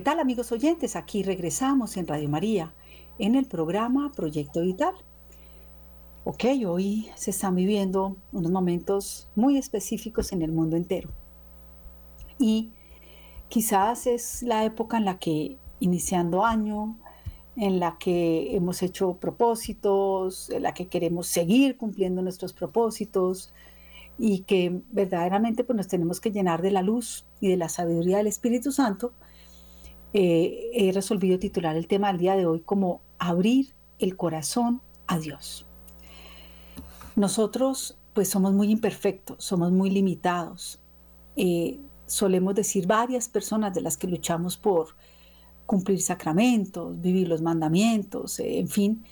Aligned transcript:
¿Qué 0.00 0.04
tal 0.04 0.18
amigos 0.18 0.50
oyentes? 0.50 0.96
Aquí 0.96 1.22
regresamos 1.22 1.98
en 1.98 2.06
Radio 2.06 2.26
María 2.30 2.72
en 3.18 3.34
el 3.34 3.44
programa 3.44 4.10
Proyecto 4.16 4.62
Vital. 4.62 4.94
Ok, 6.24 6.44
hoy 6.66 7.10
se 7.16 7.32
están 7.32 7.54
viviendo 7.54 8.16
unos 8.32 8.50
momentos 8.50 9.28
muy 9.34 9.58
específicos 9.58 10.32
en 10.32 10.40
el 10.40 10.52
mundo 10.52 10.78
entero. 10.78 11.10
Y 12.38 12.70
quizás 13.50 14.06
es 14.06 14.42
la 14.42 14.64
época 14.64 14.96
en 14.96 15.04
la 15.04 15.18
que, 15.18 15.58
iniciando 15.80 16.46
año, 16.46 16.96
en 17.56 17.78
la 17.78 17.98
que 17.98 18.56
hemos 18.56 18.82
hecho 18.82 19.18
propósitos, 19.18 20.48
en 20.48 20.62
la 20.62 20.72
que 20.72 20.88
queremos 20.88 21.26
seguir 21.26 21.76
cumpliendo 21.76 22.22
nuestros 22.22 22.54
propósitos 22.54 23.52
y 24.18 24.44
que 24.44 24.80
verdaderamente 24.92 25.62
pues, 25.62 25.76
nos 25.76 25.88
tenemos 25.88 26.22
que 26.22 26.30
llenar 26.30 26.62
de 26.62 26.70
la 26.70 26.80
luz 26.80 27.26
y 27.38 27.48
de 27.48 27.58
la 27.58 27.68
sabiduría 27.68 28.16
del 28.16 28.28
Espíritu 28.28 28.72
Santo 28.72 29.12
eh, 30.12 30.70
he 30.72 30.92
resolvido 30.92 31.38
titular 31.38 31.76
el 31.76 31.86
tema 31.86 32.08
del 32.08 32.18
día 32.18 32.36
de 32.36 32.46
hoy 32.46 32.60
como 32.60 33.02
abrir 33.18 33.74
el 33.98 34.16
corazón 34.16 34.80
a 35.06 35.18
Dios. 35.18 35.66
Nosotros 37.16 37.98
pues 38.12 38.28
somos 38.28 38.52
muy 38.52 38.70
imperfectos, 38.70 39.44
somos 39.44 39.72
muy 39.72 39.90
limitados. 39.90 40.80
Eh, 41.36 41.80
solemos 42.06 42.54
decir 42.54 42.86
varias 42.86 43.28
personas 43.28 43.72
de 43.74 43.80
las 43.80 43.96
que 43.96 44.08
luchamos 44.08 44.56
por 44.56 44.96
cumplir 45.66 46.02
sacramentos, 46.02 47.00
vivir 47.00 47.28
los 47.28 47.42
mandamientos, 47.42 48.40
eh, 48.40 48.58
en 48.58 48.68
fin, 48.68 49.04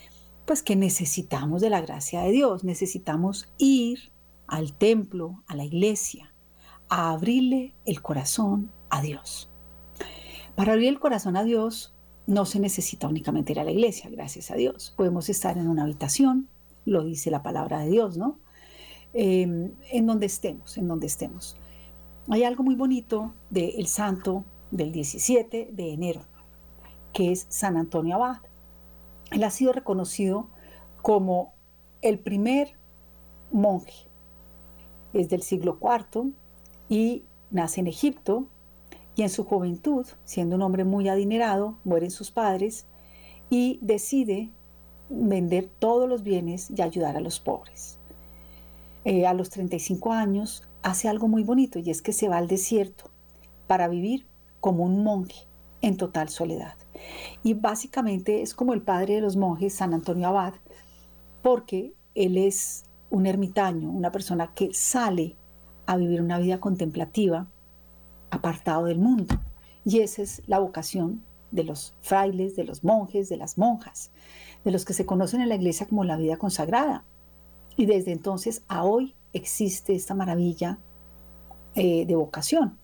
pues 0.45 0.61
que 0.61 0.75
necesitamos 0.75 1.61
de 1.61 1.69
la 1.69 1.79
gracia 1.79 2.21
de 2.21 2.31
Dios, 2.31 2.63
necesitamos 2.63 3.47
ir 3.57 4.11
al 4.47 4.73
templo, 4.73 5.43
a 5.47 5.55
la 5.55 5.63
iglesia, 5.63 6.33
a 6.89 7.11
abrirle 7.11 7.73
el 7.85 8.01
corazón 8.01 8.71
a 8.89 9.01
Dios. 9.01 9.48
Para 10.59 10.73
abrir 10.73 10.89
el 10.89 10.99
corazón 10.99 11.37
a 11.37 11.45
Dios 11.45 11.93
no 12.27 12.43
se 12.43 12.59
necesita 12.59 13.07
únicamente 13.07 13.53
ir 13.53 13.61
a 13.61 13.63
la 13.63 13.71
iglesia, 13.71 14.09
gracias 14.09 14.51
a 14.51 14.55
Dios. 14.55 14.93
Podemos 14.97 15.29
estar 15.29 15.57
en 15.57 15.69
una 15.69 15.83
habitación, 15.83 16.49
lo 16.83 17.05
dice 17.05 17.31
la 17.31 17.41
palabra 17.41 17.79
de 17.79 17.89
Dios, 17.89 18.17
¿no? 18.17 18.39
Em, 19.13 19.71
en 19.89 20.05
donde 20.05 20.25
estemos, 20.25 20.77
en 20.77 20.89
donde 20.89 21.07
estemos. 21.07 21.55
Hay 22.27 22.43
algo 22.43 22.63
muy 22.63 22.75
bonito 22.75 23.33
del 23.49 23.87
santo 23.87 24.43
del 24.69 24.91
17 24.91 25.69
de 25.71 25.93
enero, 25.93 26.23
que 27.13 27.31
es 27.31 27.45
San 27.47 27.77
Antonio 27.77 28.15
Abad. 28.15 28.39
Él 29.31 29.45
ha 29.45 29.51
sido 29.51 29.71
reconocido 29.71 30.49
como 31.01 31.53
el 32.01 32.19
primer 32.19 32.73
monje. 33.49 34.09
Es 35.13 35.29
del 35.29 35.41
siglo 35.41 35.79
IV 35.81 36.33
y 36.89 37.23
nace 37.49 37.79
en 37.79 37.87
Egipto 37.87 38.49
y 39.19 39.23
en 39.23 39.29
su 39.29 39.43
juventud, 39.43 40.07
siendo 40.23 40.55
un 40.55 40.61
hombre 40.61 40.85
muy 40.85 41.09
adinerado, 41.09 41.77
mueren 41.83 42.09
sus 42.09 42.31
padres 42.31 42.85
y 43.49 43.77
decide 43.81 44.49
vender 45.09 45.69
todos 45.77 46.07
los 46.07 46.23
bienes 46.23 46.71
y 46.73 46.81
ayudar 46.81 47.17
a 47.17 47.19
los 47.19 47.41
pobres. 47.41 47.97
Eh, 49.03 49.27
a 49.27 49.33
los 49.33 49.49
35 49.49 50.13
años 50.13 50.63
hace 50.83 51.09
algo 51.09 51.27
muy 51.27 51.43
bonito 51.43 51.79
y 51.79 51.89
es 51.89 52.01
que 52.01 52.13
se 52.13 52.29
va 52.29 52.37
al 52.37 52.47
desierto 52.47 53.11
para 53.67 53.89
vivir 53.89 54.25
como 54.61 54.85
un 54.85 55.03
monje 55.03 55.47
en 55.81 55.97
total 55.97 56.29
soledad. 56.29 56.75
Y 57.43 57.55
básicamente 57.55 58.41
es 58.41 58.53
como 58.53 58.73
el 58.73 58.83
padre 58.83 59.15
de 59.15 59.21
los 59.21 59.35
monjes, 59.35 59.73
San 59.73 59.93
Antonio 59.93 60.29
Abad, 60.29 60.53
porque 61.41 61.91
él 62.15 62.37
es 62.37 62.85
un 63.09 63.25
ermitaño, 63.25 63.89
una 63.89 64.13
persona 64.13 64.53
que 64.55 64.73
sale 64.73 65.35
a 65.87 65.97
vivir 65.97 66.21
una 66.21 66.39
vida 66.39 66.61
contemplativa 66.61 67.49
apartado 68.39 68.85
del 68.85 68.99
mundo. 68.99 69.39
Y 69.85 69.99
esa 69.99 70.21
es 70.21 70.41
la 70.47 70.59
vocación 70.59 71.23
de 71.51 71.63
los 71.63 71.93
frailes, 72.01 72.55
de 72.55 72.63
los 72.63 72.83
monjes, 72.83 73.29
de 73.29 73.37
las 73.37 73.57
monjas, 73.57 74.11
de 74.63 74.71
los 74.71 74.85
que 74.85 74.93
se 74.93 75.05
conocen 75.05 75.41
en 75.41 75.49
la 75.49 75.55
iglesia 75.55 75.87
como 75.87 76.03
la 76.03 76.17
vida 76.17 76.37
consagrada. 76.37 77.05
Y 77.75 77.85
desde 77.85 78.11
entonces 78.11 78.63
a 78.67 78.83
hoy 78.83 79.15
existe 79.33 79.95
esta 79.95 80.15
maravilla 80.15 80.79
eh, 81.75 82.05
de 82.05 82.15
vocación. 82.15 82.77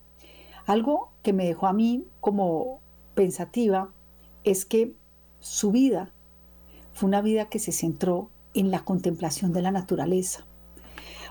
Algo 0.66 1.12
que 1.22 1.32
me 1.32 1.46
dejó 1.46 1.66
a 1.66 1.72
mí 1.72 2.04
como 2.20 2.80
pensativa 3.14 3.92
es 4.44 4.64
que 4.64 4.94
su 5.40 5.70
vida 5.70 6.12
fue 6.92 7.08
una 7.08 7.20
vida 7.20 7.48
que 7.48 7.58
se 7.58 7.72
centró 7.72 8.30
en 8.54 8.70
la 8.70 8.84
contemplación 8.84 9.52
de 9.52 9.62
la 9.62 9.70
naturaleza. 9.70 10.46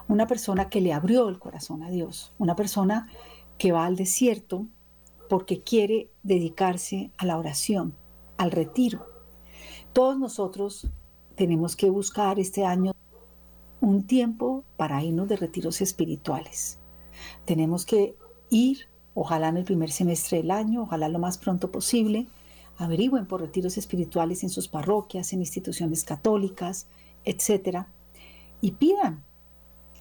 Una 0.07 0.27
persona 0.27 0.69
que 0.69 0.79
le 0.79 0.93
abrió 0.93 1.27
el 1.27 1.39
corazón 1.39 1.81
a 1.81 1.89
Dios, 1.89 2.33
una 2.37 2.55
persona 2.55 3.09
que 3.57 3.71
va 3.71 3.85
al 3.85 3.95
desierto 3.95 4.67
porque 5.29 5.61
quiere 5.61 6.11
dedicarse 6.23 7.11
a 7.17 7.25
la 7.25 7.37
oración, 7.37 7.95
al 8.37 8.51
retiro. 8.51 9.07
Todos 9.93 10.17
nosotros 10.17 10.89
tenemos 11.35 11.75
que 11.75 11.89
buscar 11.89 12.39
este 12.39 12.65
año 12.65 12.93
un 13.81 14.07
tiempo 14.07 14.63
para 14.77 15.03
irnos 15.03 15.27
de 15.27 15.37
retiros 15.37 15.81
espirituales. 15.81 16.79
Tenemos 17.45 17.85
que 17.85 18.15
ir, 18.49 18.87
ojalá 19.13 19.49
en 19.49 19.57
el 19.57 19.63
primer 19.63 19.91
semestre 19.91 20.37
del 20.37 20.51
año, 20.51 20.83
ojalá 20.83 21.09
lo 21.09 21.19
más 21.19 21.37
pronto 21.37 21.71
posible, 21.71 22.27
averigüen 22.77 23.25
por 23.25 23.41
retiros 23.41 23.77
espirituales 23.77 24.43
en 24.43 24.49
sus 24.49 24.67
parroquias, 24.67 25.33
en 25.33 25.39
instituciones 25.39 26.03
católicas, 26.03 26.87
etc. 27.23 27.85
Y 28.61 28.71
pidan 28.71 29.23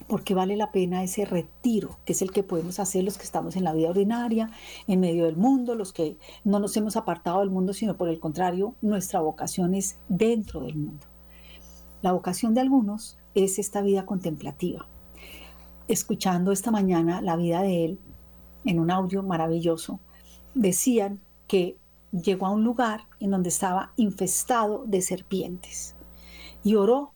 porque 0.07 0.35
vale 0.35 0.55
la 0.55 0.71
pena 0.71 1.03
ese 1.03 1.25
retiro, 1.25 1.97
que 2.05 2.13
es 2.13 2.21
el 2.21 2.31
que 2.31 2.43
podemos 2.43 2.79
hacer 2.79 3.03
los 3.03 3.17
que 3.17 3.23
estamos 3.23 3.55
en 3.55 3.63
la 3.63 3.73
vida 3.73 3.89
ordinaria, 3.89 4.51
en 4.87 4.99
medio 4.99 5.25
del 5.25 5.35
mundo, 5.35 5.75
los 5.75 5.93
que 5.93 6.17
no 6.43 6.59
nos 6.59 6.77
hemos 6.77 6.95
apartado 6.95 7.39
del 7.39 7.49
mundo, 7.49 7.73
sino 7.73 7.97
por 7.97 8.09
el 8.09 8.19
contrario, 8.19 8.75
nuestra 8.81 9.19
vocación 9.19 9.73
es 9.73 9.97
dentro 10.07 10.61
del 10.61 10.75
mundo. 10.75 11.07
La 12.01 12.11
vocación 12.11 12.53
de 12.53 12.61
algunos 12.61 13.17
es 13.33 13.57
esta 13.57 13.81
vida 13.81 14.05
contemplativa. 14.05 14.87
Escuchando 15.87 16.51
esta 16.51 16.71
mañana 16.71 17.21
la 17.21 17.35
vida 17.35 17.61
de 17.61 17.85
él 17.85 17.99
en 18.63 18.79
un 18.79 18.91
audio 18.91 19.23
maravilloso, 19.23 19.99
decían 20.53 21.19
que 21.47 21.77
llegó 22.11 22.45
a 22.45 22.51
un 22.51 22.63
lugar 22.63 23.01
en 23.19 23.31
donde 23.31 23.49
estaba 23.49 23.91
infestado 23.97 24.83
de 24.85 25.01
serpientes 25.01 25.95
y 26.63 26.75
oró 26.75 27.13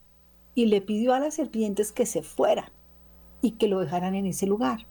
y 0.55 0.65
le 0.65 0.81
pidió 0.81 1.13
a 1.13 1.19
las 1.19 1.35
serpientes 1.35 1.91
que 1.91 2.05
se 2.05 2.21
fueran 2.21 2.69
y 3.41 3.51
que 3.51 3.67
lo 3.67 3.79
dejaran 3.79 4.15
en 4.15 4.25
ese 4.25 4.45
lugar. 4.45 4.85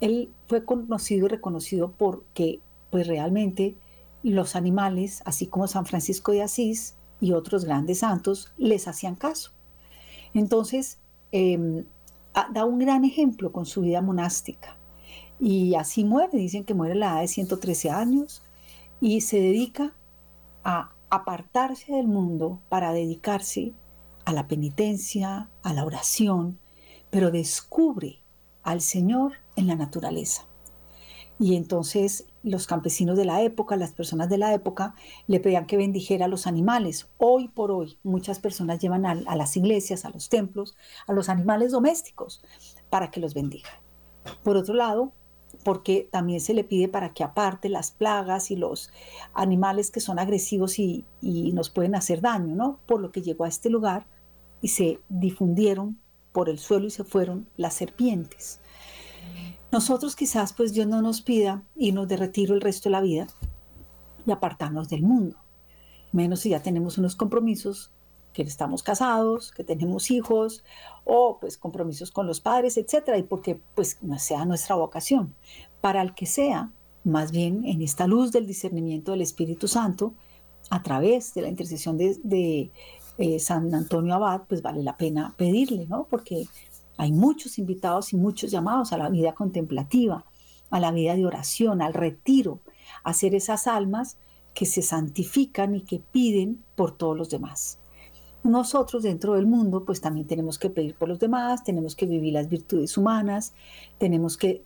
Él 0.00 0.30
fue 0.46 0.64
conocido 0.64 1.26
y 1.26 1.28
reconocido 1.28 1.92
porque 1.96 2.60
pues 2.90 3.06
realmente 3.06 3.74
los 4.22 4.56
animales, 4.56 5.22
así 5.24 5.46
como 5.46 5.66
San 5.66 5.86
Francisco 5.86 6.32
de 6.32 6.42
Asís 6.42 6.96
y 7.20 7.32
otros 7.32 7.64
grandes 7.64 8.00
santos, 8.00 8.52
les 8.58 8.88
hacían 8.88 9.14
caso. 9.14 9.52
Entonces, 10.34 10.98
em, 11.32 11.84
da 12.52 12.64
un 12.64 12.78
gran 12.78 13.04
ejemplo 13.04 13.52
con 13.52 13.64
su 13.64 13.80
vida 13.80 14.02
monástica. 14.02 14.76
Y 15.40 15.74
así 15.74 16.04
muere, 16.04 16.38
dicen 16.38 16.64
que 16.64 16.74
muere 16.74 16.94
a 16.94 16.96
la 16.96 17.12
edad 17.12 17.20
de 17.20 17.28
113 17.28 17.90
años 17.90 18.42
y 19.00 19.20
se 19.22 19.40
dedica 19.40 19.94
a 20.64 20.90
apartarse 21.10 21.92
del 21.92 22.08
mundo 22.08 22.60
para 22.68 22.92
dedicarse 22.92 23.72
a 24.24 24.32
la 24.32 24.48
penitencia, 24.48 25.48
a 25.62 25.72
la 25.72 25.84
oración, 25.84 26.58
pero 27.10 27.30
descubre 27.30 28.20
al 28.62 28.80
Señor 28.80 29.34
en 29.56 29.66
la 29.66 29.76
naturaleza. 29.76 30.46
Y 31.38 31.56
entonces 31.56 32.26
los 32.42 32.66
campesinos 32.66 33.16
de 33.16 33.24
la 33.24 33.42
época, 33.42 33.76
las 33.76 33.92
personas 33.92 34.28
de 34.28 34.38
la 34.38 34.54
época, 34.54 34.94
le 35.26 35.40
pedían 35.40 35.66
que 35.66 35.76
bendijera 35.76 36.26
a 36.26 36.28
los 36.28 36.46
animales. 36.46 37.08
Hoy 37.18 37.48
por 37.48 37.70
hoy 37.70 37.98
muchas 38.02 38.38
personas 38.38 38.78
llevan 38.78 39.04
a, 39.04 39.36
las 39.36 39.56
iglesias, 39.56 40.04
a 40.04 40.10
los 40.10 40.28
templos, 40.28 40.76
a 41.06 41.12
los 41.12 41.28
animales 41.28 41.72
domésticos 41.72 42.42
para 42.88 43.10
que 43.10 43.20
los 43.20 43.34
bendiga. 43.34 43.68
Por 44.42 44.56
otro 44.56 44.74
lado, 44.74 45.12
porque 45.64 46.08
también 46.10 46.40
se 46.40 46.54
le 46.54 46.64
pide 46.64 46.88
para 46.88 47.12
que 47.12 47.24
aparte 47.24 47.68
las 47.68 47.90
plagas 47.90 48.50
y 48.50 48.56
los 48.56 48.90
animales 49.34 49.90
que 49.90 50.00
son 50.00 50.18
agresivos 50.18 50.78
y, 50.78 51.04
y 51.20 51.52
nos 51.52 51.68
pueden 51.68 51.94
hacer 51.94 52.20
daño, 52.20 52.54
¿no? 52.54 52.78
Por 52.86 53.00
lo 53.00 53.10
que 53.10 53.22
llegó 53.22 53.44
a 53.44 53.48
este 53.48 53.68
lugar 53.68 54.06
y 54.60 54.68
se 54.68 55.00
difundieron 55.08 55.98
por 56.36 56.50
el 56.50 56.58
suelo 56.58 56.86
y 56.86 56.90
se 56.90 57.02
fueron 57.02 57.48
las 57.56 57.72
serpientes. 57.72 58.60
Nosotros 59.72 60.14
quizás 60.14 60.52
pues 60.52 60.74
Dios 60.74 60.86
no 60.86 61.00
nos 61.00 61.22
pida 61.22 61.62
irnos 61.76 62.08
de 62.08 62.18
retiro 62.18 62.54
el 62.54 62.60
resto 62.60 62.90
de 62.90 62.92
la 62.92 63.00
vida 63.00 63.26
y 64.26 64.30
apartarnos 64.30 64.90
del 64.90 65.00
mundo, 65.00 65.38
menos 66.12 66.40
si 66.40 66.50
ya 66.50 66.60
tenemos 66.60 66.98
unos 66.98 67.16
compromisos, 67.16 67.90
que 68.34 68.42
estamos 68.42 68.82
casados, 68.82 69.50
que 69.50 69.64
tenemos 69.64 70.10
hijos 70.10 70.62
o 71.06 71.38
pues 71.40 71.56
compromisos 71.56 72.10
con 72.10 72.26
los 72.26 72.42
padres, 72.42 72.76
etcétera, 72.76 73.16
y 73.16 73.22
porque 73.22 73.58
pues 73.74 73.98
sea 74.18 74.44
nuestra 74.44 74.76
vocación. 74.76 75.34
Para 75.80 76.02
el 76.02 76.14
que 76.14 76.26
sea, 76.26 76.70
más 77.02 77.32
bien 77.32 77.64
en 77.64 77.80
esta 77.80 78.06
luz 78.06 78.30
del 78.30 78.46
discernimiento 78.46 79.12
del 79.12 79.22
Espíritu 79.22 79.68
Santo, 79.68 80.12
a 80.68 80.82
través 80.82 81.32
de 81.32 81.40
la 81.42 81.48
intercesión 81.48 81.96
de, 81.96 82.70
eh, 83.18 83.38
San 83.38 83.74
Antonio 83.74 84.14
Abad, 84.14 84.42
pues 84.48 84.62
vale 84.62 84.82
la 84.82 84.96
pena 84.96 85.34
pedirle, 85.36 85.86
¿no? 85.86 86.06
Porque 86.08 86.46
hay 86.96 87.12
muchos 87.12 87.58
invitados 87.58 88.12
y 88.12 88.16
muchos 88.16 88.50
llamados 88.50 88.92
a 88.92 88.98
la 88.98 89.08
vida 89.08 89.34
contemplativa, 89.34 90.24
a 90.70 90.80
la 90.80 90.92
vida 90.92 91.14
de 91.14 91.26
oración, 91.26 91.82
al 91.82 91.94
retiro, 91.94 92.60
a 93.04 93.12
ser 93.12 93.34
esas 93.34 93.66
almas 93.66 94.18
que 94.54 94.66
se 94.66 94.82
santifican 94.82 95.74
y 95.74 95.82
que 95.82 96.00
piden 96.00 96.64
por 96.74 96.96
todos 96.96 97.16
los 97.16 97.28
demás. 97.30 97.78
Nosotros 98.42 99.02
dentro 99.02 99.34
del 99.34 99.46
mundo 99.46 99.84
pues 99.84 100.00
también 100.00 100.26
tenemos 100.26 100.58
que 100.58 100.70
pedir 100.70 100.94
por 100.94 101.08
los 101.08 101.18
demás, 101.18 101.64
tenemos 101.64 101.96
que 101.96 102.06
vivir 102.06 102.32
las 102.32 102.48
virtudes 102.48 102.96
humanas, 102.96 103.54
tenemos 103.98 104.36
que 104.36 104.64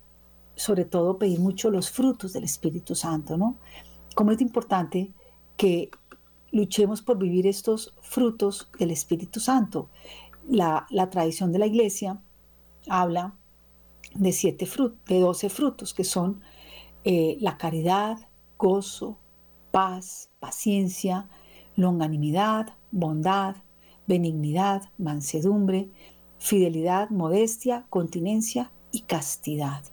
sobre 0.55 0.85
todo 0.85 1.19
pedir 1.19 1.41
mucho 1.41 1.71
los 1.71 1.91
frutos 1.91 2.35
del 2.35 2.45
Espíritu 2.45 2.95
Santo, 2.95 3.39
¿no? 3.39 3.57
Como 4.15 4.33
es 4.33 4.41
importante 4.41 5.13
que 5.57 5.91
luchemos 6.53 7.03
por 7.03 7.19
vivir 7.19 7.47
estos 7.47 7.95
frutos 8.01 8.71
del 8.79 8.91
Espíritu 8.91 9.41
Santo. 9.41 9.89
La, 10.49 10.87
tradición 11.11 11.53
de 11.53 11.59
la 11.59 11.67
iglesia 11.67 12.21
habla 12.89 13.35
de 14.15 14.33
siete 14.33 14.69
de 15.07 15.21
doce 15.21 15.49
frutos, 15.49 15.95
que 15.95 16.05
son 16.05 16.41
eh, 17.05 17.37
la 17.41 17.57
caridad, 17.57 18.19
gozo, 18.59 19.19
paz, 19.71 20.31
paciencia, 20.41 21.29
longanimidad, 21.77 22.75
bondad, 22.91 23.57
benignidad, 24.07 24.91
mansedumbre, 24.99 25.91
fidelidad, 26.39 27.11
modestia, 27.11 27.87
continencia 27.91 28.73
y 28.91 29.03
castidad. 29.03 29.85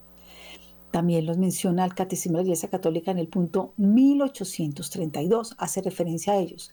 También 0.98 1.28
los 1.28 1.38
menciona 1.38 1.86
el 1.86 1.94
Catecismo 1.94 2.40
de 2.40 2.44
la 2.46 2.48
Iglesia 2.48 2.72
Católica 2.72 3.12
en 3.12 3.20
el 3.20 3.28
punto 3.28 3.76
1832, 3.78 5.54
hace 5.60 5.84
referencia 5.84 6.34
a 6.34 6.38
ellos. 6.38 6.72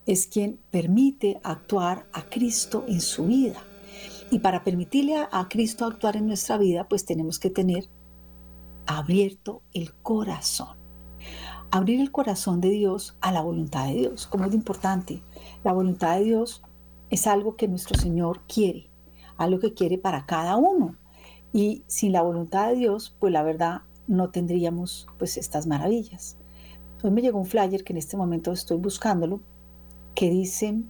es 0.05 0.27
quien 0.27 0.57
permite 0.71 1.41
actuar 1.43 2.07
a 2.13 2.29
Cristo 2.29 2.85
en 2.87 3.01
su 3.01 3.25
vida. 3.25 3.61
Y 4.31 4.39
para 4.39 4.63
permitirle 4.63 5.17
a 5.29 5.47
Cristo 5.49 5.85
actuar 5.85 6.15
en 6.15 6.27
nuestra 6.27 6.57
vida, 6.57 6.87
pues 6.87 7.03
tenemos 7.03 7.39
que 7.39 7.49
tener 7.49 7.89
abierto 8.85 9.63
el 9.73 9.93
corazón 9.95 10.76
abrir 11.71 11.99
el 11.99 12.11
corazón 12.11 12.61
de 12.61 12.69
Dios 12.69 13.17
a 13.21 13.31
la 13.31 13.41
voluntad 13.41 13.87
de 13.87 13.95
Dios, 13.95 14.27
como 14.27 14.45
es 14.45 14.53
importante. 14.53 15.21
La 15.63 15.73
voluntad 15.73 16.17
de 16.17 16.25
Dios 16.25 16.63
es 17.09 17.27
algo 17.27 17.55
que 17.55 17.67
nuestro 17.67 17.97
Señor 17.97 18.41
quiere, 18.47 18.89
algo 19.37 19.59
que 19.59 19.73
quiere 19.73 19.97
para 19.97 20.25
cada 20.25 20.57
uno. 20.57 20.95
Y 21.53 21.83
sin 21.87 22.11
la 22.11 22.21
voluntad 22.21 22.69
de 22.69 22.75
Dios, 22.75 23.15
pues 23.19 23.33
la 23.33 23.43
verdad 23.43 23.81
no 24.07 24.29
tendríamos 24.29 25.07
pues 25.17 25.37
estas 25.37 25.67
maravillas. 25.67 26.37
Hoy 27.03 27.11
me 27.11 27.21
llegó 27.21 27.39
un 27.39 27.45
flyer 27.45 27.83
que 27.83 27.93
en 27.93 27.97
este 27.97 28.17
momento 28.17 28.51
estoy 28.51 28.77
buscándolo, 28.77 29.41
que 30.15 30.29
dice, 30.29 30.81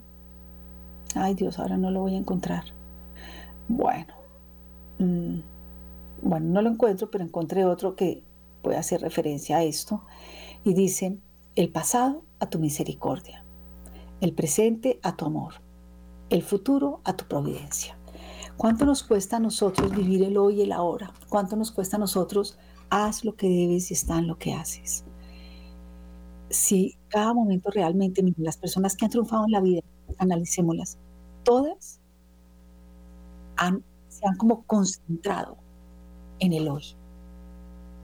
ay 1.16 1.34
Dios, 1.34 1.60
ahora 1.60 1.78
no 1.78 1.92
lo 1.92 2.01
voy 2.01 2.16
a 2.16 2.20
encontrar. 2.20 2.63
Bueno, 3.68 4.13
mm, 5.00 5.40
bueno, 6.22 6.46
no 6.50 6.62
lo 6.62 6.70
encuentro, 6.70 7.12
pero 7.12 7.24
encontré 7.24 7.66
otro 7.66 7.96
que 7.96 8.24
puede 8.62 8.78
hacer 8.78 9.01
referencia 9.01 9.58
a 9.58 9.63
esto 9.63 10.01
y 10.68 10.74
dicen, 10.74 11.22
el 11.56 11.70
pasado 11.70 12.24
a 12.40 12.50
tu 12.50 12.60
misericordia, 12.60 13.44
el 14.20 14.34
presente 14.34 15.00
a 15.02 15.16
tu 15.16 15.26
amor, 15.26 15.56
el 16.30 16.44
futuro 16.44 17.00
a 17.06 17.16
tu 17.16 17.26
providencia. 17.26 17.98
¿Cuánto 18.58 18.86
nos 18.86 19.04
cuesta 19.04 19.38
a 19.38 19.40
nosotros 19.40 19.96
vivir 19.96 20.24
el 20.24 20.38
hoy 20.38 20.60
y 20.60 20.64
el 20.64 20.72
ahora? 20.72 21.14
¿Cuánto 21.30 21.56
nos 21.56 21.72
cuesta 21.72 21.96
a 21.96 22.00
nosotros 22.00 22.58
haz 22.90 23.24
lo 23.24 23.36
que 23.36 23.48
debes 23.48 23.92
y 23.92 23.94
está 23.94 24.18
en 24.18 24.28
lo 24.28 24.38
que 24.38 24.54
haces? 24.54 25.06
Si 26.50 26.98
cada 27.08 27.34
momento 27.34 27.70
realmente, 27.72 28.22
las 28.38 28.58
personas 28.58 28.96
que 28.96 29.06
han 29.06 29.12
triunfado 29.12 29.46
en 29.46 29.52
la 29.52 29.62
vida, 29.62 29.82
analicémoslas, 30.18 30.98
todas 31.44 32.02
se 34.10 34.28
han 34.28 34.36
como 34.38 34.64
concentrado 34.64 35.58
en 36.40 36.54
el 36.54 36.68
hoy 36.68 36.98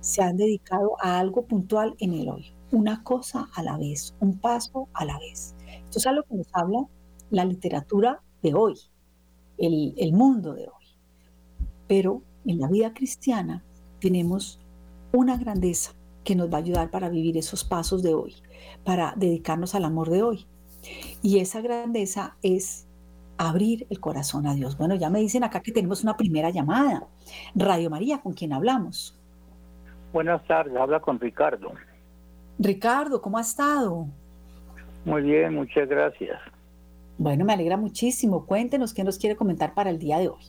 se 0.04 0.22
han 0.22 0.36
dedicado 0.36 0.98
a 1.02 1.18
algo 1.18 1.46
puntual 1.46 1.96
en 1.98 2.14
el 2.14 2.28
hoy, 2.28 2.53
una 2.74 3.04
cosa 3.04 3.50
a 3.54 3.62
la 3.62 3.78
vez, 3.78 4.16
un 4.20 4.40
paso 4.40 4.90
a 4.94 5.06
la 5.06 5.18
vez. 5.20 5.56
Esto 5.86 6.00
es 6.00 6.08
algo 6.08 6.24
que 6.24 6.36
nos 6.36 6.48
habla 6.54 6.88
la 7.30 7.46
literatura 7.46 8.22
de 8.42 8.56
hoy, 8.56 8.74
el, 9.58 9.94
el 9.98 10.12
mundo 10.12 10.54
de 10.54 10.64
hoy. 10.64 10.86
Pero 11.88 12.24
en 12.46 12.60
la 12.60 12.68
vida 12.68 12.94
cristiana 12.94 13.64
tenemos 14.02 14.60
una 15.12 15.38
grandeza 15.38 15.94
que 16.24 16.36
nos 16.36 16.52
va 16.52 16.56
a 16.58 16.62
ayudar 16.62 16.90
para 16.90 17.10
vivir 17.10 17.38
esos 17.38 17.64
pasos 17.64 18.02
de 18.02 18.16
hoy, 18.16 18.36
para 18.84 19.14
dedicarnos 19.18 19.76
al 19.76 19.86
amor 19.86 20.10
de 20.10 20.24
hoy. 20.24 20.48
Y 21.22 21.40
esa 21.40 21.62
grandeza 21.62 22.38
es 22.42 22.88
abrir 23.38 23.86
el 23.92 24.00
corazón 24.00 24.48
a 24.48 24.56
Dios. 24.56 24.78
Bueno, 24.78 24.96
ya 24.96 25.12
me 25.12 25.20
dicen 25.20 25.44
acá 25.44 25.62
que 25.62 25.72
tenemos 25.72 26.04
una 26.04 26.18
primera 26.18 26.50
llamada. 26.50 27.08
Radio 27.54 27.92
María, 27.92 28.20
¿con 28.22 28.34
quien 28.34 28.52
hablamos? 28.52 29.20
Buenas 30.12 30.44
tardes, 30.46 30.76
habla 30.76 31.00
con 31.00 31.20
Ricardo. 31.20 31.72
Ricardo, 32.60 33.22
¿cómo 33.22 33.38
ha 33.38 33.42
estado? 33.42 34.08
Muy 35.06 35.22
bien, 35.22 35.54
muchas 35.54 35.88
gracias. 35.88 36.40
Bueno, 37.18 37.46
me 37.46 37.54
alegra 37.54 37.78
muchísimo. 37.78 38.46
Cuéntenos 38.46 38.94
qué 38.94 39.04
nos 39.04 39.18
quiere 39.18 39.36
comentar 39.36 39.74
para 39.74 39.90
el 39.90 40.00
día 40.00 40.20
de 40.20 40.30
hoy. 40.30 40.44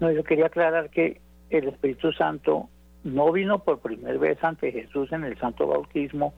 No, 0.00 0.10
yo 0.10 0.24
quería 0.24 0.46
aclarar 0.46 0.90
que 0.90 1.20
el 1.50 1.68
Espíritu 1.68 2.12
Santo 2.12 2.68
no 3.04 3.32
vino 3.32 3.60
por 3.60 3.80
primera 3.80 4.18
vez 4.18 4.42
ante 4.42 4.72
Jesús 4.72 5.12
en 5.12 5.24
el 5.24 5.38
Santo 5.38 5.66
Bautismo, 5.66 6.34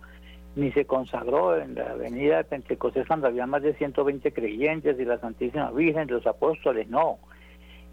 ni 0.57 0.73
se 0.73 0.85
consagró 0.85 1.57
en 1.57 1.75
la 1.75 1.93
avenida 1.93 2.39
de 2.39 2.45
Pentecostés 2.45 3.07
cuando 3.07 3.29
había 3.29 3.47
más 3.47 3.63
de 3.63 3.75
120 3.75 4.33
creyentes 4.33 4.99
y 4.99 5.05
la 5.05 5.19
Santísima 5.19 5.71
Virgen, 5.71 6.09
los 6.09 6.27
apóstoles, 6.27 6.89
no. 6.89 7.19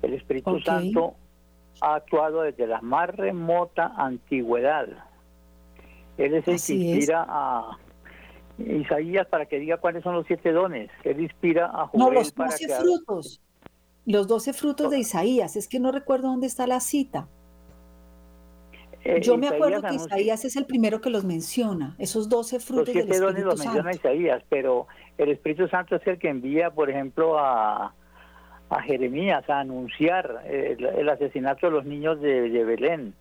El 0.01 0.13
Espíritu 0.13 0.59
Santo 0.61 1.15
ha 1.81 1.95
actuado 1.95 2.41
desde 2.41 2.67
la 2.67 2.81
más 2.81 3.09
remota 3.15 3.93
antigüedad. 3.95 4.87
Él 6.17 6.33
es 6.33 6.47
el 6.47 6.61
que 6.61 6.73
inspira 6.73 7.25
a 7.27 7.77
Isaías 8.57 9.27
para 9.27 9.45
que 9.45 9.59
diga 9.59 9.77
cuáles 9.77 10.03
son 10.03 10.15
los 10.15 10.25
siete 10.25 10.51
dones. 10.51 10.89
Él 11.03 11.21
inspira 11.21 11.67
a 11.67 11.87
Joel 11.87 11.99
No, 11.99 12.11
los 12.11 12.33
doce 12.33 12.67
frutos. 12.67 13.41
Los 14.05 14.27
doce 14.27 14.53
frutos 14.53 14.89
de 14.91 14.99
Isaías. 14.99 15.55
Es 15.55 15.67
que 15.67 15.79
no 15.79 15.91
recuerdo 15.91 16.29
dónde 16.29 16.47
está 16.47 16.65
la 16.65 16.79
cita. 16.79 17.27
Eh, 19.03 19.21
Yo 19.21 19.37
me 19.37 19.47
acuerdo 19.47 19.81
que 19.81 19.95
Isaías 19.95 20.43
es 20.43 20.55
el 20.55 20.65
primero 20.65 20.99
que 20.99 21.09
los 21.09 21.23
menciona, 21.23 21.95
esos 21.97 22.27
doce 22.27 22.59
frutos 22.59 22.93
los 22.93 23.05
siete 23.05 23.19
dones 23.19 23.43
los 23.43 23.59
menciona 23.59 23.91
Isaías, 23.93 24.43
pero 24.49 24.87
el 25.17 25.29
Espíritu 25.29 25.67
Santo 25.69 25.95
es 25.95 26.07
el 26.07 26.19
que 26.19 26.27
envía, 26.27 26.71
por 26.71 26.89
ejemplo, 26.89 27.39
a, 27.39 27.93
a 28.69 28.81
Jeremías 28.81 29.49
a 29.49 29.59
anunciar 29.59 30.43
el, 30.45 31.07
asesinato 31.07 31.67
de 31.67 31.71
los 31.71 31.85
niños 31.85 32.19
de, 32.19 32.63
Belén. 32.65 33.13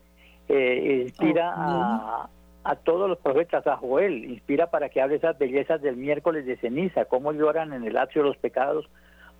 Eh, 0.48 1.02
inspira 1.04 1.52
a, 1.54 2.30
a 2.66 2.74
todos 2.74 3.08
los 3.08 3.18
profetas, 3.18 3.64
a 3.68 3.76
Joel, 3.76 4.24
inspira 4.24 4.70
para 4.70 4.88
que 4.88 5.00
hable 5.00 5.16
esas 5.16 5.38
bellezas 5.38 5.80
del 5.80 5.96
miércoles 5.96 6.46
de 6.46 6.56
ceniza, 6.56 7.04
cómo 7.04 7.32
lloran 7.32 7.72
en 7.72 7.84
el 7.84 7.96
atrio 7.96 8.24
los 8.24 8.36
pecados 8.38 8.88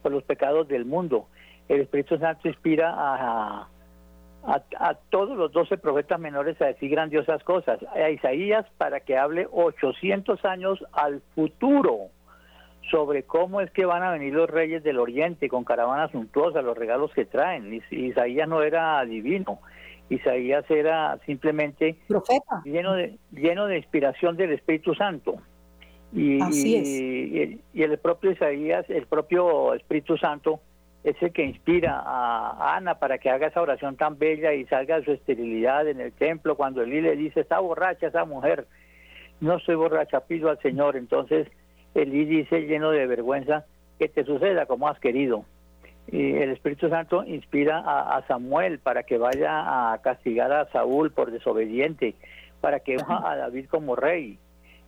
por 0.01 0.13
los 0.13 0.23
pecados 0.23 0.69
del 0.69 0.85
mundo. 0.85 1.27
El 1.69 1.81
Espíritu 1.81 2.17
Santo 2.19 2.47
inspira 2.47 2.95
a, 2.97 3.69
a, 4.45 4.95
todos 5.11 5.37
los 5.37 5.51
doce 5.51 5.77
profetas 5.77 6.21
menores 6.21 6.61
a 6.63 6.67
decir 6.67 6.89
grandiosas 6.89 7.43
cosas. 7.43 7.81
A 7.93 8.11
Isaías 8.11 8.65
para 8.79 9.01
que 9.01 9.19
hable 9.19 9.49
800 9.51 10.45
años 10.45 10.85
al 10.93 11.21
futuro 11.35 12.11
sobre 12.93 13.25
cómo 13.25 13.61
es 13.61 13.73
que 13.73 13.87
van 13.87 14.05
a 14.05 14.13
venir 14.13 14.35
los 14.35 14.49
reyes 14.49 14.85
del 14.85 15.01
oriente 15.01 15.49
con 15.49 15.65
caravanas 15.65 16.13
suntuosas, 16.13 16.65
los 16.65 16.79
regalos 16.79 17.13
que 17.13 17.25
traen. 17.25 17.83
Isaías 17.91 18.49
no 18.49 18.63
era 18.63 19.05
divino. 19.05 19.59
Isaías 20.09 20.65
era 20.71 21.19
simplemente 21.27 21.97
profeta 22.07 22.63
lleno 22.65 22.95
de 22.95 23.19
lleno 23.33 23.67
de 23.67 23.79
inspiración 23.79 24.37
del 24.37 24.53
Espíritu 24.53 24.95
Santo. 24.95 25.37
Y, 26.13 26.39
y, 26.41 27.83
el 27.83 27.99
propio 27.99 28.31
Isaías, 28.31 28.89
el 28.89 29.07
propio 29.07 29.75
Espíritu 29.75 30.17
Santo 30.17 30.61
es 31.03 31.21
el 31.21 31.33
que 31.33 31.45
inspira 31.45 32.01
a 32.05 32.77
Ana 32.77 32.99
para 32.99 33.19
que 33.19 33.29
haga 33.29 33.49
esa 33.49 33.61
oración 33.61 33.97
tan 33.97 34.17
bella 34.19 34.55
y 34.55 34.65
salga 34.67 34.99
de 34.99 35.05
su 35.05 35.13
esterilidad 35.13 35.87
en 35.89 36.01
el 36.01 36.13
templo 36.13 36.57
cuando 36.57 36.83
Elí 36.83 37.01
le 37.01 37.17
dice, 37.17 37.41
está 37.41 37.59
borracha 37.59 38.07
esa 38.07 38.25
mujer. 38.25 38.67
No 39.41 39.57
estoy 39.57 39.75
borracha, 39.75 40.21
pido 40.21 40.49
al 40.49 40.61
Señor. 40.61 40.97
Entonces 40.97 41.49
Elí 41.95 42.25
dice 42.25 42.63
lleno 42.63 42.91
de 42.91 43.07
vergüenza, 43.07 43.67
que 43.99 44.09
te 44.09 44.25
suceda 44.25 44.67
como 44.67 44.89
has 44.89 44.99
querido 45.01 45.45
y 46.09 46.35
el 46.35 46.51
Espíritu 46.51 46.89
Santo 46.89 47.25
inspira 47.25 47.83
a, 47.85 48.25
Samuel 48.29 48.79
para 48.79 49.03
que 49.03 49.19
vaya 49.19 49.93
a 49.93 49.99
castigar 50.03 50.53
a 50.53 50.71
Saúl 50.71 51.11
por 51.11 51.33
desobediente, 51.33 52.15
para 52.61 52.81
que 52.81 52.97
unja 52.97 53.29
a 53.29 53.37
David 53.37 53.67
como 53.69 53.97
rey. 53.97 54.39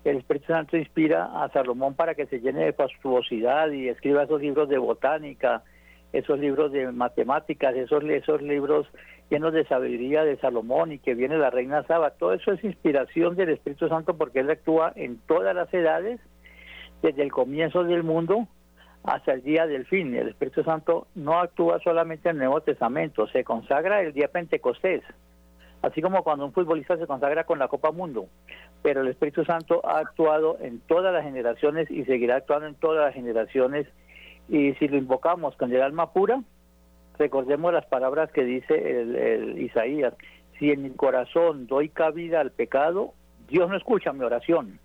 El 0.04 0.18
Espíritu 0.18 0.46
Santo 0.46 0.76
inspira 0.76 1.42
a 1.42 1.48
Salomón 1.50 1.94
para 1.94 2.14
que 2.14 2.26
se 2.26 2.40
llene 2.40 2.64
de 2.64 2.72
fastuosidad 2.72 3.70
y 3.70 3.88
escriba 3.88 4.22
esos 4.22 4.40
libros 4.40 4.68
de 4.68 4.78
botánica, 4.78 5.64
esos 6.12 6.38
libros 6.38 6.72
de 6.72 6.90
matemáticas, 6.92 7.74
esos, 7.74 8.04
esos 8.04 8.40
libros 8.40 8.86
llenos 9.28 9.52
de 9.52 9.66
sabiduría 9.66 10.24
de 10.24 10.38
Salomón 10.38 10.92
y 10.92 10.98
que 10.98 11.14
viene 11.14 11.36
la 11.36 11.50
reina 11.50 11.82
Saba. 11.82 12.10
Todo 12.10 12.32
eso 12.32 12.52
es 12.52 12.62
inspiración 12.62 13.34
del 13.34 13.50
Espíritu 13.50 13.88
Santo 13.88 14.16
porque 14.16 14.40
él 14.40 14.50
actúa 14.50 14.92
en 14.94 15.18
todas 15.26 15.54
las 15.54 15.72
edades, 15.74 16.20
desde 17.02 17.22
el 17.22 17.32
comienzo 17.32 17.84
del 17.84 18.04
mundo 18.04 18.48
hasta 19.04 19.32
el 19.32 19.42
día 19.42 19.66
del 19.66 19.86
fin. 19.86 20.14
El 20.14 20.28
Espíritu 20.28 20.62
Santo 20.62 21.06
no 21.14 21.40
actúa 21.40 21.78
solamente 21.80 22.28
en 22.28 22.36
el 22.36 22.40
Nuevo 22.40 22.60
Testamento, 22.60 23.26
se 23.28 23.44
consagra 23.44 24.02
el 24.02 24.12
día 24.12 24.28
Pentecostés, 24.28 25.02
así 25.82 26.02
como 26.02 26.22
cuando 26.22 26.44
un 26.44 26.52
futbolista 26.52 26.96
se 26.96 27.06
consagra 27.06 27.44
con 27.44 27.58
la 27.58 27.68
Copa 27.68 27.90
Mundo. 27.90 28.26
Pero 28.82 29.02
el 29.02 29.08
Espíritu 29.08 29.44
Santo 29.44 29.80
ha 29.84 29.98
actuado 29.98 30.58
en 30.60 30.80
todas 30.80 31.12
las 31.12 31.24
generaciones 31.24 31.90
y 31.90 32.04
seguirá 32.04 32.36
actuando 32.36 32.66
en 32.66 32.74
todas 32.74 33.04
las 33.04 33.14
generaciones. 33.14 33.86
Y 34.48 34.74
si 34.74 34.88
lo 34.88 34.96
invocamos 34.96 35.56
con 35.56 35.72
el 35.72 35.82
alma 35.82 36.12
pura, 36.12 36.42
recordemos 37.18 37.72
las 37.72 37.86
palabras 37.86 38.30
que 38.32 38.44
dice 38.44 39.00
el, 39.00 39.58
Isaías. 39.60 40.14
Si 40.58 40.70
en 40.70 40.82
mi 40.82 40.90
corazón 40.90 41.66
doy 41.66 41.88
cabida 41.88 42.40
al 42.40 42.50
pecado, 42.50 43.12
Dios 43.48 43.68
no 43.68 43.76
escucha 43.76 44.12
mi 44.12 44.24
oración. 44.24 44.80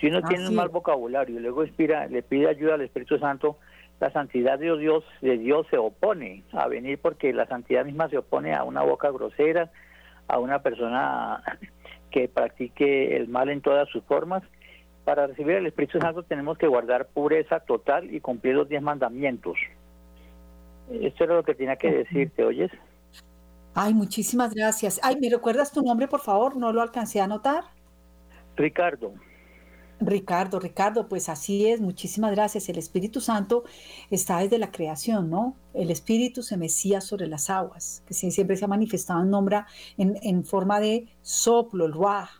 Si 0.00 0.06
uno 0.06 0.22
tiene 0.22 0.48
un 0.48 0.54
mal 0.54 0.70
vocabulario 0.70 1.36
y 1.36 1.42
luego 1.42 1.62
inspira, 1.62 2.06
le 2.06 2.22
pide 2.22 2.48
ayuda 2.48 2.74
al 2.74 2.80
Espíritu 2.80 3.18
Santo, 3.18 3.58
la 4.00 4.10
santidad 4.10 4.58
de 4.58 4.76
Dios, 4.78 5.04
de 5.20 5.36
Dios 5.36 5.66
se 5.68 5.76
opone 5.76 6.42
a 6.52 6.66
venir 6.68 6.98
porque 6.98 7.34
la 7.34 7.46
santidad 7.46 7.84
misma 7.84 8.08
se 8.08 8.16
opone 8.16 8.54
a 8.54 8.64
una 8.64 8.82
boca 8.82 9.10
grosera, 9.10 9.70
a 10.26 10.38
una 10.38 10.62
persona 10.62 11.42
que 12.10 12.28
practique 12.28 13.14
el 13.16 13.28
mal 13.28 13.50
en 13.50 13.60
todas 13.60 13.90
sus 13.90 14.02
formas. 14.04 14.42
Para 15.04 15.26
recibir 15.26 15.56
el 15.56 15.66
Espíritu 15.66 16.00
Santo 16.00 16.22
tenemos 16.22 16.56
que 16.56 16.66
guardar 16.66 17.08
pureza 17.08 17.60
total 17.60 18.14
y 18.14 18.20
cumplir 18.20 18.54
los 18.54 18.68
diez 18.68 18.80
mandamientos. 18.80 19.58
Esto 20.90 21.24
era 21.24 21.34
lo 21.34 21.42
que 21.42 21.54
tenía 21.54 21.76
que 21.76 21.90
decirte, 21.90 22.42
¿oyes? 22.42 22.70
Ay, 23.74 23.92
muchísimas 23.92 24.54
gracias. 24.54 24.98
Ay, 25.02 25.16
¿me 25.20 25.28
recuerdas 25.28 25.72
tu 25.72 25.82
nombre, 25.82 26.08
por 26.08 26.20
favor? 26.20 26.56
No 26.56 26.72
lo 26.72 26.80
alcancé 26.80 27.20
a 27.20 27.24
anotar. 27.24 27.64
Ricardo. 28.56 29.12
Ricardo, 30.00 30.58
Ricardo, 30.58 31.08
pues 31.08 31.28
así 31.28 31.66
es, 31.66 31.80
muchísimas 31.80 32.30
gracias. 32.30 32.68
El 32.68 32.78
Espíritu 32.78 33.20
Santo 33.20 33.64
está 34.10 34.38
desde 34.38 34.58
la 34.58 34.72
creación, 34.72 35.28
¿no? 35.28 35.56
El 35.74 35.90
Espíritu 35.90 36.42
se 36.42 36.56
mecía 36.56 37.02
sobre 37.02 37.26
las 37.26 37.50
aguas, 37.50 38.02
que 38.06 38.14
siempre 38.14 38.56
se 38.56 38.64
ha 38.64 38.68
manifestado 38.68 39.22
en, 39.22 39.30
nombra, 39.30 39.66
en, 39.98 40.44
forma 40.44 40.80
de 40.80 41.06
soplo, 41.20 41.84
el 41.84 41.92
ruaj, 41.92 42.30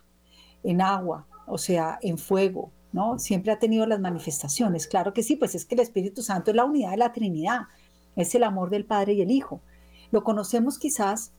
en 0.63 0.81
agua, 0.81 1.27
o 1.45 1.59
sea, 1.59 1.99
en 2.01 2.17
fuego, 2.17 2.71
¿no? 2.93 3.19
Siempre 3.19 3.51
ha 3.51 3.59
tenido 3.59 3.85
las 3.85 3.99
manifestaciones. 3.99 4.87
Claro 4.87 5.13
que 5.13 5.21
sí, 5.21 5.35
pues 5.35 5.53
es 5.53 5.65
que 5.65 5.75
el 5.75 5.81
Espíritu 5.81 6.23
Santo 6.23 6.49
es 6.49 6.57
la 6.57 6.65
unidad 6.65 6.91
de 6.91 6.97
la 6.97 7.13
Trinidad, 7.13 7.61
es 8.15 8.33
el 8.33 8.43
amor 8.43 8.71
del 8.71 8.85
Padre 8.85 9.13
y 9.13 9.21
el 9.21 9.29
Hijo. 9.29 9.61
Lo 10.09 10.23
conocemos 10.23 10.79
quizás 10.79 11.31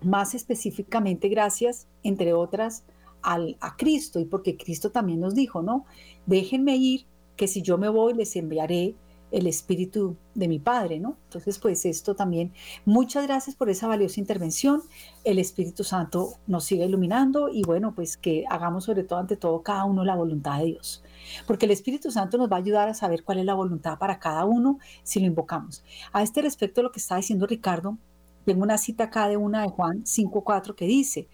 más 0.00 0.34
específicamente 0.34 1.28
gracias, 1.28 1.86
entre 2.02 2.32
otras, 2.32 2.84
a 3.22 3.76
Cristo 3.76 4.20
y 4.20 4.24
porque 4.24 4.56
Cristo 4.56 4.90
también 4.90 5.20
nos 5.20 5.34
dijo, 5.34 5.62
¿no? 5.62 5.84
Déjenme 6.26 6.76
ir, 6.76 7.06
que 7.36 7.48
si 7.48 7.62
yo 7.62 7.78
me 7.78 7.88
voy 7.88 8.14
les 8.14 8.36
enviaré 8.36 8.94
el 9.32 9.46
espíritu 9.46 10.16
de 10.34 10.46
mi 10.46 10.58
Padre, 10.58 11.00
¿no? 11.00 11.16
Entonces, 11.24 11.58
pues 11.58 11.84
esto 11.86 12.14
también, 12.14 12.52
muchas 12.84 13.26
gracias 13.26 13.56
por 13.56 13.70
esa 13.70 13.88
valiosa 13.88 14.20
intervención. 14.20 14.82
El 15.24 15.38
Espíritu 15.38 15.84
Santo 15.84 16.34
nos 16.46 16.64
siga 16.64 16.84
iluminando 16.84 17.48
y 17.48 17.62
bueno, 17.62 17.94
pues 17.94 18.16
que 18.16 18.44
hagamos 18.48 18.84
sobre 18.84 19.04
todo, 19.04 19.18
ante 19.18 19.36
todo, 19.36 19.62
cada 19.62 19.84
uno 19.84 20.04
la 20.04 20.14
voluntad 20.14 20.58
de 20.58 20.66
Dios. 20.66 21.02
Porque 21.46 21.66
el 21.66 21.72
Espíritu 21.72 22.10
Santo 22.10 22.36
nos 22.36 22.50
va 22.50 22.56
a 22.56 22.60
ayudar 22.60 22.88
a 22.88 22.94
saber 22.94 23.24
cuál 23.24 23.38
es 23.38 23.46
la 23.46 23.54
voluntad 23.54 23.98
para 23.98 24.18
cada 24.18 24.44
uno 24.44 24.78
si 25.02 25.20
lo 25.20 25.26
invocamos. 25.26 25.82
A 26.12 26.22
este 26.22 26.42
respecto, 26.42 26.82
lo 26.82 26.92
que 26.92 27.00
está 27.00 27.16
diciendo 27.16 27.46
Ricardo, 27.46 27.96
tengo 28.44 28.62
una 28.62 28.78
cita 28.78 29.04
acá 29.04 29.28
de 29.28 29.36
una 29.36 29.62
de 29.62 29.68
Juan 29.68 30.04
5.4 30.04 30.74
que 30.74 30.86
dice, 30.86 31.28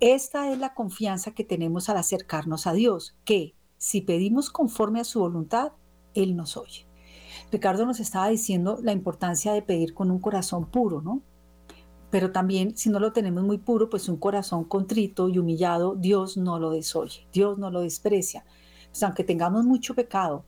esta 0.00 0.50
es 0.52 0.58
la 0.58 0.74
confianza 0.74 1.32
que 1.32 1.44
tenemos 1.44 1.88
al 1.88 1.96
acercarnos 1.96 2.66
a 2.66 2.72
Dios, 2.72 3.16
que 3.24 3.54
si 3.78 4.00
pedimos 4.00 4.50
conforme 4.50 5.00
a 5.00 5.04
su 5.04 5.20
voluntad, 5.20 5.72
Él 6.14 6.36
nos 6.36 6.56
oye. 6.56 6.86
Ricardo 7.52 7.86
nos 7.86 8.00
estaba 8.00 8.28
diciendo 8.28 8.78
la 8.82 8.92
importancia 8.92 9.52
de 9.52 9.62
pedir 9.62 9.94
con 9.94 10.10
un 10.10 10.18
corazón 10.18 10.66
puro, 10.66 11.00
¿no? 11.00 11.22
Pero 12.10 12.32
también 12.32 12.76
si 12.76 12.88
no 12.88 12.98
lo 12.98 13.12
tenemos 13.12 13.44
muy 13.44 13.58
puro, 13.58 13.90
pues 13.90 14.08
un 14.08 14.16
corazón 14.16 14.64
contrito 14.64 15.28
y 15.28 15.38
humillado, 15.38 15.94
Dios 15.94 16.36
no 16.36 16.58
lo 16.58 16.70
desoye, 16.70 17.26
Dios 17.32 17.58
no 17.58 17.70
lo 17.70 17.80
desprecia. 17.80 18.44
Pues 18.90 19.02
aunque 19.02 19.24
tengamos 19.24 19.64
mucho 19.64 19.94
pecado, 19.94 20.44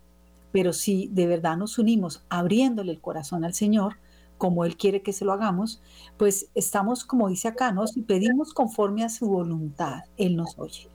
pero 0.52 0.72
si 0.72 1.08
de 1.08 1.26
verdad 1.26 1.56
nos 1.56 1.78
unimos 1.78 2.24
abriéndole 2.28 2.92
el 2.92 3.00
corazón 3.00 3.44
al 3.44 3.54
Señor, 3.54 3.96
como 4.38 4.64
Él 4.64 4.76
quiere 4.76 5.02
que 5.02 5.12
se 5.12 5.24
lo 5.24 5.32
hagamos, 5.32 5.82
pues 6.16 6.48
estamos, 6.54 7.04
como 7.04 7.28
dice 7.28 7.48
acá, 7.48 7.72
¿no? 7.72 7.86
Si 7.86 8.02
pedimos 8.02 8.54
conforme 8.54 9.04
a 9.04 9.08
su 9.08 9.26
voluntad, 9.26 10.04
Él 10.16 10.36
nos 10.36 10.58
oye. 10.58 10.88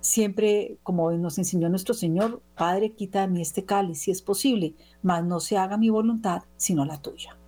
Siempre, 0.00 0.78
como 0.82 1.12
nos 1.12 1.38
enseñó 1.38 1.68
nuestro 1.68 1.94
Señor, 1.94 2.42
Padre, 2.56 2.90
quita 2.90 3.20
de 3.20 3.28
mí 3.28 3.40
este 3.40 3.64
cáliz 3.64 4.00
si 4.00 4.10
es 4.10 4.20
posible, 4.20 4.74
mas 5.00 5.24
no 5.24 5.38
se 5.38 5.56
haga 5.56 5.78
mi 5.78 5.90
voluntad, 5.90 6.42
sino 6.56 6.84
la 6.84 7.00
tuya. 7.00 7.38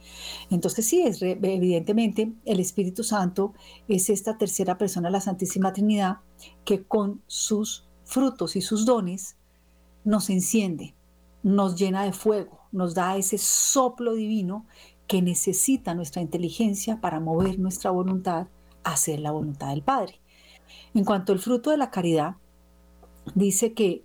Entonces 0.51 0.87
sí, 0.87 1.03
es 1.03 1.21
evidentemente 1.21 2.33
el 2.45 2.61
Espíritu 2.61 3.03
Santo 3.03 3.55
es 3.89 4.09
esta 4.09 4.39
tercera 4.39 4.79
persona 4.79 5.09
de 5.09 5.13
la 5.13 5.21
Santísima 5.21 5.73
Trinidad 5.73 6.19
que 6.65 6.85
con 6.85 7.23
sus 7.27 7.89
frutos 8.05 8.55
y 8.55 8.61
sus 8.61 8.87
dones 8.87 9.37
nos 10.05 10.31
enciende, 10.31 10.95
nos 11.43 11.77
llena 11.77 12.05
de 12.05 12.13
fuego, 12.13 12.61
nos 12.71 12.95
da 12.95 13.17
ese 13.17 13.39
soplo 13.39 14.15
divino 14.15 14.67
que 15.07 15.23
necesita 15.23 15.95
nuestra 15.95 16.23
inteligencia 16.23 17.01
para 17.01 17.21
mover 17.21 17.59
nuestra 17.59 17.91
voluntad 17.91 18.49
a 18.83 18.93
hacer 18.93 19.21
la 19.21 19.33
voluntad 19.33 19.69
del 19.71 19.83
Padre. 19.83 20.21
En 20.95 21.05
cuanto 21.05 21.33
al 21.33 21.39
fruto 21.39 21.71
de 21.71 21.77
la 21.77 21.91
caridad, 21.91 22.37
dice 23.35 23.75
que 23.75 24.05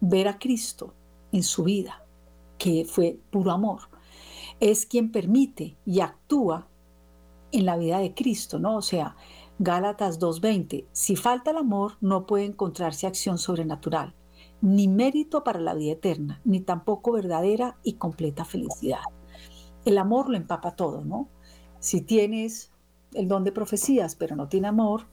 ver 0.00 0.28
a 0.28 0.38
Cristo 0.38 0.94
en 1.32 1.42
su 1.42 1.64
vida, 1.64 2.04
que 2.58 2.84
fue 2.84 3.18
puro 3.30 3.50
amor, 3.52 3.80
es 4.60 4.86
quien 4.86 5.10
permite 5.10 5.76
y 5.84 6.00
actúa 6.00 6.68
en 7.52 7.66
la 7.66 7.76
vida 7.76 7.98
de 7.98 8.14
Cristo, 8.14 8.58
¿no? 8.58 8.76
O 8.76 8.82
sea, 8.82 9.16
Gálatas 9.58 10.18
2.20, 10.18 10.86
si 10.92 11.16
falta 11.16 11.52
el 11.52 11.58
amor 11.58 11.92
no 12.00 12.26
puede 12.26 12.44
encontrarse 12.44 13.06
acción 13.06 13.38
sobrenatural, 13.38 14.14
ni 14.60 14.88
mérito 14.88 15.44
para 15.44 15.60
la 15.60 15.74
vida 15.74 15.92
eterna, 15.92 16.40
ni 16.44 16.60
tampoco 16.60 17.12
verdadera 17.12 17.78
y 17.84 17.94
completa 17.94 18.44
felicidad. 18.44 19.02
El 19.84 19.98
amor 19.98 20.30
lo 20.30 20.36
empapa 20.36 20.76
todo, 20.76 21.04
¿no? 21.04 21.28
Si 21.80 22.00
tienes 22.00 22.70
el 23.12 23.28
don 23.28 23.44
de 23.44 23.52
profecías, 23.52 24.14
pero 24.14 24.36
no 24.36 24.48
tiene 24.48 24.68
amor, 24.68 25.06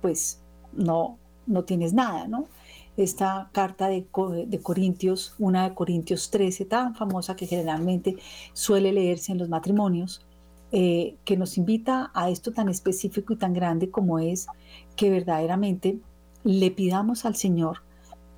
pues 0.00 0.40
no, 0.72 1.18
no 1.46 1.64
tienes 1.64 1.92
nada, 1.92 2.28
¿no? 2.28 2.46
Esta 2.96 3.48
carta 3.52 3.88
de, 3.88 4.06
de, 4.46 4.60
Corintios, 4.60 5.34
una 5.38 5.68
de 5.68 5.74
Corintios 5.74 6.30
13, 6.30 6.64
tan 6.64 6.94
famosa 6.94 7.36
que 7.36 7.46
generalmente 7.46 8.16
suele 8.52 8.92
leerse 8.92 9.32
en 9.32 9.38
los 9.38 9.48
matrimonios, 9.48 10.26
eh, 10.72 11.16
que 11.24 11.36
nos 11.36 11.56
invita 11.56 12.10
a 12.12 12.28
esto 12.28 12.52
tan 12.52 12.68
específico 12.68 13.32
y 13.32 13.36
tan 13.36 13.54
grande 13.54 13.90
como 13.90 14.18
es 14.18 14.48
que 14.96 15.10
verdaderamente 15.10 15.98
le 16.44 16.70
pidamos 16.70 17.24
al 17.24 17.36
Señor 17.36 17.82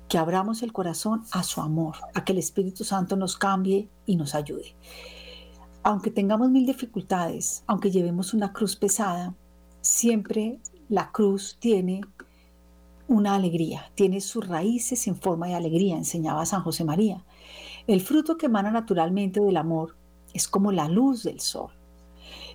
que 0.07 0.17
abramos 0.17 0.61
el 0.61 0.73
corazón 0.73 1.23
a 1.31 1.43
su 1.43 1.61
amor, 1.61 1.95
a 2.13 2.23
que 2.23 2.33
el 2.33 2.37
Espíritu 2.37 2.83
Santo 2.83 3.15
nos 3.15 3.37
cambie 3.37 3.89
y 4.05 4.15
nos 4.15 4.35
ayude. 4.35 4.75
Aunque 5.83 6.11
tengamos 6.11 6.49
mil 6.51 6.65
dificultades, 6.65 7.63
aunque 7.67 7.91
llevemos 7.91 8.33
una 8.33 8.53
cruz 8.53 8.75
pesada, 8.75 9.35
siempre 9.81 10.59
la 10.89 11.11
cruz 11.11 11.57
tiene 11.59 12.01
una 13.07 13.35
alegría, 13.35 13.91
tiene 13.95 14.21
sus 14.21 14.47
raíces 14.47 15.07
en 15.07 15.15
forma 15.15 15.47
de 15.47 15.55
alegría, 15.55 15.97
enseñaba 15.97 16.45
San 16.45 16.61
José 16.61 16.83
María. 16.83 17.25
El 17.87 18.01
fruto 18.01 18.37
que 18.37 18.45
emana 18.45 18.71
naturalmente 18.71 19.41
del 19.41 19.57
amor 19.57 19.97
es 20.33 20.47
como 20.47 20.71
la 20.71 20.87
luz 20.87 21.23
del 21.23 21.39
sol, 21.39 21.71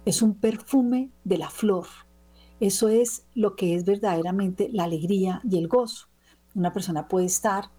es 0.04 0.22
un 0.22 0.34
perfume 0.34 1.10
de 1.24 1.38
la 1.38 1.50
flor. 1.50 1.86
Eso 2.60 2.88
es 2.88 3.26
lo 3.34 3.56
que 3.56 3.74
es 3.74 3.84
verdaderamente 3.84 4.70
la 4.72 4.84
alegría 4.84 5.40
y 5.44 5.58
el 5.58 5.68
gozo 5.68 6.08
una 6.56 6.72
persona 6.72 7.06
puede 7.06 7.26
estar 7.26 7.70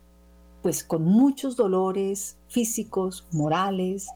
pues 0.62 0.84
con 0.84 1.04
muchos 1.04 1.56
dolores 1.56 2.38
físicos, 2.48 3.28
morales, 3.32 4.08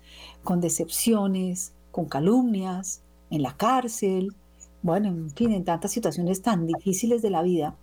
con 0.43 0.61
decepciones, 0.61 1.73
con 1.91 2.05
calumnias, 2.05 3.03
en 3.29 3.41
la 3.41 3.55
cárcel, 3.55 4.35
bueno, 4.81 5.09
en 5.09 5.29
fin, 5.31 5.51
en 5.51 5.63
tantas 5.63 5.91
situaciones 5.91 6.41
tan 6.41 6.65
difíciles 6.65 7.21
de 7.21 7.29
la 7.29 7.43
vida, 7.43 7.75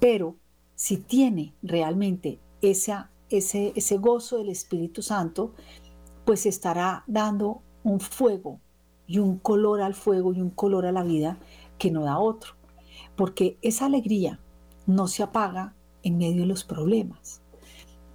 pero 0.00 0.36
si 0.74 0.96
tiene 0.96 1.54
realmente 1.62 2.38
esa, 2.62 3.10
ese, 3.28 3.72
ese 3.76 3.98
gozo 3.98 4.38
del 4.38 4.48
Espíritu 4.48 5.02
Santo, 5.02 5.52
pues 6.24 6.46
estará 6.46 7.04
dando 7.06 7.62
un 7.82 8.00
fuego 8.00 8.60
y 9.06 9.18
un 9.18 9.38
color 9.38 9.82
al 9.82 9.94
fuego 9.94 10.32
y 10.32 10.40
un 10.40 10.50
color 10.50 10.86
a 10.86 10.92
la 10.92 11.02
vida 11.02 11.38
que 11.78 11.90
no 11.90 12.04
da 12.04 12.18
otro. 12.18 12.52
Porque 13.16 13.58
esa 13.60 13.86
alegría 13.86 14.38
no 14.86 15.08
se 15.08 15.22
apaga 15.22 15.74
en 16.02 16.18
medio 16.18 16.42
de 16.42 16.46
los 16.46 16.64
problemas. 16.64 17.39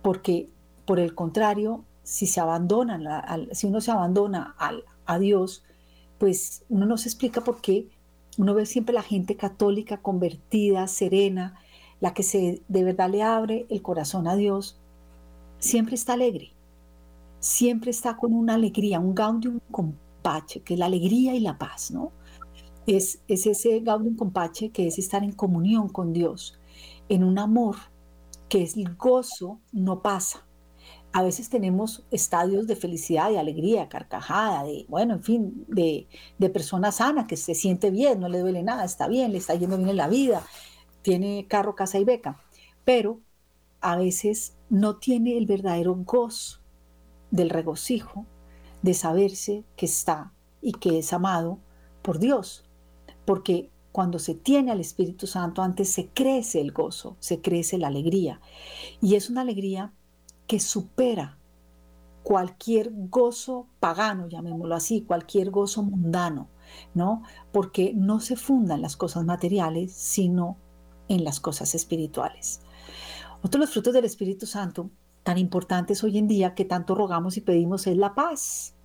Porque, 0.06 0.50
por 0.86 1.00
el 1.00 1.16
contrario, 1.16 1.84
si 2.04 2.28
se 2.28 2.40
abandona, 2.40 3.26
si 3.54 3.66
uno 3.66 3.82
se 3.82 3.90
abandona 3.90 4.56
a 5.08 5.18
Dios, 5.18 5.64
pues 6.20 6.64
uno 6.70 6.86
no 6.86 7.00
se 7.00 7.10
explica 7.10 7.44
por 7.44 7.60
qué 7.60 7.88
uno 8.38 8.54
ve 8.54 8.68
siempre 8.68 8.94
la 8.94 9.02
gente 9.02 9.36
católica 9.36 10.04
convertida, 10.04 10.86
serena, 10.86 11.60
la 12.02 12.14
que 12.14 12.22
se 12.22 12.62
de 12.68 12.84
verdad 12.84 13.10
le 13.10 13.24
abre 13.24 13.66
el 13.68 13.82
corazón 13.82 14.28
a 14.28 14.36
Dios, 14.36 14.78
siempre 15.58 15.96
está 15.96 16.14
alegre, 16.14 16.52
siempre 17.40 17.90
está 17.90 18.16
con 18.16 18.32
una 18.32 18.54
alegría, 18.54 19.00
un 19.00 19.16
gaudium 19.16 19.60
compache, 19.72 20.60
que 20.60 20.76
es 20.76 20.80
la 20.80 20.86
alegría 20.86 21.34
y 21.34 21.40
la 21.40 21.58
paz, 21.58 21.90
¿no? 21.90 22.12
Es, 22.86 23.22
es 23.28 23.48
ese 23.48 23.80
gaudium 23.80 24.16
compache 24.16 24.70
que 24.70 24.86
es 24.86 25.00
estar 25.00 25.24
en 25.24 25.32
comunión 25.32 25.90
con 25.90 26.14
Dios 26.14 26.60
en 27.10 27.24
un 27.24 27.40
amor 27.40 27.78
que 28.50 28.64
el 28.64 28.96
gozo, 28.96 29.60
no 29.72 30.02
pasa. 30.02 30.46
A 31.12 31.24
veces 31.24 31.50
tenemos 31.50 32.06
estadios 32.12 32.68
de 32.68 32.76
felicidad, 32.76 33.30
de 33.30 33.40
alegría, 33.40 33.88
carcajada, 33.88 34.64
de, 34.64 34.86
bueno, 34.90 35.14
en 35.14 35.24
fin, 35.24 35.66
de, 35.68 36.08
de 36.38 36.50
persona 36.50 36.92
sana 36.92 37.26
que 37.26 37.38
se 37.38 37.56
siente 37.56 37.90
bien, 37.90 38.20
no 38.20 38.28
le 38.28 38.40
duele 38.40 38.64
nada, 38.64 38.84
está 38.84 39.08
bien, 39.08 39.32
le 39.32 39.38
está 39.38 39.56
yendo 39.56 39.78
bien 39.78 39.90
en 39.90 39.98
la 39.98 40.10
vida, 40.10 40.46
tiene 41.02 41.48
carro, 41.48 41.76
casa 41.76 42.00
y 42.00 42.04
beca. 42.04 42.42
Pero 42.84 43.22
a 43.80 43.96
veces 43.96 44.58
no 44.70 44.98
tiene 44.98 45.38
el 45.38 45.46
verdadero 45.46 45.96
gozo 45.96 46.60
del 47.32 47.50
regocijo 47.50 48.26
de 48.82 48.94
saberse 48.94 49.64
que 49.76 49.86
está 49.86 50.34
y 50.62 50.74
que 50.74 51.00
es 51.00 51.14
amado 51.14 51.60
por 52.02 52.20
Dios. 52.20 52.66
Porque 53.26 53.70
cuando 53.96 54.20
se 54.20 54.36
tiene 54.36 54.74
al 54.74 54.82
Espíritu 54.82 55.26
Santo, 55.26 55.62
antes 55.62 55.90
se 55.90 56.10
crece 56.10 56.60
el 56.60 56.74
gozo, 56.74 57.16
se 57.22 57.40
crece 57.40 57.78
la 57.78 57.88
alegría. 57.88 58.42
Y 59.00 59.16
es 59.16 59.30
una 59.30 59.40
alegría 59.40 59.94
que 60.48 60.60
supera 60.60 61.38
cualquier 62.22 62.92
gozo 62.94 63.68
pagano, 63.80 64.28
llamémoslo 64.28 64.76
así, 64.76 65.04
cualquier 65.04 65.50
gozo 65.50 65.82
mundano, 65.82 66.50
¿no? 66.94 67.24
Porque 67.54 67.94
no 67.96 68.20
se 68.20 68.36
funda 68.36 68.76
en 68.76 68.82
las 68.82 68.98
cosas 68.98 69.24
materiales, 69.24 69.94
sino 69.94 70.58
en 71.08 71.24
las 71.24 71.40
cosas 71.40 71.74
espirituales. 71.74 72.60
Otro 73.44 73.62
de 73.62 73.66
los 73.66 73.72
frutos 73.72 73.94
del 73.94 74.04
Espíritu 74.04 74.46
Santo, 74.46 74.90
tan 75.24 75.38
importantes 75.38 76.04
hoy 76.04 76.18
en 76.18 76.28
día 76.28 76.54
que 76.54 76.66
tanto 76.66 76.96
rogamos 76.96 77.38
y 77.38 77.42
pedimos, 77.42 77.88
es 77.88 77.96
la 77.96 78.14
paz. 78.14 78.76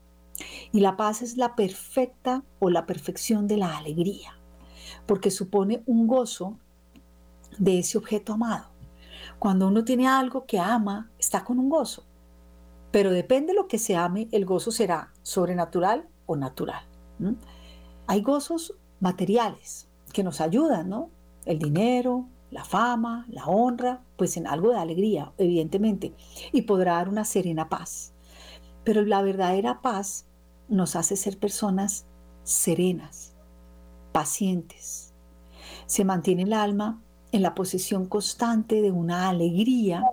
Y 0.70 0.78
la 0.78 0.96
paz 0.96 1.20
es 1.22 1.36
la 1.36 1.56
perfecta 1.56 2.44
o 2.60 2.70
la 2.70 2.86
perfección 2.86 3.48
de 3.48 3.56
la 3.56 3.76
alegría 3.76 4.39
porque 5.10 5.32
supone 5.32 5.82
un 5.86 6.06
gozo 6.06 6.56
de 7.58 7.80
ese 7.80 7.98
objeto 7.98 8.34
amado. 8.34 8.66
Cuando 9.40 9.66
uno 9.66 9.82
tiene 9.82 10.06
algo 10.06 10.46
que 10.46 10.60
ama, 10.60 11.10
está 11.18 11.42
con 11.42 11.58
un 11.58 11.68
gozo. 11.68 12.04
Pero 12.92 13.10
depende 13.10 13.48
de 13.48 13.58
lo 13.58 13.66
que 13.66 13.80
se 13.80 13.96
ame, 13.96 14.28
el 14.30 14.46
gozo 14.46 14.70
será 14.70 15.12
sobrenatural 15.24 16.08
o 16.26 16.36
natural. 16.36 16.84
Hay 18.06 18.22
gozos 18.22 18.76
materiales 19.00 19.88
que 20.12 20.22
nos 20.22 20.40
ayudan, 20.40 20.88
¿no? 20.88 21.10
El 21.44 21.58
dinero, 21.58 22.26
la 22.52 22.62
fama, 22.62 23.26
la 23.30 23.46
honra, 23.46 24.04
pues 24.16 24.36
en 24.36 24.46
algo 24.46 24.70
de 24.70 24.78
alegría, 24.78 25.32
evidentemente, 25.38 26.14
y 26.52 26.62
podrá 26.62 26.92
dar 26.92 27.08
una 27.08 27.24
serena 27.24 27.68
paz. 27.68 28.12
Pero 28.84 29.02
la 29.02 29.22
verdadera 29.22 29.82
paz 29.82 30.26
nos 30.68 30.94
hace 30.94 31.16
ser 31.16 31.36
personas 31.36 32.06
serenas, 32.44 33.29
pacientes. 34.12 35.12
Se 35.86 36.04
mantiene 36.04 36.42
el 36.42 36.52
alma 36.52 37.02
en 37.32 37.42
la 37.42 37.54
posesión 37.54 38.06
constante 38.06 38.82
de 38.82 38.90
una 38.90 39.28
alegría 39.28 40.04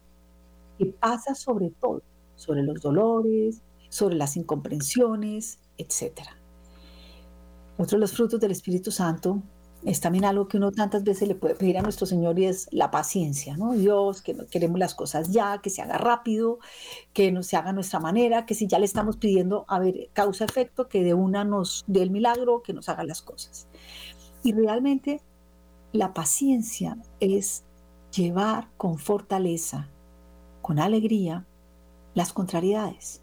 que 0.77 0.85
pasa 0.85 1.35
sobre 1.35 1.71
todo, 1.71 2.01
sobre 2.35 2.63
los 2.63 2.81
dolores, 2.81 3.61
sobre 3.89 4.15
las 4.15 4.37
incomprensiones, 4.37 5.59
etc. 5.77 6.21
Otro 7.77 7.97
de 7.97 8.01
los 8.01 8.13
frutos 8.13 8.39
del 8.39 8.51
Espíritu 8.51 8.91
Santo 8.91 9.41
es 9.85 10.01
también 10.01 10.25
algo 10.25 10.47
que 10.47 10.57
uno 10.57 10.71
tantas 10.71 11.03
veces 11.03 11.27
le 11.27 11.35
puede 11.35 11.55
pedir 11.55 11.77
a 11.77 11.81
nuestro 11.81 12.05
Señor 12.05 12.37
y 12.39 12.45
es 12.45 12.67
la 12.71 12.91
paciencia, 12.91 13.55
¿no? 13.57 13.73
Dios, 13.73 14.21
que 14.21 14.35
queremos 14.49 14.79
las 14.79 14.95
cosas 14.95 15.31
ya, 15.31 15.59
que 15.61 15.69
se 15.69 15.81
haga 15.81 15.97
rápido, 15.97 16.59
que 17.13 17.31
no 17.31 17.43
se 17.43 17.57
haga 17.57 17.69
a 17.69 17.73
nuestra 17.73 17.99
manera, 17.99 18.45
que 18.45 18.55
si 18.55 18.67
ya 18.67 18.79
le 18.79 18.85
estamos 18.85 19.17
pidiendo, 19.17 19.65
a 19.67 19.79
ver, 19.79 20.09
causa-efecto, 20.13 20.89
que 20.89 21.03
de 21.03 21.13
una 21.13 21.43
nos 21.43 21.83
dé 21.87 22.01
el 22.01 22.11
milagro, 22.11 22.63
que 22.63 22.73
nos 22.73 22.89
haga 22.89 23.03
las 23.03 23.21
cosas. 23.21 23.67
Y 24.43 24.53
realmente 24.53 25.21
la 25.93 26.13
paciencia 26.13 26.97
es 27.19 27.63
llevar 28.11 28.69
con 28.77 28.97
fortaleza, 28.97 29.89
con 30.61 30.79
alegría, 30.79 31.45
las 32.13 32.33
contrariedades. 32.33 33.21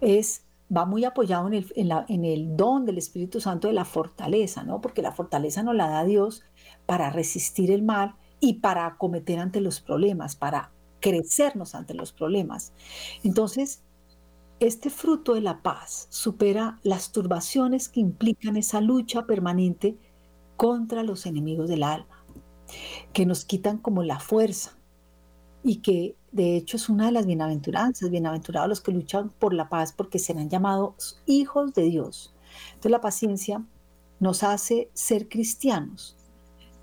Es 0.00 0.44
va 0.74 0.84
muy 0.84 1.04
apoyado 1.04 1.48
en 1.48 1.54
el, 1.54 2.24
el, 2.24 2.56
don 2.56 2.84
del 2.84 2.98
Espíritu 2.98 3.40
Santo 3.40 3.68
de 3.68 3.74
la 3.74 3.84
fortaleza, 3.84 4.64
¿no? 4.64 4.80
Porque 4.80 5.02
la 5.02 5.12
fortaleza 5.12 5.62
nos 5.62 5.74
la 5.74 5.88
da 5.88 6.04
Dios 6.04 6.44
para 6.86 7.10
resistir 7.10 7.70
el 7.70 7.82
mal 7.82 8.14
y 8.40 8.54
para 8.54 8.86
acometer 8.86 9.38
ante 9.38 9.60
los 9.60 9.80
problemas, 9.80 10.36
para 10.36 10.70
crecernos 11.00 11.74
ante 11.74 11.94
los 11.94 12.12
problemas. 12.12 12.72
Entonces, 13.22 13.82
este 14.60 14.90
fruto 14.90 15.34
de 15.34 15.40
la 15.40 15.62
paz 15.62 16.08
supera 16.10 16.78
las 16.82 17.12
turbaciones 17.12 17.88
que 17.88 18.00
implican 18.00 18.56
esa 18.56 18.80
lucha 18.80 19.24
permanente 19.26 19.96
contra 20.56 21.02
los 21.02 21.26
enemigos 21.26 21.68
del 21.68 21.84
alma, 21.84 22.24
que 23.12 23.24
nos 23.24 23.44
quitan 23.44 23.78
como 23.78 24.02
la 24.02 24.18
fuerza 24.18 24.76
y 25.62 25.76
que 25.76 26.16
de 26.30 26.56
hecho, 26.56 26.76
es 26.76 26.88
una 26.88 27.06
de 27.06 27.12
las 27.12 27.26
bienaventuranzas, 27.26 28.10
bienaventurados 28.10 28.68
los 28.68 28.80
que 28.80 28.92
luchan 28.92 29.30
por 29.30 29.54
la 29.54 29.68
paz 29.68 29.92
porque 29.92 30.18
serán 30.18 30.50
llamados 30.50 31.20
hijos 31.26 31.72
de 31.74 31.84
Dios. 31.84 32.34
Entonces 32.68 32.90
la 32.90 33.00
paciencia 33.00 33.64
nos 34.20 34.42
hace 34.42 34.90
ser 34.92 35.28
cristianos, 35.28 36.16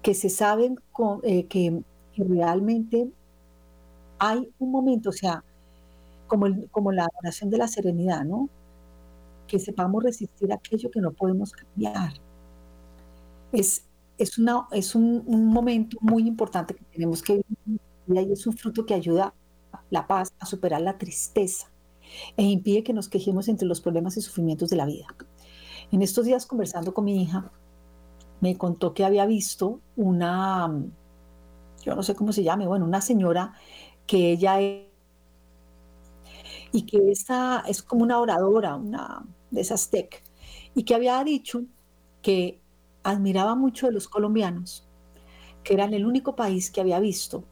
que 0.01 0.13
se 0.13 0.29
saben 0.29 0.79
eh, 1.23 1.45
que, 1.45 1.83
realmente 2.17 3.09
hay 4.19 4.49
un 4.57 4.71
momento, 4.71 5.09
o 5.09 5.13
sea, 5.13 5.43
como, 6.27 6.47
como 6.71 6.93
la 6.93 7.07
oración 7.19 7.49
de 7.49 7.57
la 7.57 7.67
serenidad, 7.67 8.23
¿no? 8.23 8.49
Que 9.47 9.59
sepamos 9.59 10.01
resistir 10.01 10.51
aquello 10.53 10.89
que 10.89 11.01
no 11.01 11.11
podemos 11.11 11.51
cambiar. 11.51 12.13
Es, 13.51 13.85
es, 14.17 14.37
una, 14.37 14.65
es 14.71 14.95
un, 14.95 15.23
un 15.25 15.47
momento 15.47 15.97
muy 15.99 16.25
importante 16.25 16.73
que 16.73 16.83
tenemos 16.85 17.21
que 17.21 17.43
vivir 17.65 17.81
y 18.07 18.31
es 18.31 18.47
un 18.47 18.57
fruto 18.57 18.85
que 18.85 18.93
ayuda 18.93 19.33
la 19.89 20.07
paz, 20.07 20.33
a 20.39 20.45
superar 20.45 20.81
la 20.81 20.97
tristeza 20.97 21.71
e 22.37 22.43
impide 22.43 22.83
que 22.83 22.93
nos 22.93 23.09
quejemos 23.09 23.47
entre 23.47 23.67
los 23.67 23.81
problemas 23.81 24.15
y 24.17 24.21
sufrimientos 24.21 24.69
de 24.69 24.75
la 24.77 24.85
vida. 24.85 25.07
En 25.91 26.01
estos 26.01 26.25
días 26.25 26.45
conversando 26.45 26.93
con 26.93 27.05
mi 27.05 27.21
hija, 27.21 27.51
me 28.41 28.57
contó 28.57 28.93
que 28.93 29.05
había 29.05 29.25
visto 29.25 29.81
una, 29.95 30.71
yo 31.83 31.95
no 31.95 32.03
sé 32.03 32.15
cómo 32.15 32.31
se 32.31 32.43
llame, 32.43 32.67
bueno, 32.67 32.85
una 32.85 33.01
señora 33.01 33.53
que 34.05 34.31
ella 34.31 34.61
es, 34.61 34.85
y 36.71 36.85
que 36.85 37.11
esta 37.11 37.63
es 37.67 37.81
como 37.81 38.03
una 38.03 38.19
oradora, 38.19 38.75
una 38.75 39.25
de 39.51 39.61
esas 39.61 39.89
tech, 39.89 40.23
y 40.75 40.83
que 40.83 40.93
había 40.93 41.23
dicho 41.23 41.63
que 42.21 42.61
admiraba 43.03 43.55
mucho 43.55 43.87
de 43.87 43.93
los 43.93 44.07
colombianos, 44.07 44.87
que 45.63 45.73
eran 45.73 45.93
el 45.93 46.05
único 46.05 46.35
país 46.35 46.71
que 46.71 46.81
había 46.81 46.99
visto 46.99 47.45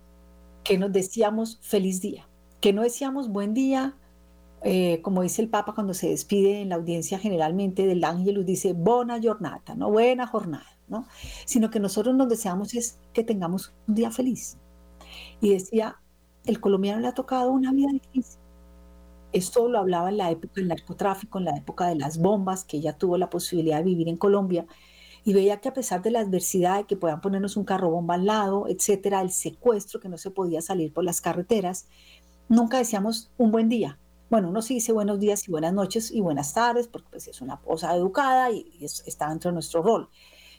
que 0.63 0.77
nos 0.77 0.91
decíamos 0.91 1.59
feliz 1.61 2.01
día, 2.01 2.27
que 2.61 2.73
no 2.73 2.83
decíamos 2.83 3.29
buen 3.29 3.53
día, 3.53 3.97
eh, 4.63 5.01
como 5.01 5.21
dice 5.21 5.41
el 5.41 5.49
Papa 5.49 5.73
cuando 5.75 5.93
se 5.93 6.09
despide 6.09 6.61
en 6.61 6.69
la 6.69 6.75
audiencia 6.75 7.19
generalmente 7.19 7.85
del 7.85 8.03
Ángelus, 8.03 8.45
dice 8.45 8.73
buena 8.73 9.21
jornada, 9.21 9.75
¿no? 9.75 9.91
Buena 9.91 10.25
jornada, 10.25 10.77
¿no? 10.87 11.05
Sino 11.45 11.69
que 11.69 11.81
nosotros 11.81 12.15
nos 12.15 12.29
deseamos 12.29 12.73
es 12.73 12.97
que 13.11 13.23
tengamos 13.23 13.73
un 13.87 13.95
día 13.95 14.09
feliz. 14.09 14.57
Y 15.41 15.49
decía, 15.49 15.99
el 16.45 16.61
colombiano 16.61 17.01
le 17.01 17.07
ha 17.07 17.13
tocado 17.13 17.51
una 17.51 17.73
vida 17.73 17.89
difícil. 17.91 18.39
Esto 19.33 19.67
lo 19.67 19.79
hablaba 19.79 20.09
en 20.09 20.17
la 20.17 20.31
época 20.31 20.53
del 20.55 20.69
narcotráfico, 20.69 21.39
en 21.39 21.45
la 21.45 21.57
época 21.57 21.87
de 21.87 21.95
las 21.95 22.19
bombas, 22.19 22.63
que 22.63 22.77
ella 22.77 22.97
tuvo 22.97 23.17
la 23.17 23.29
posibilidad 23.29 23.79
de 23.79 23.85
vivir 23.85 24.07
en 24.07 24.17
Colombia, 24.17 24.65
y 25.23 25.33
veía 25.33 25.61
que 25.61 25.69
a 25.69 25.73
pesar 25.73 26.01
de 26.01 26.11
la 26.11 26.19
adversidad 26.19 26.77
de 26.77 26.83
que 26.85 26.97
puedan 26.97 27.21
ponernos 27.21 27.55
un 27.55 27.63
carro 27.63 27.89
bomba 27.89 28.15
al 28.15 28.25
lado, 28.25 28.67
etcétera, 28.67 29.21
el 29.21 29.31
secuestro, 29.31 29.99
que 29.99 30.09
no 30.09 30.17
se 30.17 30.31
podía 30.31 30.61
salir 30.61 30.91
por 30.91 31.03
las 31.03 31.21
carreteras, 31.21 31.87
nunca 32.49 32.77
decíamos 32.77 33.31
un 33.37 33.51
buen 33.51 33.69
día. 33.69 33.99
Bueno, 34.29 34.49
uno 34.49 34.61
sí 34.61 34.75
dice 34.75 34.91
buenos 34.91 35.19
días 35.19 35.47
y 35.47 35.51
buenas 35.51 35.73
noches 35.73 36.11
y 36.11 36.19
buenas 36.19 36.53
tardes, 36.53 36.87
porque 36.87 37.07
pues 37.11 37.27
es 37.27 37.41
una 37.41 37.61
posa 37.61 37.95
educada 37.95 38.51
y, 38.51 38.65
está 38.81 39.29
dentro 39.29 39.51
de 39.51 39.53
nuestro 39.53 39.81
rol, 39.81 40.09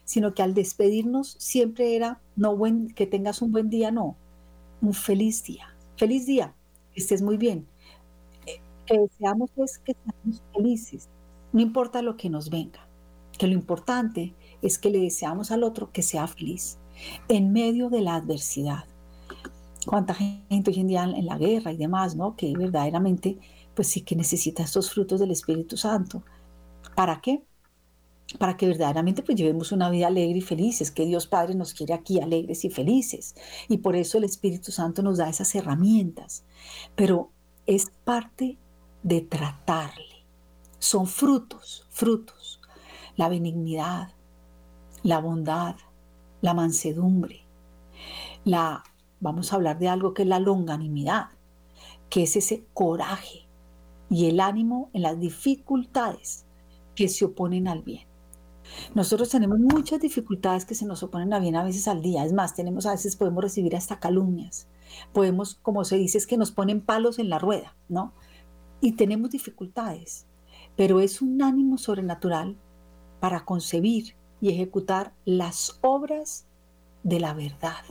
sino 0.05 0.33
que 0.33 0.43
al 0.43 0.55
despedirnos 0.55 1.37
siempre 1.39 1.97
era, 1.97 2.21
no 2.37 2.57
buen, 2.57 2.95
que 2.95 3.07
tengas 3.07 3.43
un 3.43 3.53
buen 3.53 3.69
día, 3.69 3.91
no, 3.91 4.17
un 4.81 4.95
feliz 4.95 5.43
día. 5.45 5.77
Feliz 5.97 6.25
día, 6.25 6.55
que 6.93 7.01
estés 7.01 7.21
muy 7.21 7.37
bien. 7.37 7.67
Eh, 8.47 8.61
que 8.87 8.99
deseamos 8.99 9.51
es 9.57 9.79
que 9.79 9.95
seamos 9.95 10.43
felices, 10.55 11.09
no 11.53 11.61
importa 11.61 12.01
lo 12.01 12.17
que 12.17 12.31
nos 12.31 12.51
venga, 12.51 12.89
que 13.39 13.47
lo 13.47 13.53
importante 13.53 14.35
es 14.65 14.79
que 14.79 14.89
le 14.89 14.99
deseamos 15.01 15.51
al 15.51 15.63
otro 15.63 15.93
que 15.93 16.03
sea 16.03 16.27
feliz 16.27 16.79
en 17.29 17.53
medio 17.53 17.91
de 17.91 18.01
la 18.01 18.15
adversidad. 18.15 18.85
Cuánta 19.87 20.15
gente 20.15 20.71
hoy 20.71 20.81
en 20.81 20.87
día 20.87 21.05
en 21.05 21.27
la 21.27 21.37
guerra 21.37 21.71
y 21.71 21.77
demás, 21.77 22.17
¿no? 22.17 22.35
Que 22.35 22.55
verdaderamente, 22.57 23.39
pues 23.75 23.89
sí 23.89 24.01
que 24.01 24.17
necesita 24.17 24.63
estos 24.63 24.91
frutos 24.91 25.21
del 25.21 25.31
Espíritu 25.31 25.77
Santo. 25.77 26.23
¿Para 26.97 27.21
qué? 27.21 27.43
Para 28.39 28.57
que 28.57 28.67
verdaderamente 28.67 29.23
pues 29.23 29.37
llevemos 29.37 29.71
una 29.71 29.91
vida 29.91 30.07
alegre 30.07 30.39
y 30.39 30.41
feliz. 30.41 30.81
Es 30.81 30.91
que 30.91 31.05
Dios 31.05 31.27
Padre 31.27 31.55
nos 31.55 31.75
quiere 31.75 31.93
aquí 31.93 32.19
alegres 32.21 32.65
y 32.65 32.71
felices. 32.71 33.35
Y 33.69 33.79
por 33.79 33.97
eso 33.97 34.17
el 34.17 34.25
Espíritu 34.25 34.73
Santo 34.73 35.03
nos 35.03 35.19
da 35.19 35.29
esas 35.29 35.55
herramientas. 35.55 36.45
Pero 36.97 37.33
es 37.67 37.93
parte 38.05 38.57
de 39.03 39.21
tratarle. 39.21 40.25
Son 40.79 41.07
frutos, 41.07 41.87
frutos. 41.91 42.63
La 43.17 43.29
benignidad, 43.29 44.15
la 45.05 45.21
bondad, 45.21 45.77
la 46.41 46.55
mansedumbre, 46.55 47.43
la, 48.45 48.83
vamos 49.21 49.53
a 49.53 49.57
hablar 49.57 49.79
de 49.79 49.89
algo 49.89 50.15
que 50.15 50.23
es 50.23 50.29
la 50.29 50.41
longanimidad, 50.41 51.29
que 52.09 52.25
es 52.25 52.37
ese 52.37 52.65
coraje 52.73 53.47
y 54.09 54.27
el 54.27 54.41
ánimo 54.41 54.91
en 54.95 55.03
las 55.03 55.21
dificultades 55.21 56.47
que 56.95 57.09
se 57.09 57.27
oponen 57.27 57.69
al 57.69 57.83
bien. 57.83 58.07
Nosotros 58.95 59.29
tenemos 59.29 59.59
muchas 59.59 60.01
dificultades 60.01 60.65
que 60.65 60.75
se 60.75 60.87
nos 60.87 61.03
oponen 61.03 61.35
a 61.35 61.39
bien 61.39 61.55
a 61.57 61.65
veces 61.65 61.87
al 61.87 62.01
día. 62.01 62.25
Es 62.25 62.33
más, 62.33 62.55
tenemos 62.55 62.87
a 62.87 62.93
veces 62.93 63.15
podemos 63.15 63.45
recibir 63.45 63.77
hasta 63.77 64.01
calumnias. 64.01 64.69
Podemos, 65.13 65.57
como 65.57 65.85
se 65.85 65.99
dice, 65.99 66.17
es 66.17 66.27
que 66.27 66.39
nos 66.39 66.51
ponen 66.51 66.81
palos 66.81 67.19
en 67.19 67.29
la 67.29 67.39
rueda, 67.39 67.77
¿no? 67.91 68.15
Y 68.81 68.93
tenemos 68.93 69.31
dificultades, 69.31 70.27
pero 70.77 71.01
es 71.01 71.21
un 71.21 71.43
ánimo 71.43 71.77
sobrenatural 71.77 72.57
para 73.21 73.45
concebir 73.45 74.15
y 74.45 74.51
ejecutar 74.51 75.15
las 75.25 75.79
obras 75.81 76.45
de 77.03 77.19
la 77.19 77.33
verdad. 77.33 77.83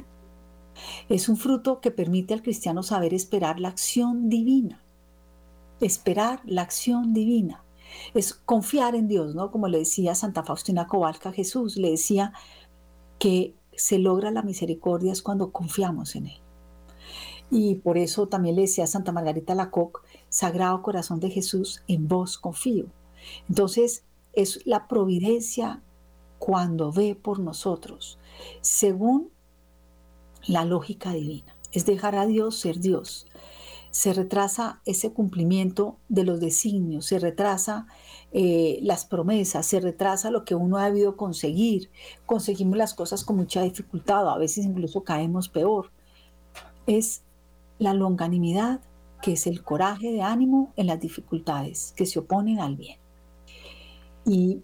Es 1.09 1.27
un 1.27 1.35
fruto 1.35 1.81
que 1.81 1.89
permite 1.89 2.35
al 2.35 2.43
cristiano 2.43 2.83
saber 2.83 3.11
esperar 3.15 3.59
la 3.59 3.69
acción 3.69 4.29
divina. 4.29 4.83
Esperar 5.81 6.41
la 6.45 6.61
acción 6.61 7.11
divina. 7.11 7.63
Es 8.13 8.35
confiar 8.35 8.93
en 8.93 9.07
Dios, 9.07 9.33
¿no? 9.33 9.49
Como 9.49 9.67
le 9.67 9.79
decía 9.79 10.13
Santa 10.13 10.43
Faustina 10.43 10.85
Cobalca 10.85 11.29
a 11.29 11.33
Jesús, 11.33 11.75
le 11.75 11.89
decía 11.89 12.33
que 13.17 13.55
se 13.75 13.97
logra 13.97 14.29
la 14.29 14.43
misericordia 14.43 15.11
es 15.11 15.23
cuando 15.23 15.51
confiamos 15.51 16.15
en 16.15 16.27
Él. 16.27 16.41
Y 17.49 17.75
por 17.77 17.97
eso 17.97 18.27
también 18.27 18.57
le 18.57 18.61
decía 18.61 18.85
Santa 18.85 19.11
Margarita 19.11 19.55
Lacoc, 19.55 20.03
Sagrado 20.29 20.83
Corazón 20.83 21.19
de 21.19 21.31
Jesús, 21.31 21.81
en 21.87 22.07
vos 22.07 22.37
confío. 22.37 22.85
Entonces, 23.49 24.03
es 24.33 24.61
la 24.67 24.87
providencia 24.87 25.81
cuando 26.43 26.91
ve 26.91 27.15
por 27.15 27.39
nosotros, 27.39 28.19
según 28.59 29.29
la 30.45 30.65
lógica 30.65 31.13
divina. 31.13 31.55
Es 31.71 31.85
dejar 31.85 32.17
a 32.17 32.25
Dios 32.25 32.57
ser 32.59 32.81
Dios. 32.81 33.27
Se 33.91 34.11
retrasa 34.11 34.81
ese 34.83 35.13
cumplimiento 35.13 35.95
de 36.09 36.25
los 36.25 36.41
designios, 36.41 37.05
se 37.05 37.17
retrasa 37.17 37.87
eh, 38.33 38.79
las 38.81 39.05
promesas, 39.05 39.65
se 39.65 39.79
retrasa 39.79 40.31
lo 40.31 40.43
que 40.43 40.53
uno 40.53 40.79
ha 40.79 40.87
debido 40.87 41.15
conseguir. 41.15 41.89
Conseguimos 42.25 42.77
las 42.77 42.93
cosas 42.93 43.23
con 43.23 43.37
mucha 43.37 43.61
dificultad, 43.61 44.27
a 44.27 44.37
veces 44.37 44.65
incluso 44.65 45.05
caemos 45.05 45.47
peor. 45.47 45.91
Es 46.87 47.21
la 47.79 47.93
longanimidad, 47.93 48.81
que 49.21 49.31
es 49.33 49.47
el 49.47 49.63
coraje 49.63 50.11
de 50.11 50.21
ánimo 50.21 50.73
en 50.75 50.87
las 50.87 50.99
dificultades 50.99 51.93
que 51.95 52.05
se 52.05 52.19
oponen 52.19 52.59
al 52.59 52.75
bien. 52.75 52.99
Y 54.25 54.61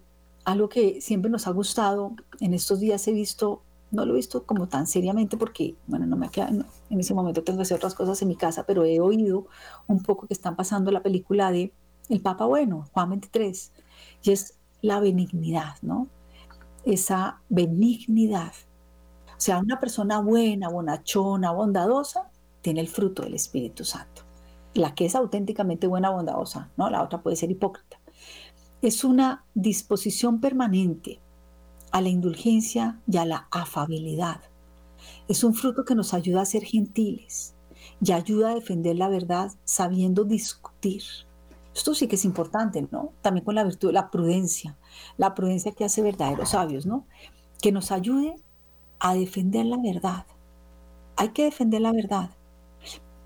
algo 0.50 0.68
que 0.68 1.00
siempre 1.00 1.30
nos 1.30 1.46
ha 1.46 1.50
gustado, 1.50 2.14
en 2.40 2.54
estos 2.54 2.80
días 2.80 3.06
he 3.08 3.12
visto, 3.12 3.62
no 3.90 4.04
lo 4.04 4.12
he 4.12 4.16
visto 4.16 4.44
como 4.44 4.68
tan 4.68 4.86
seriamente 4.86 5.36
porque, 5.36 5.76
bueno, 5.86 6.06
no 6.06 6.16
me 6.16 6.28
queda, 6.28 6.48
en 6.48 7.00
ese 7.00 7.14
momento 7.14 7.42
tengo 7.42 7.58
que 7.58 7.62
hacer 7.62 7.76
otras 7.76 7.94
cosas 7.94 8.20
en 8.22 8.28
mi 8.28 8.36
casa, 8.36 8.64
pero 8.66 8.84
he 8.84 9.00
oído 9.00 9.46
un 9.86 10.02
poco 10.02 10.26
que 10.26 10.34
están 10.34 10.56
pasando 10.56 10.90
la 10.90 11.02
película 11.02 11.50
de 11.52 11.72
El 12.08 12.20
Papa 12.20 12.46
Bueno, 12.46 12.86
Juan 12.92 13.10
23, 13.10 13.72
y 14.22 14.30
es 14.32 14.58
la 14.82 15.00
benignidad, 15.00 15.76
¿no? 15.82 16.08
Esa 16.84 17.40
benignidad. 17.48 18.52
O 19.28 19.40
sea, 19.40 19.58
una 19.58 19.80
persona 19.80 20.20
buena, 20.20 20.68
bonachona, 20.68 21.52
bondadosa, 21.52 22.30
tiene 22.62 22.80
el 22.80 22.88
fruto 22.88 23.22
del 23.22 23.34
Espíritu 23.34 23.84
Santo. 23.84 24.22
La 24.74 24.94
que 24.94 25.06
es 25.06 25.14
auténticamente 25.14 25.86
buena, 25.86 26.10
bondadosa, 26.10 26.70
¿no? 26.76 26.90
La 26.90 27.02
otra 27.02 27.22
puede 27.22 27.36
ser 27.36 27.50
hipócrita 27.50 27.99
es 28.82 29.04
una 29.04 29.44
disposición 29.54 30.40
permanente 30.40 31.20
a 31.92 32.00
la 32.00 32.08
indulgencia 32.08 33.00
y 33.06 33.18
a 33.18 33.26
la 33.26 33.48
afabilidad. 33.50 34.40
Es 35.28 35.44
un 35.44 35.54
fruto 35.54 35.84
que 35.84 35.94
nos 35.94 36.14
ayuda 36.14 36.42
a 36.42 36.46
ser 36.46 36.64
gentiles 36.64 37.54
y 38.02 38.12
ayuda 38.12 38.50
a 38.50 38.54
defender 38.54 38.96
la 38.96 39.08
verdad 39.08 39.52
sabiendo 39.64 40.24
discutir. 40.24 41.02
Esto 41.74 41.94
sí 41.94 42.08
que 42.08 42.16
es 42.16 42.24
importante, 42.24 42.86
¿no? 42.90 43.12
También 43.22 43.44
con 43.44 43.54
la 43.54 43.64
virtud 43.64 43.88
de 43.88 43.94
la 43.94 44.10
prudencia, 44.10 44.76
la 45.16 45.34
prudencia 45.34 45.72
que 45.72 45.84
hace 45.84 46.02
verdaderos 46.02 46.50
sabios, 46.50 46.86
¿no? 46.86 47.06
Que 47.60 47.72
nos 47.72 47.92
ayude 47.92 48.36
a 48.98 49.14
defender 49.14 49.66
la 49.66 49.78
verdad. 49.78 50.26
Hay 51.16 51.30
que 51.30 51.44
defender 51.44 51.82
la 51.82 51.92
verdad, 51.92 52.30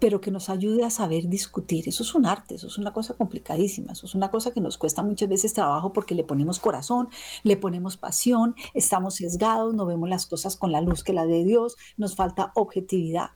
pero 0.05 0.21
que 0.21 0.31
nos 0.31 0.51
ayude 0.51 0.85
a 0.85 0.91
saber 0.91 1.31
discutir. 1.31 1.89
Eso 1.89 2.03
es 2.03 2.15
un 2.15 2.27
arte, 2.27 2.57
eso 2.57 2.67
es 2.67 2.77
una 2.77 2.93
cosa 2.93 3.15
complicadísima, 3.15 3.93
eso 3.93 4.05
es 4.05 4.15
una 4.15 4.31
cosa 4.31 4.53
que 4.53 4.61
nos 4.61 4.77
cuesta 4.77 5.03
muchas 5.03 5.31
veces 5.31 5.55
trabajo 5.55 5.95
porque 5.95 6.15
le 6.15 6.25
ponemos 6.25 6.61
corazón, 6.61 7.09
le 7.43 7.57
ponemos 7.57 7.97
pasión, 7.97 8.55
estamos 8.75 9.15
sesgados, 9.15 9.73
no 9.73 9.87
vemos 9.87 10.11
las 10.11 10.27
cosas 10.27 10.59
con 10.59 10.73
la 10.73 10.83
luz 10.83 11.03
que 11.05 11.15
la 11.15 11.25
de 11.25 11.43
Dios, 11.47 11.79
nos 11.97 12.17
falta 12.17 12.53
objetividad 12.55 13.31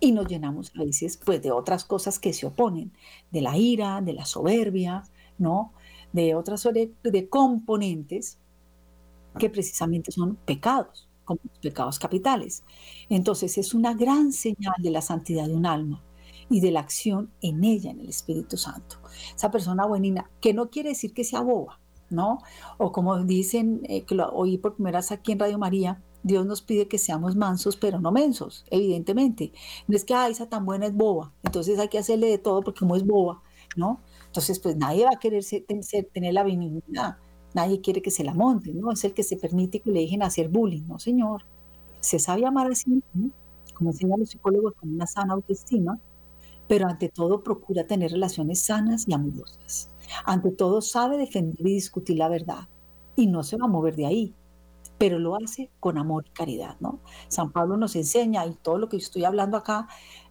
y 0.00 0.12
nos 0.12 0.26
llenamos 0.28 0.72
a 0.74 0.82
veces 0.82 1.20
pues 1.22 1.42
de 1.42 1.52
otras 1.52 1.84
cosas 1.84 2.18
que 2.18 2.32
se 2.32 2.46
oponen, 2.46 2.90
de 3.30 3.42
la 3.42 3.58
ira, 3.58 4.00
de 4.00 4.14
la 4.14 4.24
soberbia, 4.24 5.02
¿no? 5.36 5.74
De 6.14 6.34
otras 6.34 6.66
de 7.02 7.28
componentes 7.28 8.38
que 9.38 9.50
precisamente 9.50 10.10
son 10.10 10.36
pecados 10.36 11.07
como 11.28 11.40
pecados 11.60 11.98
capitales. 11.98 12.64
Entonces 13.10 13.58
es 13.58 13.74
una 13.74 13.92
gran 13.94 14.32
señal 14.32 14.74
de 14.78 14.90
la 14.90 15.02
santidad 15.02 15.46
de 15.46 15.54
un 15.54 15.66
alma 15.66 16.02
y 16.48 16.60
de 16.60 16.70
la 16.70 16.80
acción 16.80 17.30
en 17.42 17.62
ella, 17.64 17.90
en 17.90 18.00
el 18.00 18.08
Espíritu 18.08 18.56
Santo. 18.56 18.96
Esa 19.36 19.50
persona 19.50 19.84
buenina, 19.86 20.30
que 20.40 20.54
no 20.54 20.70
quiere 20.70 20.90
decir 20.90 21.12
que 21.12 21.24
sea 21.24 21.42
boba, 21.42 21.80
¿no? 22.08 22.38
O 22.78 22.92
como 22.92 23.22
dicen, 23.24 23.82
eh, 23.84 24.04
que 24.04 24.14
lo 24.14 24.30
oí 24.30 24.56
por 24.56 24.74
primera 24.74 25.00
vez 25.00 25.12
aquí 25.12 25.32
en 25.32 25.38
Radio 25.38 25.58
María, 25.58 26.02
Dios 26.22 26.46
nos 26.46 26.62
pide 26.62 26.88
que 26.88 26.98
seamos 26.98 27.36
mansos, 27.36 27.76
pero 27.76 28.00
no 28.00 28.10
mensos, 28.10 28.64
evidentemente. 28.70 29.52
No 29.86 29.96
es 29.96 30.04
que, 30.04 30.14
ah, 30.14 30.28
esa 30.28 30.48
tan 30.48 30.64
buena 30.64 30.86
es 30.86 30.94
boba, 30.94 31.34
entonces 31.44 31.78
hay 31.78 31.88
que 31.88 31.98
hacerle 31.98 32.28
de 32.28 32.38
todo 32.38 32.62
porque 32.62 32.80
como 32.80 32.96
es 32.96 33.06
boba, 33.06 33.42
¿no? 33.76 34.00
Entonces, 34.26 34.58
pues 34.58 34.76
nadie 34.76 35.04
va 35.04 35.10
a 35.14 35.18
querer 35.18 35.44
tener 36.12 36.34
la 36.34 36.42
benignidad, 36.42 37.18
nadie 37.58 37.80
quiere 37.80 38.00
que 38.00 38.10
se 38.10 38.24
la 38.24 38.34
monten, 38.34 38.80
¿no? 38.80 38.92
Es 38.92 39.04
el 39.04 39.14
que 39.14 39.24
se 39.24 39.36
permite 39.36 39.80
que 39.80 39.90
le 39.90 40.00
dejen 40.00 40.22
hacer 40.22 40.48
bullying, 40.48 40.86
¿no, 40.86 40.98
señor? 40.98 41.42
Se 42.00 42.18
sabe 42.18 42.46
amar 42.46 42.70
así, 42.70 43.02
¿no? 43.12 43.30
como 43.74 43.90
enseñan 43.90 44.18
los 44.18 44.30
psicólogos, 44.30 44.74
con 44.74 44.92
una 44.92 45.06
sana 45.06 45.34
autoestima, 45.34 46.00
pero 46.66 46.88
ante 46.88 47.08
todo 47.08 47.44
procura 47.44 47.86
tener 47.86 48.10
relaciones 48.10 48.60
sanas 48.60 49.06
y 49.06 49.14
amorosas. 49.14 49.88
Ante 50.24 50.50
todo 50.50 50.80
sabe 50.80 51.16
defender 51.16 51.64
y 51.64 51.74
discutir 51.74 52.18
la 52.18 52.28
verdad 52.28 52.66
y 53.14 53.28
no 53.28 53.44
se 53.44 53.56
va 53.56 53.66
a 53.66 53.68
mover 53.68 53.94
de 53.94 54.06
ahí, 54.06 54.34
pero 54.98 55.20
lo 55.20 55.36
hace 55.36 55.70
con 55.78 55.96
amor 55.96 56.24
y 56.26 56.30
caridad, 56.30 56.76
¿no? 56.80 56.98
San 57.28 57.52
Pablo 57.52 57.76
nos 57.76 57.94
enseña 57.94 58.44
y 58.46 58.54
todo 58.54 58.78
lo 58.78 58.88
que 58.88 58.96
estoy 58.96 59.24
hablando 59.24 59.56
acá, 59.56 59.86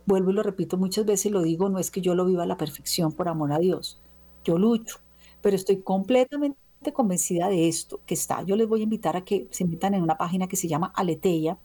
vuelvo 0.05 0.31
y 0.31 0.33
lo 0.33 0.43
repito 0.43 0.77
muchas 0.77 1.05
veces, 1.05 1.31
lo 1.31 1.41
digo, 1.41 1.69
no 1.69 1.79
es 1.79 1.89
que 1.89 2.01
yo 2.01 2.15
lo 2.15 2.25
viva 2.25 2.43
a 2.43 2.47
la 2.47 2.57
perfección 2.57 3.13
por 3.13 3.29
amor 3.29 3.53
a 3.53 3.59
Dios, 3.59 4.01
yo 4.43 4.57
lucho, 4.57 4.97
pero 5.41 5.55
estoy 5.55 5.81
completamente 5.81 6.66
convencida 6.93 7.49
de 7.49 7.67
esto 7.67 8.01
que 8.05 8.13
está. 8.13 8.43
Yo 8.43 8.55
les 8.55 8.67
voy 8.67 8.81
a 8.81 8.83
invitar 8.83 9.17
a 9.17 9.23
que 9.23 9.47
se 9.51 9.65
metan 9.65 9.93
en 9.93 10.03
una 10.03 10.17
página 10.17 10.47
que 10.47 10.55
se 10.55 10.67
llama 10.67 10.91
Aleteia, 10.95 11.59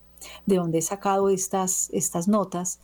de 0.46 0.56
donde 0.56 0.78
he 0.78 0.82
sacado 0.82 1.28
estas, 1.28 1.90
estas 1.92 2.28
notas 2.28 2.80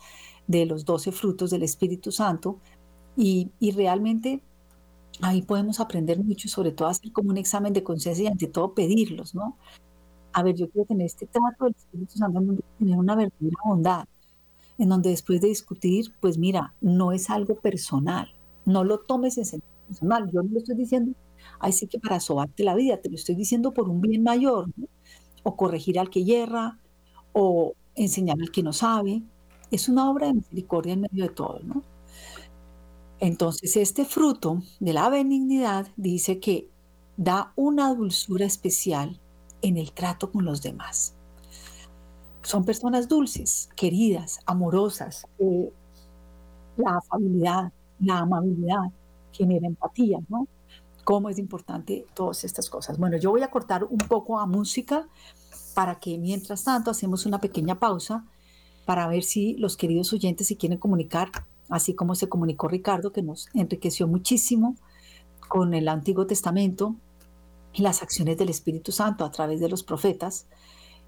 de 0.46 0.66
los 0.66 0.84
doce 0.84 1.12
frutos 1.12 1.50
del 1.50 1.62
Espíritu 1.62 2.10
Santo 2.10 2.58
y, 3.16 3.50
realmente 3.74 4.42
ahí 5.20 5.42
podemos 5.42 5.80
aprender 5.80 6.22
mucho, 6.22 6.48
sobre 6.48 6.70
todo 6.72 6.88
hacer 6.88 7.12
como 7.12 7.30
un 7.30 7.36
examen 7.36 7.72
de 7.72 7.82
conciencia 7.82 8.24
y 8.24 8.28
ante 8.28 8.46
todo 8.46 8.74
pedirlos, 8.74 9.34
¿no? 9.34 9.56
A 10.32 10.42
ver, 10.42 10.54
yo 10.54 10.68
quiero 10.70 10.86
tener 10.86 11.06
este 11.06 11.26
trato 11.26 11.64
del 11.64 11.74
Espíritu 11.76 12.16
Santo 12.16 12.38
en 12.38 12.46
donde 12.46 12.62
tener 12.78 12.96
una 12.96 13.16
verdadera 13.16 13.56
bondad, 13.64 14.06
en 14.78 14.88
donde 14.88 15.10
después 15.10 15.40
de 15.40 15.48
discutir, 15.48 16.14
pues 16.20 16.38
mira, 16.38 16.74
no 16.80 17.10
es 17.10 17.30
algo 17.30 17.56
personal, 17.56 18.28
no 18.64 18.84
lo 18.84 19.00
tomes 19.00 19.36
en 19.38 19.46
sentido 19.46 19.72
personal, 19.88 20.30
yo 20.30 20.42
no 20.42 20.50
lo 20.52 20.58
estoy 20.58 20.76
diciendo, 20.76 21.12
ahí 21.60 21.72
sí 21.72 21.86
que 21.86 21.98
para 21.98 22.20
sobarte 22.20 22.64
la 22.64 22.74
vida, 22.74 22.98
te 22.98 23.10
lo 23.10 23.16
estoy 23.16 23.34
diciendo 23.34 23.72
por 23.72 23.88
un 23.88 24.00
bien 24.00 24.22
mayor, 24.22 24.68
¿no? 24.76 24.86
o 25.42 25.56
corregir 25.56 25.98
al 25.98 26.10
que 26.10 26.24
yerra, 26.24 26.78
o 27.32 27.74
enseñar 27.94 28.36
al 28.40 28.50
que 28.50 28.62
no 28.62 28.72
sabe. 28.72 29.22
Es 29.70 29.88
una 29.88 30.10
obra 30.10 30.28
de 30.28 30.34
misericordia 30.34 30.94
en 30.94 31.02
medio 31.02 31.24
de 31.24 31.30
todo, 31.30 31.60
¿no? 31.62 31.82
Entonces, 33.20 33.76
este 33.76 34.04
fruto 34.04 34.62
de 34.80 34.92
la 34.92 35.08
benignidad 35.08 35.88
dice 35.96 36.38
que 36.38 36.68
da 37.16 37.52
una 37.56 37.92
dulzura 37.94 38.46
especial 38.46 39.20
en 39.60 39.76
el 39.76 39.92
trato 39.92 40.30
con 40.30 40.44
los 40.44 40.62
demás. 40.62 41.14
Son 42.42 42.64
personas 42.64 43.08
dulces, 43.08 43.68
queridas, 43.76 44.40
amorosas. 44.46 45.26
la 46.76 46.96
afabilidad, 46.96 47.72
la 47.98 48.18
amabilidad 48.20 48.92
genera 49.32 49.66
empatía, 49.66 50.18
¿no? 50.28 50.46
Cómo 51.08 51.30
es 51.30 51.38
importante 51.38 52.04
todas 52.12 52.44
estas 52.44 52.68
cosas. 52.68 52.98
Bueno, 52.98 53.16
yo 53.16 53.30
voy 53.30 53.40
a 53.40 53.50
cortar 53.50 53.82
un 53.84 53.96
poco 53.96 54.38
a 54.38 54.44
música 54.44 55.08
para 55.72 55.98
que 55.98 56.18
mientras 56.18 56.64
tanto 56.64 56.90
hacemos 56.90 57.24
una 57.24 57.40
pequeña 57.40 57.78
pausa 57.78 58.26
para 58.84 59.08
ver 59.08 59.22
si 59.22 59.54
los 59.54 59.78
queridos 59.78 60.12
oyentes 60.12 60.48
se 60.48 60.58
quieren 60.58 60.76
comunicar, 60.76 61.30
así 61.70 61.94
como 61.94 62.14
se 62.14 62.28
comunicó 62.28 62.68
Ricardo, 62.68 63.10
que 63.10 63.22
nos 63.22 63.48
enriqueció 63.54 64.06
muchísimo 64.06 64.76
con 65.48 65.72
el 65.72 65.88
Antiguo 65.88 66.26
Testamento 66.26 66.94
y 67.72 67.80
las 67.80 68.02
acciones 68.02 68.36
del 68.36 68.50
Espíritu 68.50 68.92
Santo 68.92 69.24
a 69.24 69.30
través 69.30 69.60
de 69.60 69.70
los 69.70 69.82
profetas 69.82 70.46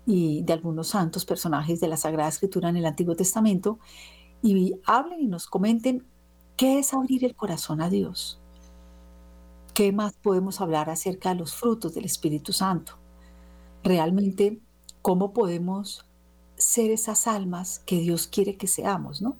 y 0.06 0.40
de 0.44 0.54
algunos 0.54 0.88
santos 0.88 1.26
personajes 1.26 1.78
de 1.78 1.88
la 1.88 1.98
Sagrada 1.98 2.30
Escritura 2.30 2.70
en 2.70 2.78
el 2.78 2.86
Antiguo 2.86 3.16
Testamento, 3.16 3.78
y 4.42 4.76
hablen 4.86 5.20
y 5.20 5.26
nos 5.26 5.46
comenten 5.46 6.06
qué 6.56 6.78
es 6.78 6.94
abrir 6.94 7.22
el 7.26 7.36
corazón 7.36 7.82
a 7.82 7.90
Dios. 7.90 8.39
¿Qué 9.80 9.92
más 9.92 10.12
podemos 10.12 10.60
hablar 10.60 10.90
acerca 10.90 11.30
de 11.30 11.36
los 11.36 11.54
frutos 11.54 11.94
del 11.94 12.04
Espíritu 12.04 12.52
Santo? 12.52 12.98
realmente 13.82 14.60
cómo 15.00 15.32
podemos 15.32 16.04
ser 16.58 16.90
esas 16.90 17.26
almas 17.26 17.78
que 17.86 17.98
Dios 17.98 18.26
quiere 18.26 18.58
que 18.58 18.66
seamos, 18.66 19.22
¿no? 19.22 19.38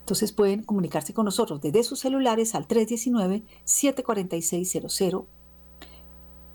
Entonces 0.00 0.32
pueden 0.32 0.62
comunicarse 0.62 1.14
con 1.14 1.24
nosotros 1.24 1.62
desde 1.62 1.84
sus 1.84 2.00
celulares 2.00 2.54
al 2.54 2.68
319-746-00, 2.68 5.24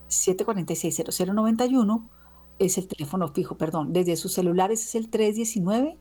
746-0091 0.09 2.07
es 2.59 2.77
el 2.77 2.87
teléfono 2.87 3.29
fijo, 3.29 3.57
perdón, 3.57 3.93
desde 3.93 4.15
sus 4.15 4.33
celulares 4.33 4.85
es 4.85 4.93
el 4.93 5.09
319 5.09 5.97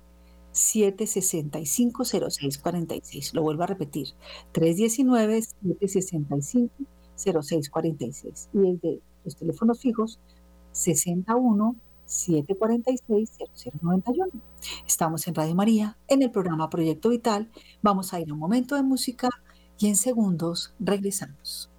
765 0.50 2.04
0646. 2.04 3.32
Lo 3.32 3.40
vuelvo 3.40 3.62
a 3.62 3.68
repetir, 3.68 4.08
319 4.52 5.40
765 5.40 7.01
0646. 7.22 8.50
Y 8.52 8.58
desde 8.58 9.00
los 9.24 9.36
teléfonos 9.36 9.80
fijos 9.80 10.18
61 10.72 11.76
746 12.04 13.30
0091. 13.80 14.30
Estamos 14.86 15.26
en 15.26 15.34
Radio 15.34 15.54
María, 15.54 15.96
en 16.08 16.22
el 16.22 16.30
programa 16.30 16.68
Proyecto 16.68 17.08
Vital. 17.08 17.50
Vamos 17.80 18.12
a 18.12 18.20
ir 18.20 18.30
a 18.30 18.34
un 18.34 18.38
momento 18.38 18.74
de 18.74 18.82
música 18.82 19.28
y 19.78 19.88
en 19.88 19.96
segundos 19.96 20.74
regresamos. 20.78 21.71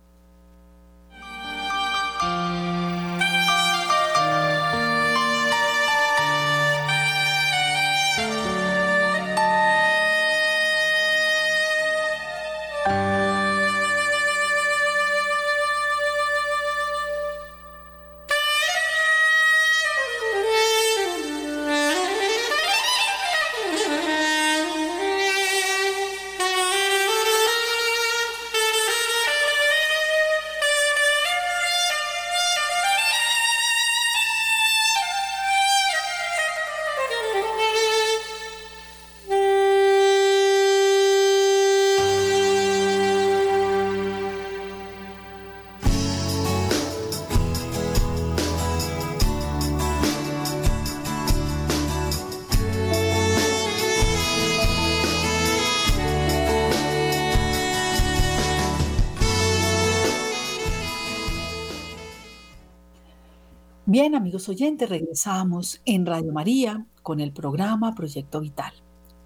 Amigos 64.33 64.49
oyentes, 64.49 64.89
regresamos 64.89 65.79
en 65.85 66.07
Radio 66.07 66.33
María 66.33 66.87
con 67.03 67.19
el 67.19 67.33
programa 67.33 67.93
Proyecto 67.93 68.41
Vital. 68.41 68.73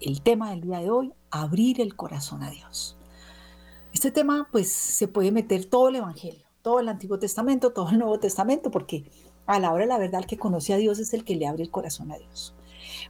El 0.02 0.20
tema 0.20 0.50
del 0.50 0.60
día 0.60 0.80
de 0.80 0.90
hoy, 0.90 1.14
abrir 1.30 1.80
el 1.80 1.96
corazón 1.96 2.42
a 2.42 2.50
Dios. 2.50 2.98
Este 3.94 4.10
tema, 4.10 4.48
pues, 4.52 4.70
se 4.70 5.08
puede 5.08 5.32
meter 5.32 5.64
todo 5.64 5.88
el 5.88 5.96
Evangelio, 5.96 6.44
todo 6.60 6.80
el 6.80 6.90
Antiguo 6.90 7.18
Testamento, 7.18 7.72
todo 7.72 7.88
el 7.88 7.98
Nuevo 7.98 8.18
Testamento, 8.18 8.70
porque 8.70 9.10
a 9.46 9.58
la 9.58 9.72
hora 9.72 9.84
de 9.84 9.88
la 9.88 9.96
verdad 9.96 10.20
el 10.20 10.26
que 10.26 10.36
conoce 10.36 10.74
a 10.74 10.76
Dios 10.76 10.98
es 10.98 11.14
el 11.14 11.24
que 11.24 11.36
le 11.36 11.46
abre 11.46 11.62
el 11.62 11.70
corazón 11.70 12.12
a 12.12 12.18
Dios. 12.18 12.54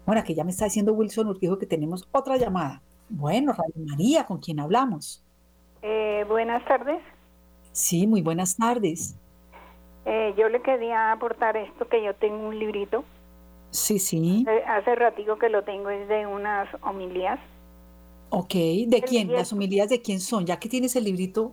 Bueno, 0.07 0.21
aquí 0.21 0.37
ya 0.37 0.45
me 0.45 0.53
está 0.53 0.67
diciendo 0.67 0.93
Wilson 0.93 1.27
Urquijo 1.27 1.59
que 1.59 1.67
tenemos 1.67 2.07
otra 2.13 2.37
llamada. 2.37 2.81
Bueno, 3.09 3.53
Radio 3.55 3.85
María, 3.89 4.25
¿con 4.25 4.39
quién 4.39 4.61
hablamos? 4.61 5.25
Eh, 5.83 6.25
buenas 6.29 6.65
tardes. 6.65 7.03
Sí, 7.73 8.07
muy 8.07 8.23
buenas 8.23 8.57
tardes. 8.57 9.17
Eh, 10.11 10.35
yo 10.39 10.49
le 10.49 10.63
quería 10.63 11.13
aportar 11.13 11.59
esto, 11.59 11.87
que 11.87 12.03
yo 12.03 12.15
tengo 12.15 12.49
un 12.49 12.59
librito. 12.59 13.05
Sí, 13.71 13.99
sí. 13.99 14.47
Hace, 14.67 14.95
ratito 14.95 15.39
que 15.39 15.51
lo 15.51 15.65
tengo, 15.65 15.91
es 15.91 16.09
de 16.09 16.27
unas 16.27 16.67
homilías. 16.83 17.39
Ok, 18.31 18.55
¿de 18.87 19.05
quién? 19.07 19.31
¿Las 19.31 19.53
homilías 19.53 19.91
de 19.91 20.01
quién 20.01 20.21
son? 20.21 20.47
Ya 20.47 20.59
que 20.59 20.71
tienes 20.71 20.97
el 20.97 21.05
librito, 21.05 21.53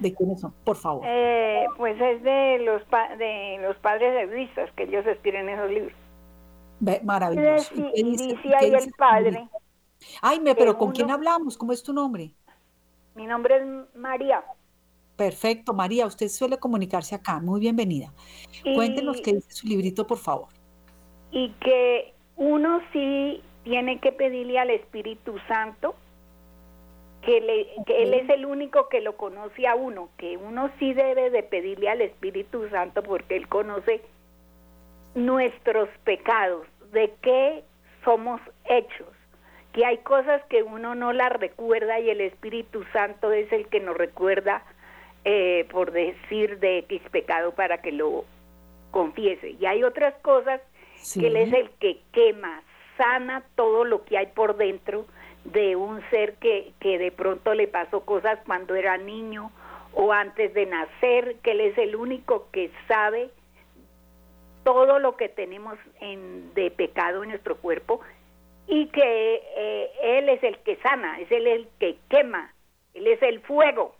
¿de 0.00 0.14
quiénes 0.14 0.42
son? 0.42 0.52
Por 0.64 0.76
favor. 0.76 1.02
Eh, 1.06 1.64
pues 1.78 1.98
es 1.98 2.22
de 2.22 2.58
los, 2.58 2.82
de 3.16 3.58
los 3.62 3.76
padres 3.76 4.28
de 4.30 4.48
que 4.76 4.82
ellos 4.82 5.06
escriben 5.06 5.48
esos 5.48 5.70
libros. 5.70 5.92
maravilloso. 7.02 7.74
Y, 7.94 8.02
dice 8.02 8.36
ahí 8.54 8.70
el 8.70 8.92
padre. 8.98 9.48
Ay, 10.20 10.40
me, 10.40 10.54
pero 10.54 10.76
¿con 10.76 10.92
quién 10.92 11.10
hablamos? 11.10 11.56
¿Cómo 11.56 11.72
es 11.72 11.82
tu 11.82 11.94
nombre? 11.94 12.34
Mi 13.14 13.24
nombre 13.24 13.56
es 13.56 13.96
María. 13.96 14.44
Perfecto, 15.16 15.72
María, 15.72 16.06
usted 16.06 16.28
suele 16.28 16.58
comunicarse 16.58 17.14
acá. 17.14 17.38
Muy 17.40 17.60
bienvenida. 17.60 18.12
Cuéntenos 18.74 19.20
qué 19.20 19.34
dice 19.34 19.52
su 19.52 19.66
librito, 19.66 20.06
por 20.06 20.18
favor. 20.18 20.48
y 21.30 21.50
que 21.60 22.14
uno 22.36 22.80
sí 22.92 23.42
tiene 23.64 23.98
que 23.98 24.12
pedirle 24.12 24.58
al 24.58 24.70
Espíritu 24.70 25.36
Santo 25.48 25.96
que, 27.22 27.38
Él 27.38 28.14
es 28.14 28.28
el 28.28 28.44
único 28.44 28.88
que 28.88 29.00
lo 29.00 29.16
conoce 29.16 29.66
a 29.66 29.74
uno, 29.74 30.10
que 30.18 30.36
uno 30.36 30.70
sí 30.78 30.92
debe 30.92 31.30
de 31.30 31.42
pedirle 31.42 31.88
al 31.88 32.02
Espíritu 32.02 32.68
Santo 32.68 33.02
porque 33.02 33.36
Él 33.36 33.48
conoce 33.48 34.02
nuestros 35.14 35.88
pecados, 36.04 36.66
de 36.92 37.14
qué 37.22 37.64
somos 38.04 38.40
hechos, 38.66 39.08
que 39.72 39.84
hay 39.84 39.98
cosas 39.98 40.42
que 40.50 40.62
uno 40.62 40.94
no 40.94 41.12
las 41.12 41.32
recuerda 41.32 41.98
y 41.98 42.10
el 42.10 42.20
Espíritu 42.20 42.84
Santo 42.92 43.32
es 43.32 43.50
el 43.52 43.66
que 43.68 43.80
nos 43.80 43.96
recuerda, 43.96 44.62
eh, 45.24 45.66
por 45.70 45.92
decir, 45.92 46.58
de 46.58 46.78
X 46.78 47.02
pecado 47.10 47.52
para 47.54 47.80
que 47.80 47.92
lo 47.92 48.24
confiese. 48.90 49.50
Y 49.60 49.66
hay 49.66 49.82
otras 49.82 50.14
cosas 50.22 50.60
que 51.14 51.26
Él 51.26 51.36
es 51.36 51.52
el 51.52 51.70
que 51.80 52.00
quema, 52.12 52.62
sana 52.96 53.44
todo 53.56 53.84
lo 53.84 54.04
que 54.04 54.18
hay 54.18 54.26
por 54.26 54.56
dentro 54.56 55.06
de 55.44 55.76
un 55.76 56.00
ser 56.10 56.34
que, 56.36 56.72
que 56.80 56.98
de 56.98 57.10
pronto 57.10 57.54
le 57.54 57.68
pasó 57.68 58.04
cosas 58.04 58.38
cuando 58.46 58.74
era 58.74 58.96
niño 58.96 59.50
o 59.92 60.12
antes 60.12 60.54
de 60.54 60.66
nacer, 60.66 61.36
que 61.42 61.52
Él 61.52 61.60
es 61.60 61.78
el 61.78 61.96
único 61.96 62.48
que 62.50 62.70
sabe 62.88 63.30
todo 64.64 64.98
lo 64.98 65.16
que 65.16 65.28
tenemos 65.28 65.78
en, 66.00 66.52
de 66.54 66.70
pecado 66.70 67.22
en 67.22 67.30
nuestro 67.30 67.56
cuerpo 67.56 68.00
y 68.66 68.86
que 68.86 69.42
eh, 69.56 69.90
Él 70.02 70.28
es 70.28 70.42
el 70.42 70.58
que 70.58 70.76
sana, 70.76 71.20
es 71.20 71.30
Él 71.30 71.46
el 71.46 71.68
que 71.78 71.98
quema, 72.08 72.52
Él 72.94 73.06
es 73.06 73.22
el 73.22 73.40
fuego. 73.40 73.94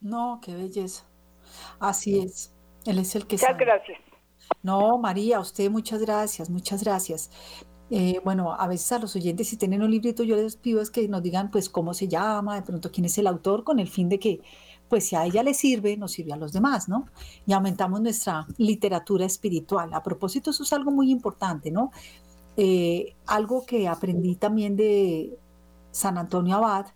No, 0.00 0.40
qué 0.42 0.54
belleza. 0.54 1.04
Así 1.78 2.18
es, 2.18 2.52
Él 2.86 2.98
es 2.98 3.14
el 3.14 3.26
que 3.26 3.36
Muchas 3.36 3.58
gracias. 3.58 3.98
No, 4.62 4.98
María, 4.98 5.40
usted 5.40 5.70
muchas 5.70 6.00
gracias, 6.00 6.50
muchas 6.50 6.82
gracias. 6.82 7.30
Eh, 7.90 8.20
bueno, 8.24 8.52
a 8.52 8.68
veces 8.68 8.92
a 8.92 8.98
los 8.98 9.16
oyentes, 9.16 9.48
si 9.48 9.56
tienen 9.56 9.82
un 9.82 9.90
librito, 9.90 10.22
yo 10.22 10.36
les 10.36 10.56
pido 10.56 10.80
es 10.80 10.90
que 10.90 11.08
nos 11.08 11.22
digan, 11.22 11.50
pues, 11.50 11.68
cómo 11.68 11.92
se 11.92 12.06
llama, 12.08 12.54
de 12.54 12.62
pronto 12.62 12.90
quién 12.92 13.06
es 13.06 13.18
el 13.18 13.26
autor, 13.26 13.64
con 13.64 13.80
el 13.80 13.88
fin 13.88 14.08
de 14.08 14.18
que, 14.18 14.40
pues, 14.88 15.08
si 15.08 15.16
a 15.16 15.24
ella 15.24 15.42
le 15.42 15.54
sirve, 15.54 15.96
nos 15.96 16.12
sirve 16.12 16.32
a 16.32 16.36
los 16.36 16.52
demás, 16.52 16.88
¿no? 16.88 17.06
Y 17.46 17.52
aumentamos 17.52 18.00
nuestra 18.00 18.46
literatura 18.58 19.26
espiritual. 19.26 19.92
A 19.92 20.02
propósito, 20.02 20.50
eso 20.50 20.62
es 20.62 20.72
algo 20.72 20.92
muy 20.92 21.10
importante, 21.10 21.70
¿no? 21.72 21.90
Eh, 22.56 23.16
algo 23.26 23.66
que 23.66 23.88
aprendí 23.88 24.36
también 24.36 24.76
de 24.76 25.36
San 25.90 26.16
Antonio 26.18 26.56
Abad, 26.56 26.86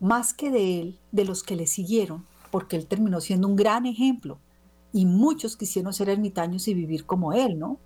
más 0.00 0.34
que 0.34 0.50
de 0.50 0.80
él, 0.80 0.98
de 1.10 1.24
los 1.24 1.42
que 1.42 1.56
le 1.56 1.66
siguieron, 1.66 2.26
porque 2.50 2.76
él 2.76 2.86
terminó 2.86 3.20
siendo 3.20 3.48
un 3.48 3.56
gran 3.56 3.86
ejemplo 3.86 4.38
y 4.92 5.06
muchos 5.06 5.56
quisieron 5.56 5.92
ser 5.92 6.08
ermitaños 6.08 6.68
y 6.68 6.74
vivir 6.74 7.04
como 7.04 7.32
él, 7.32 7.58
¿no? 7.58 7.78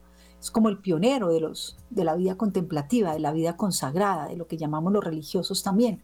es 0.43 0.51
como 0.51 0.69
el 0.69 0.79
pionero 0.79 1.29
de, 1.29 1.39
los, 1.39 1.77
de 1.91 2.03
la 2.03 2.17
vida 2.17 2.37
contemplativa, 2.37 3.13
de 3.13 3.21
la 3.21 3.33
vida 3.33 3.57
consagrada, 3.57 4.27
de 4.27 4.37
lo 4.37 4.49
que 4.49 4.57
llamamos 4.57 4.93
los 4.93 5.05
religiosos 5.05 5.63
también. 5.63 6.03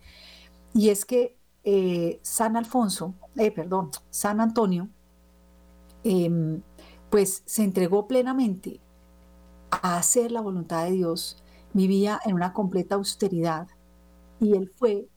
Y 0.72 0.90
es 0.90 1.04
que 1.04 1.36
eh, 1.64 2.20
San 2.22 2.56
Alfonso, 2.56 3.14
eh, 3.36 3.50
perdón, 3.50 3.90
San 4.10 4.40
Antonio, 4.40 4.88
em, 6.04 6.62
pues 7.10 7.42
se 7.46 7.64
entregó 7.64 8.06
plenamente 8.06 8.80
a 9.70 9.96
hacer 9.96 10.30
la 10.30 10.40
voluntad 10.40 10.84
de 10.84 10.92
Dios, 10.92 11.42
vivía 11.72 12.20
en 12.24 12.34
una 12.34 12.52
completa 12.52 12.94
austeridad 12.94 13.66
y 14.38 14.54
él 14.54 14.70
fue, 14.76 15.08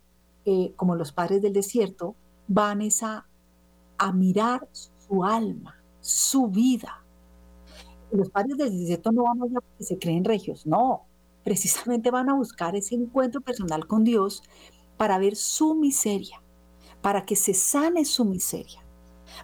eh, 0.46 0.74
como 0.76 0.96
los 0.96 1.12
padres 1.12 1.44
del 1.44 1.54
desierto, 1.54 2.16
van 2.48 2.82
a, 2.82 3.26
a 4.02 4.12
mirar 4.12 4.68
su 4.74 5.24
alma, 5.24 5.80
su 6.00 6.48
vida, 6.48 7.06
los 8.12 8.32
padres 8.32 8.58
del 8.58 8.76
desierto 8.76 9.12
no 9.12 9.26
van 9.26 9.44
a 9.44 9.62
porque 9.62 9.84
se 9.84 10.00
creen 10.00 10.26
regios, 10.26 10.66
no, 10.66 11.06
precisamente 11.44 12.10
van 12.10 12.28
a 12.28 12.34
buscar 12.34 12.76
ese 12.76 12.96
encuentro 12.96 13.42
personal 13.42 13.86
con 13.86 14.04
Dios 14.04 14.42
para 14.98 15.20
ver 15.20 15.36
su 15.36 15.76
miseria, 15.76 16.42
para 17.04 17.26
que 17.26 17.36
se 17.36 17.54
sane 17.54 18.04
su 18.04 18.26
miseria, 18.26 18.84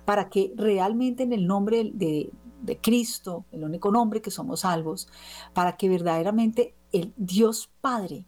para 0.06 0.28
que 0.28 0.52
realmente 0.58 1.22
en 1.22 1.34
el 1.34 1.46
nombre 1.46 1.92
de, 1.94 2.32
de 2.64 2.78
Cristo, 2.78 3.46
el 3.52 3.64
único 3.64 3.92
nombre 3.92 4.24
que 4.24 4.32
somos 4.32 4.62
salvos, 4.62 5.08
para 5.54 5.78
que 5.78 5.88
verdaderamente 5.88 6.74
el 6.92 7.14
Dios 7.16 7.70
Padre 7.80 8.26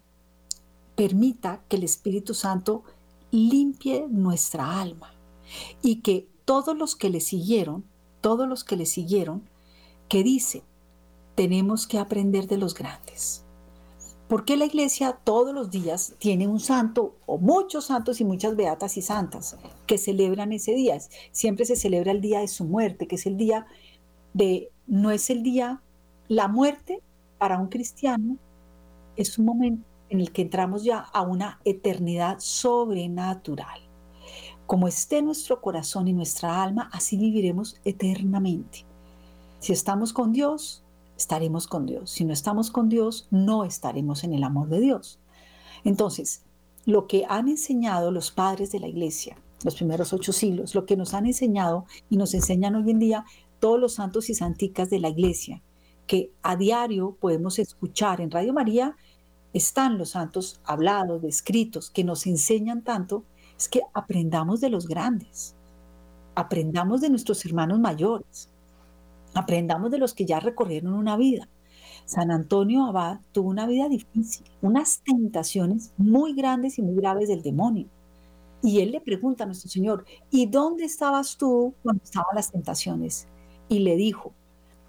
permita 0.94 1.64
que 1.68 1.74
el 1.74 1.82
Espíritu 1.82 2.34
Santo 2.34 2.84
limpie 3.32 4.06
nuestra 4.08 4.80
alma 4.80 5.12
y 5.82 5.96
que 6.02 6.28
todos 6.44 6.76
los 6.76 6.96
que 6.96 7.10
le 7.10 7.20
siguieron, 7.20 7.84
todos 8.20 8.48
los 8.48 8.64
que 8.64 8.76
le 8.76 8.86
siguieron, 8.86 9.48
que 10.08 10.22
dice, 10.22 10.62
tenemos 11.34 11.86
que 11.86 11.98
aprender 11.98 12.46
de 12.46 12.58
los 12.58 12.74
grandes. 12.74 13.44
¿Por 14.28 14.44
qué 14.44 14.56
la 14.56 14.66
iglesia 14.66 15.18
todos 15.24 15.52
los 15.52 15.70
días 15.70 16.14
tiene 16.18 16.46
un 16.46 16.60
santo 16.60 17.16
o 17.26 17.38
muchos 17.38 17.86
santos 17.86 18.20
y 18.20 18.24
muchas 18.24 18.54
beatas 18.54 18.96
y 18.96 19.02
santas 19.02 19.56
que 19.86 19.98
celebran 19.98 20.52
ese 20.52 20.72
día? 20.72 20.98
Siempre 21.32 21.64
se 21.64 21.74
celebra 21.74 22.12
el 22.12 22.20
día 22.20 22.38
de 22.38 22.46
su 22.46 22.64
muerte, 22.64 23.08
que 23.08 23.16
es 23.16 23.26
el 23.26 23.36
día 23.36 23.66
de, 24.32 24.70
no 24.86 25.10
es 25.10 25.30
el 25.30 25.42
día, 25.42 25.82
la 26.28 26.46
muerte 26.46 27.02
para 27.38 27.58
un 27.58 27.68
cristiano 27.68 28.36
es 29.16 29.36
un 29.36 29.46
momento 29.46 29.84
en 30.10 30.20
el 30.20 30.30
que 30.30 30.42
entramos 30.42 30.84
ya 30.84 30.98
a 30.98 31.22
una 31.22 31.60
eternidad 31.64 32.38
sobrenatural. 32.38 33.89
Como 34.70 34.86
esté 34.86 35.20
nuestro 35.20 35.60
corazón 35.60 36.06
y 36.06 36.12
nuestra 36.12 36.62
alma, 36.62 36.88
así 36.92 37.16
viviremos 37.16 37.80
eternamente. 37.84 38.84
Si 39.58 39.72
estamos 39.72 40.12
con 40.12 40.30
Dios, 40.30 40.84
estaremos 41.16 41.66
con 41.66 41.86
Dios. 41.86 42.12
Si 42.12 42.24
no 42.24 42.32
estamos 42.32 42.70
con 42.70 42.88
Dios, 42.88 43.26
no 43.32 43.64
estaremos 43.64 44.22
en 44.22 44.32
el 44.32 44.44
amor 44.44 44.68
de 44.68 44.78
Dios. 44.78 45.18
Entonces, 45.82 46.44
lo 46.86 47.08
que 47.08 47.24
han 47.28 47.48
enseñado 47.48 48.12
los 48.12 48.30
padres 48.30 48.70
de 48.70 48.78
la 48.78 48.86
iglesia, 48.86 49.36
los 49.64 49.74
primeros 49.74 50.12
ocho 50.12 50.32
siglos, 50.32 50.72
lo 50.76 50.86
que 50.86 50.96
nos 50.96 51.14
han 51.14 51.26
enseñado 51.26 51.86
y 52.08 52.16
nos 52.16 52.32
enseñan 52.32 52.76
hoy 52.76 52.92
en 52.92 53.00
día 53.00 53.24
todos 53.58 53.80
los 53.80 53.94
santos 53.94 54.30
y 54.30 54.34
santicas 54.34 54.88
de 54.88 55.00
la 55.00 55.08
iglesia, 55.08 55.64
que 56.06 56.30
a 56.42 56.54
diario 56.54 57.16
podemos 57.20 57.58
escuchar 57.58 58.20
en 58.20 58.30
Radio 58.30 58.52
María, 58.52 58.96
están 59.52 59.98
los 59.98 60.10
santos 60.10 60.60
hablados, 60.62 61.22
descritos, 61.22 61.90
que 61.90 62.04
nos 62.04 62.24
enseñan 62.28 62.84
tanto, 62.84 63.24
es 63.60 63.68
que 63.68 63.82
aprendamos 63.94 64.60
de 64.60 64.70
los 64.70 64.88
grandes, 64.88 65.54
aprendamos 66.34 67.00
de 67.00 67.10
nuestros 67.10 67.44
hermanos 67.44 67.78
mayores, 67.78 68.50
Aprendamos 69.34 69.90
de 69.90 69.98
los 69.98 70.14
que 70.14 70.26
ya 70.26 70.40
recorrieron 70.40 70.92
una 70.92 71.16
vida. 71.16 71.48
San 72.04 72.30
Antonio 72.30 72.84
Abad 72.86 73.20
tuvo 73.32 73.48
una 73.50 73.66
vida 73.66 73.88
difícil, 73.88 74.46
unas 74.62 75.02
tentaciones 75.02 75.92
muy 75.96 76.34
grandes 76.34 76.78
y 76.78 76.82
muy 76.82 76.96
graves 76.96 77.28
del 77.28 77.42
demonio. 77.42 77.86
Y 78.62 78.80
él 78.80 78.90
le 78.90 79.00
pregunta 79.00 79.44
a 79.44 79.46
nuestro 79.46 79.70
Señor, 79.70 80.04
¿y 80.30 80.46
dónde 80.46 80.84
estabas 80.84 81.36
tú 81.36 81.74
cuando 81.82 82.02
estaban 82.02 82.34
las 82.34 82.50
tentaciones? 82.50 83.28
Y 83.68 83.80
le 83.80 83.96
dijo, 83.96 84.32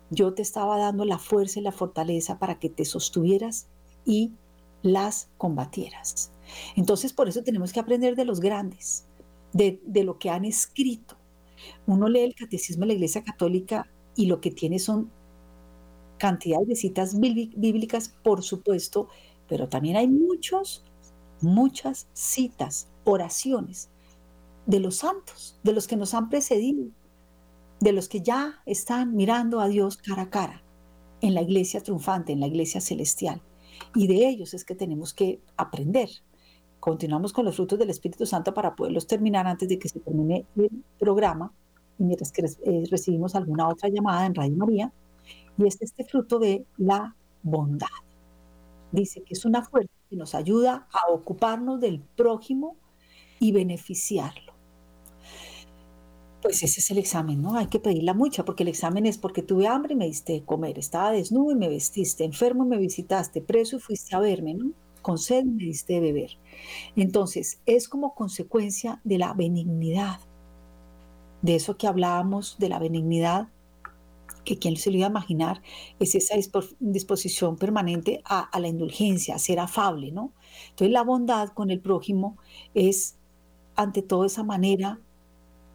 yo 0.09 0.33
te 0.33 0.41
estaba 0.41 0.77
dando 0.77 1.05
la 1.05 1.19
fuerza 1.19 1.59
y 1.59 1.63
la 1.63 1.71
fortaleza 1.71 2.39
para 2.39 2.57
que 2.59 2.69
te 2.69 2.83
sostuvieras 2.83 3.67
y 4.03 4.31
las 4.81 5.29
combatieras. 5.37 6.31
Entonces, 6.75 7.13
por 7.13 7.29
eso 7.29 7.43
tenemos 7.43 7.71
que 7.71 7.79
aprender 7.79 8.15
de 8.15 8.25
los 8.25 8.39
grandes, 8.39 9.05
de, 9.53 9.81
de 9.85 10.03
lo 10.03 10.17
que 10.17 10.29
han 10.29 10.45
escrito. 10.45 11.17
Uno 11.85 12.09
lee 12.09 12.21
el 12.21 12.35
catecismo 12.35 12.81
de 12.81 12.87
la 12.87 12.93
Iglesia 12.93 13.23
Católica 13.23 13.87
y 14.15 14.25
lo 14.25 14.41
que 14.41 14.51
tiene 14.51 14.79
son 14.79 15.11
cantidades 16.17 16.67
de 16.67 16.75
citas 16.75 17.19
bíblicas, 17.19 18.13
por 18.23 18.43
supuesto, 18.43 19.07
pero 19.47 19.67
también 19.69 19.97
hay 19.97 20.07
muchos, 20.07 20.85
muchas 21.41 22.07
citas, 22.13 22.89
oraciones 23.03 23.89
de 24.67 24.79
los 24.79 24.97
santos, 24.97 25.59
de 25.63 25.73
los 25.73 25.87
que 25.87 25.95
nos 25.95 26.13
han 26.13 26.29
precedido, 26.29 26.85
de 27.79 27.91
los 27.91 28.07
que 28.07 28.21
ya 28.21 28.61
están 28.65 29.15
mirando 29.15 29.59
a 29.59 29.67
Dios 29.67 29.97
cara 29.97 30.23
a 30.23 30.29
cara 30.29 30.63
en 31.21 31.33
la 31.33 31.41
iglesia 31.41 31.81
triunfante, 31.81 32.33
en 32.33 32.39
la 32.39 32.47
iglesia 32.47 32.81
celestial. 32.81 33.41
Y 33.95 34.07
de 34.07 34.27
ellos 34.27 34.53
es 34.53 34.63
que 34.63 34.75
tenemos 34.75 35.13
que 35.13 35.41
aprender. 35.57 36.09
Continuamos 36.79 37.33
con 37.33 37.45
los 37.45 37.55
frutos 37.55 37.77
del 37.77 37.89
Espíritu 37.89 38.25
Santo 38.25 38.53
para 38.53 38.75
poderlos 38.75 39.05
terminar 39.05 39.45
antes 39.47 39.69
de 39.69 39.77
que 39.77 39.89
se 39.89 39.99
termine 39.99 40.45
el 40.55 40.83
programa 40.97 41.51
mientras 42.01 42.31
que 42.31 42.43
eh, 42.43 42.83
recibimos 42.89 43.35
alguna 43.35 43.67
otra 43.67 43.89
llamada 43.89 44.25
en 44.25 44.35
Radio 44.35 44.55
María, 44.55 44.91
y 45.57 45.67
es 45.67 45.77
este 45.81 46.03
fruto 46.03 46.39
de 46.39 46.65
la 46.77 47.15
bondad. 47.43 47.87
Dice 48.91 49.21
que 49.23 49.33
es 49.33 49.45
una 49.45 49.63
fuerza 49.63 49.91
que 50.09 50.15
nos 50.15 50.35
ayuda 50.35 50.87
a 50.91 51.11
ocuparnos 51.11 51.79
del 51.79 52.01
prójimo 52.01 52.75
y 53.39 53.51
beneficiarlo. 53.51 54.50
Pues 56.41 56.63
ese 56.63 56.79
es 56.79 56.89
el 56.89 56.97
examen, 56.97 57.41
¿no? 57.41 57.55
Hay 57.55 57.67
que 57.67 57.79
pedirla 57.79 58.13
mucha, 58.13 58.43
porque 58.43 58.63
el 58.63 58.69
examen 58.69 59.05
es 59.05 59.17
porque 59.17 59.43
tuve 59.43 59.67
hambre 59.67 59.93
y 59.93 59.97
me 59.97 60.07
diste 60.07 60.33
de 60.33 60.43
comer, 60.43 60.79
estaba 60.79 61.11
desnudo 61.11 61.51
y 61.51 61.55
me 61.55 61.69
vestiste, 61.69 62.23
enfermo 62.23 62.65
y 62.65 62.69
me 62.69 62.77
visitaste, 62.77 63.41
preso 63.41 63.77
y 63.77 63.79
fuiste 63.79 64.15
a 64.15 64.19
verme, 64.19 64.55
¿no? 64.55 64.71
Con 65.03 65.19
sed 65.19 65.45
y 65.45 65.49
me 65.49 65.63
diste 65.65 65.93
de 65.93 65.99
beber. 65.99 66.31
Entonces, 66.95 67.59
es 67.65 67.87
como 67.87 68.15
consecuencia 68.15 69.01
de 69.03 69.19
la 69.19 69.33
benignidad, 69.33 70.19
de 71.43 71.55
eso 71.55 71.77
que 71.77 71.87
hablábamos 71.87 72.57
de 72.59 72.69
la 72.69 72.79
benignidad 72.79 73.49
que 74.43 74.57
quien 74.57 74.75
se 74.77 74.89
lo 74.89 74.97
iba 74.97 75.05
a 75.07 75.09
imaginar, 75.11 75.61
es 75.99 76.15
esa 76.15 76.35
disposición 76.79 77.57
permanente 77.57 78.21
a, 78.25 78.39
a, 78.39 78.59
la 78.59 78.67
indulgencia, 78.67 79.35
a 79.35 79.39
ser 79.39 79.59
afable, 79.59 80.11
¿no? 80.11 80.33
Entonces 80.69 80.91
la 80.91 81.03
bondad 81.03 81.49
con 81.49 81.69
el 81.69 81.79
prójimo 81.79 82.37
es 82.73 83.17
ante 83.75 84.01
todo 84.01 84.25
esa 84.25 84.43
manera 84.43 84.99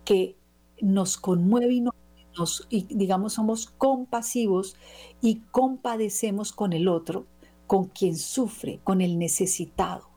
que 0.04 0.36
nos 0.81 1.16
conmueve 1.16 1.74
y 1.74 1.81
nos, 1.81 2.68
digamos, 2.70 3.35
somos 3.35 3.66
compasivos 3.79 4.77
y 5.20 5.37
compadecemos 5.51 6.53
con 6.53 6.72
el 6.72 6.89
otro, 6.89 7.27
con 7.66 7.87
quien 7.87 8.16
sufre, 8.16 8.81
con 8.85 9.01
el 9.01 9.18
necesitado. 9.18 10.09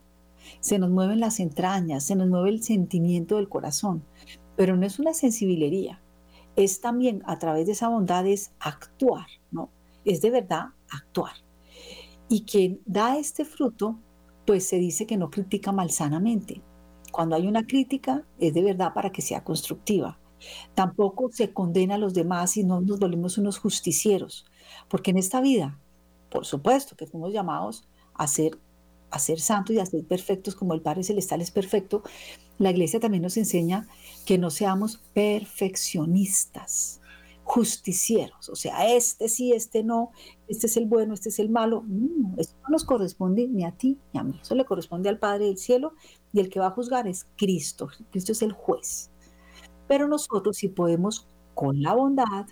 Se 0.60 0.80
nos 0.80 0.90
mueven 0.90 1.20
las 1.20 1.40
entrañas, 1.40 2.04
se 2.04 2.16
nos 2.16 2.28
mueve 2.28 2.50
el 2.50 2.64
sentimiento 2.64 3.38
del 3.38 3.50
corazón, 3.50 4.04
pero 4.56 4.76
no 4.76 4.86
es 4.86 5.00
una 5.00 5.14
sensibilería, 5.14 6.02
es 6.56 6.82
también 6.82 7.24
a 7.26 7.40
través 7.40 7.68
de 7.68 7.72
esa 7.72 7.88
bondad 7.88 8.28
es 8.28 8.52
actuar, 8.60 9.28
¿no? 9.52 9.70
Es 10.04 10.22
de 10.22 10.32
verdad 10.32 10.70
actuar. 10.90 11.34
Y 12.28 12.44
quien 12.44 12.82
da 12.86 13.18
este 13.18 13.46
fruto, 13.46 13.98
pues 14.46 14.68
se 14.68 14.78
dice 14.78 15.06
que 15.06 15.18
no 15.18 15.30
critica 15.30 15.72
malsanamente. 15.72 16.62
Cuando 17.12 17.36
hay 17.36 17.48
una 17.48 17.66
crítica, 17.66 18.26
es 18.40 18.54
de 18.54 18.62
verdad 18.62 18.94
para 18.94 19.12
que 19.12 19.22
sea 19.22 19.44
constructiva. 19.44 20.20
Tampoco 20.74 21.30
se 21.32 21.54
condena 21.54 21.96
a 21.96 21.98
los 22.00 22.14
demás 22.14 22.58
y 22.58 22.64
no 22.64 22.82
nos 22.82 23.00
volvemos 23.00 23.38
unos 23.38 23.58
justicieros, 23.58 24.46
porque 24.88 25.12
en 25.12 25.18
esta 25.18 25.42
vida, 25.42 25.78
por 26.30 26.46
supuesto 26.46 26.96
que 26.96 27.08
fuimos 27.08 27.34
llamados 27.34 27.88
a 28.14 28.28
ser, 28.28 28.58
a 29.12 29.20
ser 29.20 29.40
santos 29.40 29.76
y 29.76 29.80
a 29.80 29.86
ser 29.86 30.04
perfectos 30.06 30.56
como 30.56 30.74
el 30.74 30.82
Padre 30.82 31.04
Celestial 31.04 31.42
es 31.42 31.52
perfecto, 31.52 32.04
la 32.58 32.72
iglesia 32.72 33.00
también 33.00 33.24
nos 33.24 33.38
enseña 33.38 33.88
que 34.26 34.38
no 34.38 34.50
seamos 34.50 34.98
perfeccionistas, 35.14 37.00
justicieros, 37.44 38.48
o 38.50 38.56
sea, 38.56 38.94
este 38.94 39.28
sí, 39.28 39.54
este 39.54 39.82
no, 39.82 40.12
este 40.48 40.68
es 40.68 40.78
el 40.78 40.86
bueno, 40.86 41.16
este 41.16 41.30
es 41.30 41.40
el 41.40 41.50
malo. 41.50 41.84
No, 41.88 42.36
eso 42.38 42.54
no 42.62 42.70
nos 42.70 42.84
corresponde 42.84 43.48
ni 43.48 43.66
a 43.66 43.72
ti 43.72 43.98
ni 44.14 44.20
a 44.20 44.24
mí, 44.24 44.40
eso 44.40 44.54
le 44.54 44.66
corresponde 44.66 45.10
al 45.10 45.18
Padre 45.18 45.46
del 45.46 45.58
cielo 45.58 45.94
y 46.32 46.42
el 46.42 46.50
que 46.50 46.60
va 46.60 46.68
a 46.68 46.72
juzgar 46.72 47.08
es 47.08 47.26
Cristo. 47.38 47.90
Cristo 48.12 48.34
es 48.34 48.44
el 48.44 48.52
juez. 48.52 49.10
Pero 49.90 50.08
nosotros 50.08 50.56
si 50.58 50.70
podemos 50.70 51.28
con 51.56 51.82
la 51.82 51.96
bondad, 51.96 52.46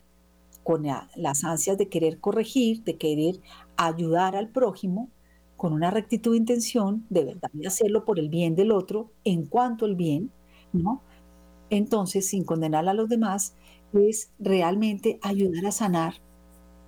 con 0.64 0.86
las 1.16 1.44
ansias 1.44 1.78
de 1.78 1.88
querer 1.88 2.20
corregir, 2.20 2.84
de 2.84 2.98
querer 2.98 3.40
ayudar 3.78 4.36
al 4.36 4.50
prójimo, 4.50 5.12
con 5.56 5.72
una 5.72 5.92
rectitud 5.92 6.32
de 6.32 6.40
intención, 6.40 7.06
de 7.12 7.26
verdad, 7.26 7.52
de 7.54 7.68
hacerlo 7.68 8.06
por 8.06 8.18
el 8.18 8.30
bien 8.30 8.56
del 8.56 8.72
otro, 8.72 9.12
en 9.24 9.46
cuanto 9.46 9.86
al 9.86 9.96
bien, 9.96 10.32
¿no? 10.74 11.04
Entonces, 11.70 12.28
sin 12.28 12.44
condenar 12.44 12.90
a 12.90 12.94
los 12.96 13.08
demás, 13.08 13.56
es 13.94 14.32
realmente 14.40 15.20
ayudar 15.22 15.68
a 15.68 15.72
sanar 15.72 16.16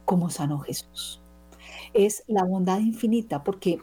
como 0.04 0.32
sanó 0.32 0.60
Jesús. 0.62 1.22
Es 1.94 2.24
la 2.26 2.44
bondad 2.44 2.80
infinita, 2.80 3.44
porque 3.44 3.80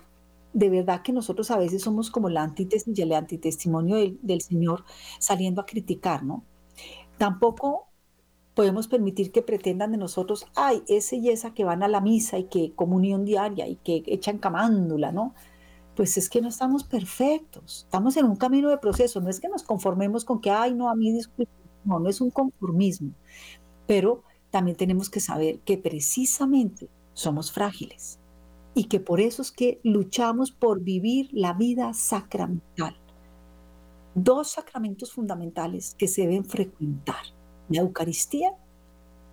de 0.53 0.69
verdad 0.69 1.03
que 1.03 1.13
nosotros 1.13 1.51
a 1.53 1.59
veces 1.59 1.83
somos 1.83 2.11
como 2.11 2.29
la 2.29 2.43
antítesis 2.43 2.99
el 2.99 3.13
antitestimonio 3.13 3.97
del, 3.97 4.19
del 4.23 4.41
Señor 4.41 4.85
saliendo 5.21 5.61
a 5.61 5.67
criticar, 5.67 6.25
¿no? 6.25 6.45
Tampoco 7.19 7.87
podemos 8.55 8.89
permitir 8.89 9.33
que 9.33 9.43
pretendan 9.43 9.93
de 9.93 9.99
nosotros, 9.99 10.47
ay, 10.55 10.83
ese 10.89 11.17
y 11.17 11.29
esa 11.29 11.53
que 11.53 11.65
van 11.65 11.83
a 11.83 11.89
la 11.89 12.01
misa 12.01 12.39
y 12.39 12.45
que 12.45 12.73
comunión 12.75 13.25
diaria 13.27 13.69
y 13.69 13.77
que 13.77 14.03
echan 14.07 14.39
camándula, 14.39 15.13
¿no? 15.13 15.35
Pues 15.95 16.17
es 16.17 16.31
que 16.31 16.41
no 16.41 16.49
estamos 16.49 16.83
perfectos, 16.83 17.85
estamos 17.85 18.17
en 18.17 18.27
un 18.27 18.37
camino 18.37 18.71
de 18.71 18.79
proceso, 18.79 19.21
no 19.21 19.29
es 19.29 19.41
que 19.41 19.49
nos 19.49 19.63
conformemos 19.63 20.25
con 20.25 20.41
que, 20.41 20.51
ay, 20.51 20.75
no, 20.75 20.89
a 20.89 20.95
mí 20.95 21.19
no, 21.85 22.01
no 22.01 22.09
es 22.09 22.21
un 22.21 22.31
conformismo, 22.31 23.13
pero 23.87 24.23
también 24.51 24.77
tenemos 24.77 25.11
que 25.11 25.21
saber 25.21 25.61
que 25.61 25.77
precisamente 25.77 26.89
somos 27.13 27.53
frágiles 27.53 28.19
y 28.75 28.85
que 28.85 29.01
por 29.01 29.21
eso 29.21 29.43
es 29.43 29.53
que 29.53 29.81
luchamos 29.83 30.51
por 30.51 30.81
vivir 30.81 31.29
la 31.33 31.53
vida 31.53 31.93
sacramental. 31.93 32.97
Dos 34.19 34.53
sacramentos 34.53 35.13
fundamentales 35.13 35.95
que 35.99 36.09
se 36.09 36.23
deben 36.23 36.47
frecuentar, 36.47 37.23
la 37.69 37.83
Eucaristía 37.83 38.57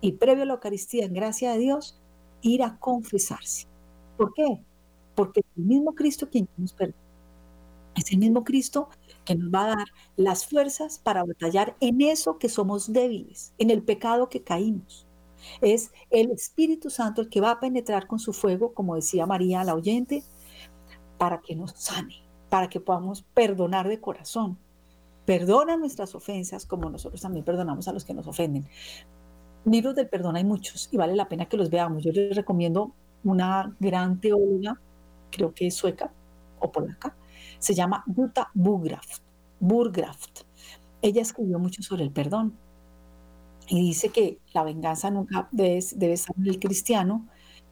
y 0.02 0.12
previo 0.12 0.42
a 0.42 0.46
la 0.46 0.52
Eucaristía, 0.52 1.06
en 1.06 1.14
gracia 1.14 1.52
de 1.52 1.58
Dios, 1.58 1.98
ir 2.42 2.62
a 2.62 2.76
confesarse. 2.78 3.66
¿Por 4.18 4.34
qué? 4.34 4.62
Porque 5.14 5.40
es 5.40 5.46
el 5.56 5.64
mismo 5.64 5.94
Cristo 5.94 6.28
quien 6.28 6.46
nos 6.58 6.74
perdona. 6.74 6.98
Es 7.96 8.12
el 8.12 8.18
mismo 8.18 8.44
Cristo 8.44 8.90
que 9.24 9.34
nos 9.34 9.48
va 9.48 9.64
a 9.64 9.76
dar 9.76 9.86
las 10.16 10.46
fuerzas 10.46 10.98
para 10.98 11.24
batallar 11.24 11.74
en 11.80 12.02
eso 12.02 12.36
que 12.38 12.50
somos 12.50 12.92
débiles, 12.92 13.54
en 13.56 13.70
el 13.70 13.82
pecado 13.82 14.28
que 14.28 14.42
caímos. 14.42 15.06
Es 15.62 15.92
el 16.10 16.30
Espíritu 16.30 16.90
Santo 16.90 17.22
el 17.22 17.30
que 17.30 17.40
va 17.40 17.52
a 17.52 17.60
penetrar 17.60 18.06
con 18.06 18.18
su 18.18 18.34
fuego, 18.34 18.74
como 18.74 18.96
decía 18.96 19.24
María 19.24 19.64
la 19.64 19.74
oyente, 19.74 20.24
para 21.16 21.40
que 21.40 21.56
nos 21.56 21.70
sane, 21.70 22.22
para 22.50 22.68
que 22.68 22.80
podamos 22.80 23.22
perdonar 23.32 23.88
de 23.88 23.98
corazón. 23.98 24.58
Perdona 25.24 25.76
nuestras 25.76 26.14
ofensas 26.14 26.66
como 26.66 26.90
nosotros 26.90 27.20
también 27.20 27.44
perdonamos 27.44 27.88
a 27.88 27.92
los 27.92 28.04
que 28.04 28.14
nos 28.14 28.26
ofenden. 28.26 28.66
Libros 29.64 29.94
del 29.94 30.08
perdón 30.08 30.36
hay 30.36 30.44
muchos 30.44 30.88
y 30.92 30.96
vale 30.96 31.14
la 31.14 31.28
pena 31.28 31.46
que 31.46 31.56
los 31.56 31.70
veamos. 31.70 32.02
Yo 32.02 32.12
les 32.12 32.36
recomiendo 32.36 32.92
una 33.24 33.74
gran 33.80 34.20
teóloga, 34.20 34.78
creo 35.30 35.54
que 35.54 35.68
es 35.68 35.74
sueca 35.74 36.12
o 36.60 36.70
polaca, 36.70 37.16
se 37.58 37.74
llama 37.74 38.04
Jutta 38.14 38.50
Burgraft. 38.52 39.22
Burgraft. 39.60 40.40
Ella 41.00 41.22
escribió 41.22 41.58
mucho 41.58 41.82
sobre 41.82 42.02
el 42.02 42.10
perdón 42.10 42.56
y 43.66 43.80
dice 43.80 44.10
que 44.10 44.38
la 44.52 44.62
venganza 44.62 45.10
nunca 45.10 45.48
debe, 45.50 45.82
debe 45.96 46.12
estar 46.12 46.36
en 46.36 46.46
el 46.46 46.58
cristiano 46.58 47.26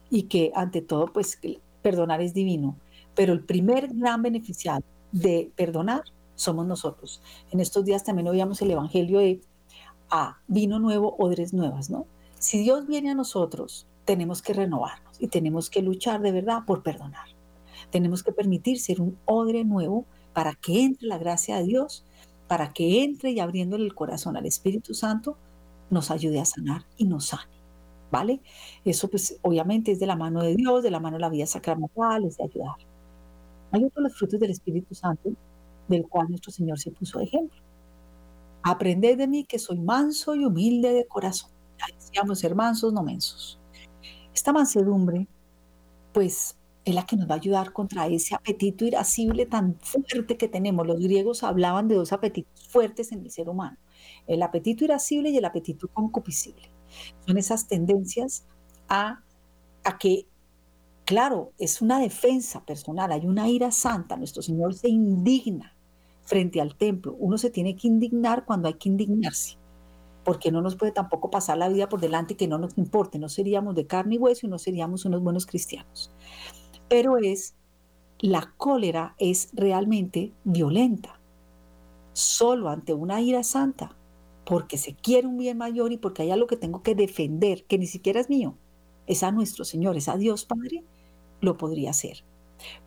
y 0.09 0.23
que 0.23 0.51
ante 0.55 0.81
todo, 0.81 1.13
pues 1.13 1.39
perdonar 1.83 2.21
es 2.21 2.33
divino. 2.33 2.77
Pero 3.13 3.33
el 3.33 3.43
primer 3.43 3.89
gran 3.93 4.23
beneficiado 4.23 4.83
de 5.11 5.51
perdonar 5.55 6.03
somos 6.35 6.65
nosotros. 6.65 7.21
En 7.51 7.59
estos 7.59 7.85
días 7.85 8.03
también 8.03 8.27
oíamos 8.27 8.61
el 8.61 8.71
Evangelio 8.71 9.19
de 9.19 9.41
a 10.09 10.37
vino 10.47 10.79
nuevo, 10.79 11.15
odres 11.17 11.53
nuevas, 11.53 11.89
¿no? 11.89 12.05
Si 12.37 12.59
Dios 12.59 12.85
viene 12.87 13.11
a 13.11 13.15
nosotros, 13.15 13.87
tenemos 14.05 14.41
que 14.41 14.53
renovarnos 14.53 15.19
y 15.19 15.27
tenemos 15.27 15.69
que 15.69 15.81
luchar 15.81 16.21
de 16.21 16.31
verdad 16.31 16.65
por 16.65 16.83
perdonar. 16.83 17.27
Tenemos 17.89 18.23
que 18.23 18.31
permitir 18.31 18.79
ser 18.79 19.01
un 19.01 19.17
odre 19.25 19.63
nuevo 19.63 20.05
para 20.33 20.55
que 20.55 20.83
entre 20.83 21.07
la 21.07 21.17
gracia 21.17 21.57
de 21.57 21.63
Dios, 21.63 22.05
para 22.47 22.73
que 22.73 23.03
entre 23.03 23.31
y 23.31 23.39
abriéndole 23.39 23.85
el 23.85 23.95
corazón 23.95 24.35
al 24.35 24.45
Espíritu 24.45 24.93
Santo, 24.93 25.37
nos 25.89 26.11
ayude 26.11 26.39
a 26.39 26.45
sanar 26.45 26.85
y 26.97 27.05
nos 27.05 27.27
sane. 27.27 27.51
¿Vale? 28.11 28.41
Eso 28.85 29.09
pues 29.09 29.39
obviamente 29.41 29.91
es 29.91 29.99
de 29.99 30.05
la 30.05 30.15
mano 30.15 30.43
de 30.43 30.55
Dios, 30.55 30.83
de 30.83 30.91
la 30.91 30.99
mano 30.99 31.17
de 31.17 31.21
la 31.21 31.29
vida 31.29 31.47
sacramental, 31.47 32.25
es 32.25 32.37
de 32.37 32.43
ayudar. 32.43 32.75
Hay 33.71 33.83
otros 33.83 34.15
frutos 34.15 34.39
del 34.39 34.51
Espíritu 34.51 34.93
Santo, 34.93 35.31
del 35.87 36.07
cual 36.07 36.29
nuestro 36.29 36.51
Señor 36.51 36.79
se 36.79 36.91
puso 36.91 37.19
ejemplo. 37.19 37.61
Aprended 38.63 39.17
de 39.17 39.27
mí 39.27 39.43
que 39.43 39.59
soy 39.59 39.79
manso 39.79 40.35
y 40.35 40.45
humilde 40.45 40.93
de 40.93 41.05
corazón. 41.05 41.51
decíamos 41.99 42.39
ser 42.39 42.55
mansos, 42.55 42.93
no 42.93 43.03
mensos. 43.03 43.59
Esta 44.33 44.53
mansedumbre, 44.53 45.27
pues, 46.13 46.57
es 46.85 46.95
la 46.95 47.05
que 47.05 47.15
nos 47.15 47.29
va 47.29 47.35
a 47.35 47.37
ayudar 47.37 47.71
contra 47.71 48.07
ese 48.07 48.35
apetito 48.35 48.85
irascible 48.85 49.45
tan 49.45 49.77
fuerte 49.79 50.37
que 50.37 50.47
tenemos. 50.47 50.85
Los 50.85 50.99
griegos 50.99 51.43
hablaban 51.43 51.87
de 51.87 51.95
dos 51.95 52.13
apetitos 52.13 52.67
fuertes 52.67 53.11
en 53.11 53.21
el 53.21 53.31
ser 53.31 53.49
humano 53.49 53.77
el 54.27 54.41
apetito 54.41 54.83
irascible 54.83 55.29
y 55.29 55.37
el 55.37 55.45
apetito 55.45 55.87
concupiscible. 55.89 56.69
Son 57.25 57.37
esas 57.37 57.67
tendencias 57.67 58.45
a, 58.87 59.23
a 59.83 59.97
que, 59.97 60.27
claro, 61.05 61.51
es 61.57 61.81
una 61.81 61.99
defensa 61.99 62.63
personal, 62.65 63.11
hay 63.11 63.25
una 63.25 63.49
ira 63.49 63.71
santa, 63.71 64.15
nuestro 64.15 64.41
Señor 64.41 64.73
se 64.73 64.89
indigna 64.89 65.72
frente 66.23 66.61
al 66.61 66.75
templo. 66.75 67.15
Uno 67.19 67.37
se 67.37 67.49
tiene 67.49 67.75
que 67.75 67.87
indignar 67.87 68.45
cuando 68.45 68.67
hay 68.67 68.75
que 68.75 68.89
indignarse, 68.89 69.57
porque 70.23 70.51
no 70.51 70.61
nos 70.61 70.75
puede 70.75 70.91
tampoco 70.91 71.29
pasar 71.29 71.57
la 71.57 71.69
vida 71.69 71.89
por 71.89 72.01
delante 72.01 72.35
que 72.35 72.47
no 72.47 72.57
nos 72.57 72.77
importe, 72.77 73.19
no 73.19 73.29
seríamos 73.29 73.75
de 73.75 73.87
carne 73.87 74.15
y 74.15 74.17
hueso 74.17 74.45
y 74.47 74.49
no 74.49 74.57
seríamos 74.57 75.05
unos 75.05 75.21
buenos 75.21 75.45
cristianos. 75.45 76.11
Pero 76.89 77.17
es, 77.17 77.55
la 78.19 78.53
cólera 78.57 79.15
es 79.17 79.49
realmente 79.53 80.33
violenta. 80.43 81.19
Solo 82.13 82.69
ante 82.69 82.93
una 82.93 83.21
ira 83.21 83.43
santa 83.43 83.97
porque 84.45 84.77
se 84.77 84.93
quiere 84.95 85.27
un 85.27 85.37
bien 85.37 85.57
mayor 85.57 85.91
y 85.91 85.97
porque 85.97 86.23
hay 86.23 86.31
algo 86.31 86.47
que 86.47 86.57
tengo 86.57 86.83
que 86.83 86.95
defender, 86.95 87.63
que 87.65 87.77
ni 87.77 87.87
siquiera 87.87 88.19
es 88.19 88.29
mío, 88.29 88.55
es 89.07 89.23
a 89.23 89.31
nuestro 89.31 89.65
Señor, 89.65 89.97
es 89.97 90.09
a 90.09 90.17
Dios 90.17 90.45
Padre, 90.45 90.83
lo 91.41 91.57
podría 91.57 91.91
hacer. 91.91 92.23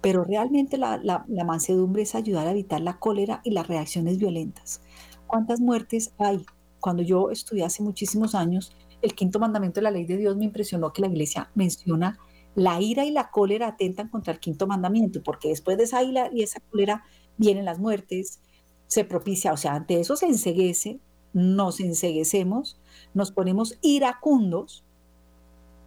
Pero 0.01 0.24
realmente 0.24 0.79
la, 0.79 0.99
la, 0.99 1.45
mansedumbre 1.45 2.03
es 2.03 2.14
ayudar 2.14 2.47
a 2.47 2.53
evitar 2.53 2.81
la 2.81 2.99
cólera 2.99 3.41
y 3.45 3.51
las 3.51 3.66
reacciones 3.66 4.18
violentas. 4.18 4.81
¿Cuántas 5.27 5.61
muertes 5.61 6.12
hay? 6.18 6.45
Cuando 6.81 7.03
yo 7.03 7.31
estudié 7.31 7.64
hace 7.64 7.83
muchísimos 7.83 8.35
años, 8.35 8.77
el 9.03 9.14
quinto 9.14 9.39
mandamiento 9.39 9.81
de 9.81 9.85
la 9.85 9.91
ley 9.91 10.05
de 10.05 10.16
Dios 10.16 10.37
me 10.37 10.45
impresionó 10.45 10.93
que 10.93 11.03
la 11.03 11.09
iglesia 11.09 11.51
menciona 11.55 12.18
la 12.55 12.81
ira 12.81 13.05
y 13.05 13.11
la 13.11 13.31
cólera 13.31 13.68
atentan 13.68 14.09
contra 14.09 14.33
el 14.33 14.41
quinto 14.41 14.66
mandamiento, 14.66 15.22
porque 15.22 15.49
después 15.49 15.77
de 15.77 15.85
esa 15.85 16.03
ira 16.03 16.31
y 16.33 16.43
esa 16.43 16.61
cólera 16.61 17.05
vienen 17.37 17.66
las 17.66 17.79
muertes, 17.79 18.41
se 18.87 19.05
propicia, 19.05 19.53
o 19.53 19.57
sea, 19.57 19.74
ante 19.74 20.01
eso 20.01 20.16
se 20.16 20.27
enseguece 20.27 21.01
nos 21.37 21.81
enseguecemos, 21.81 22.81
nos 23.12 23.31
ponemos 23.31 23.77
iracundos 23.83 24.83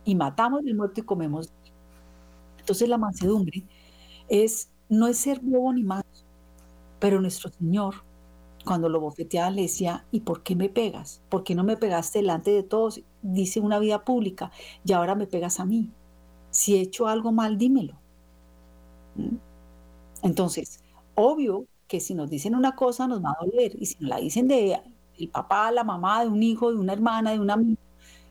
y 0.06 0.14
matamos 0.14 0.64
del 0.64 0.76
muerto 0.76 1.02
y 1.02 1.04
comemos. 1.04 1.52
Entonces 2.60 2.88
la 2.88 3.00
mansedumbre 3.00 3.64
es, 4.30 4.70
no 4.90 5.08
es 5.08 5.18
ser 5.18 5.40
bobo 5.42 5.74
ni 5.74 5.84
más, 5.84 6.04
pero 7.00 7.22
nuestro 7.22 7.52
Señor, 7.52 7.96
cuando 8.66 8.90
lo 8.90 9.00
bofeteaba, 9.00 9.50
le 9.52 9.64
decía, 9.64 10.06
¿y 10.12 10.22
por 10.22 10.44
qué 10.44 10.56
me 10.56 10.70
pegas? 10.70 11.22
¿Por 11.30 11.44
qué 11.44 11.56
no 11.56 11.64
me 11.64 11.78
pegaste 11.78 12.20
delante 12.20 12.52
de 12.52 12.64
todos? 12.64 13.02
Dice 13.22 13.60
una 13.60 13.80
vida 13.80 14.04
pública, 14.06 14.52
y 14.86 14.94
ahora 14.94 15.16
me 15.16 15.28
pegas 15.28 15.60
a 15.60 15.66
mí. 15.66 15.92
Si 16.52 16.76
he 16.76 16.82
hecho 16.82 17.08
algo 17.08 17.32
mal, 17.32 17.58
dímelo. 17.58 17.96
¿Mm? 19.16 19.36
Entonces, 20.24 20.84
obvio 21.16 21.66
que 21.88 22.00
si 22.00 22.14
nos 22.14 22.30
dicen 22.30 22.56
una 22.56 22.76
cosa 22.76 23.08
nos 23.08 23.24
va 23.24 23.32
a 23.32 23.46
doler, 23.46 23.76
y 23.80 23.86
si 23.86 23.96
nos 24.00 24.10
la 24.10 24.18
dicen 24.18 24.48
de 24.48 24.80
el 25.18 25.30
papá, 25.30 25.72
la 25.72 25.84
mamá, 25.84 26.24
de 26.24 26.30
un 26.30 26.42
hijo, 26.44 26.72
de 26.72 26.78
una 26.78 26.94
hermana, 26.94 27.32
de 27.32 27.40
un 27.40 27.52
amigo, 27.52 27.80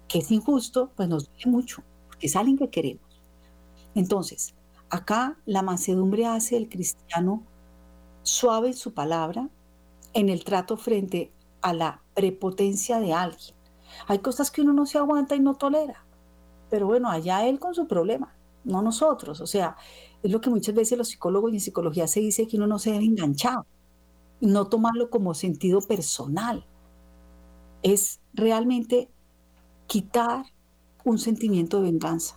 que 0.07 0.19
es 0.19 0.31
injusto, 0.31 0.91
pues 0.97 1.09
nos 1.09 1.27
duele 1.29 1.51
mucho, 1.51 1.83
porque 2.07 2.27
es 2.27 2.37
alguien 2.37 2.57
que 2.57 2.71
queremos. 2.71 3.21
Entonces, 3.95 4.55
acá 4.91 5.39
la 5.47 5.63
mansedumbre 5.63 6.27
hace 6.27 6.57
el 6.57 6.69
cristiano 6.69 7.43
suave 8.23 8.69
en 8.69 8.75
su 8.75 8.93
palabra, 8.95 9.49
en 10.15 10.29
el 10.29 10.45
trato 10.45 10.77
frente 10.77 11.33
a 11.63 11.73
la 11.73 12.03
prepotencia 12.15 13.01
de 13.01 13.13
alguien. 13.13 13.55
Hay 14.07 14.19
cosas 14.19 14.51
que 14.51 14.63
uno 14.63 14.73
no 14.73 14.87
se 14.87 14.99
aguanta 14.99 15.35
y 15.35 15.41
no 15.41 15.55
tolera, 15.55 16.05
pero 16.71 16.87
bueno, 16.87 17.09
allá 17.09 17.47
él 17.47 17.59
con 17.59 17.75
su 17.75 17.87
problema, 17.87 18.35
no 18.65 18.83
nosotros. 18.83 19.41
O 19.41 19.47
sea, 19.47 19.77
es 20.23 20.31
lo 20.31 20.41
que 20.41 20.51
muchas 20.51 20.75
veces 20.75 20.99
los 20.99 21.09
psicólogos 21.09 21.53
y 21.53 21.55
en 21.57 21.61
psicología 21.61 22.07
se 22.07 22.21
dice 22.21 22.47
que 22.47 22.57
uno 22.57 22.67
no 22.67 22.79
se 22.79 22.93
debe 22.93 23.05
enganchar, 23.05 23.65
no 24.41 24.67
tomarlo 24.67 25.11
como 25.11 25.35
sentido 25.35 25.81
personal. 25.81 26.67
Es 27.83 28.21
realmente 28.35 29.11
quitar 29.87 30.45
un 31.05 31.19
sentimiento 31.19 31.79
de 31.79 31.85
venganza. 31.85 32.37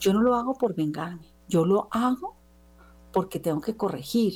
Yo 0.00 0.12
no 0.12 0.20
lo 0.20 0.34
hago 0.34 0.54
por 0.54 0.74
vengarme, 0.74 1.31
yo 1.48 1.64
lo 1.64 1.88
hago 1.90 2.36
porque 3.12 3.38
tengo 3.38 3.60
que 3.60 3.76
corregir, 3.76 4.34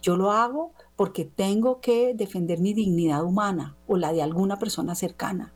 yo 0.00 0.16
lo 0.16 0.30
hago 0.30 0.72
porque 0.96 1.24
tengo 1.24 1.80
que 1.80 2.14
defender 2.14 2.60
mi 2.60 2.72
dignidad 2.72 3.24
humana 3.24 3.76
o 3.86 3.96
la 3.96 4.12
de 4.12 4.22
alguna 4.22 4.58
persona 4.58 4.94
cercana. 4.94 5.52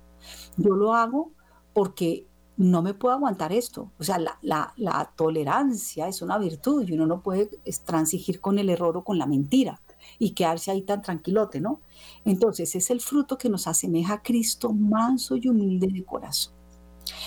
Yo 0.56 0.74
lo 0.74 0.94
hago 0.94 1.32
porque 1.72 2.26
no 2.58 2.82
me 2.82 2.92
puedo 2.92 3.14
aguantar 3.14 3.52
esto. 3.52 3.92
O 3.98 4.04
sea, 4.04 4.18
la, 4.18 5.12
tolerancia 5.16 6.08
es 6.08 6.20
una 6.22 6.38
virtud 6.38 6.86
y 6.86 6.92
uno 6.92 7.06
no 7.06 7.22
puede 7.22 7.50
transigir 7.86 8.40
con 8.40 8.58
el 8.58 8.68
error 8.68 8.96
o 8.96 9.04
con 9.04 9.16
la 9.16 9.26
mentira 9.26 9.80
y 10.18 10.32
quedarse 10.32 10.70
ahí 10.70 10.82
tan 10.82 11.00
tranquilote, 11.00 11.60
¿no? 11.60 11.80
Entonces 12.24 12.74
es 12.74 12.90
el 12.90 13.00
fruto 13.00 13.38
que 13.38 13.48
nos 13.48 13.66
asemeja 13.66 14.14
a 14.14 14.22
Cristo 14.22 14.72
manso 14.72 15.36
y 15.36 15.48
humilde 15.48 15.86
de 15.86 16.04
corazón. 16.04 16.54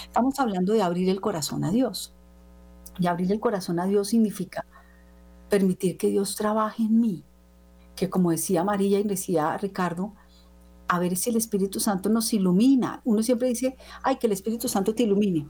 Estamos 0.03 0.37
hablando 0.39 0.73
de 0.73 0.81
abrir 0.81 1.09
el 1.09 1.21
corazón 1.21 1.63
a 1.63 1.71
Dios. 1.71 2.13
Y 2.99 3.07
abrir 3.07 3.31
el 3.31 3.39
corazón 3.39 3.79
a 3.79 3.85
Dios 3.85 4.09
significa 4.09 4.65
permitir 5.49 5.97
que 5.97 6.07
Dios 6.07 6.35
trabaje 6.35 6.83
en 6.83 6.99
mí. 6.99 7.23
Que 7.95 8.09
como 8.09 8.31
decía 8.31 8.63
María 8.63 8.99
y 8.99 9.03
decía 9.03 9.57
Ricardo, 9.57 10.13
a 10.87 10.99
ver 10.99 11.15
si 11.15 11.29
el 11.29 11.37
Espíritu 11.37 11.79
Santo 11.79 12.09
nos 12.09 12.33
ilumina. 12.33 13.01
Uno 13.05 13.23
siempre 13.23 13.47
dice, 13.47 13.77
ay, 14.03 14.17
que 14.17 14.27
el 14.27 14.33
Espíritu 14.33 14.67
Santo 14.67 14.93
te 14.93 15.03
ilumine. 15.03 15.47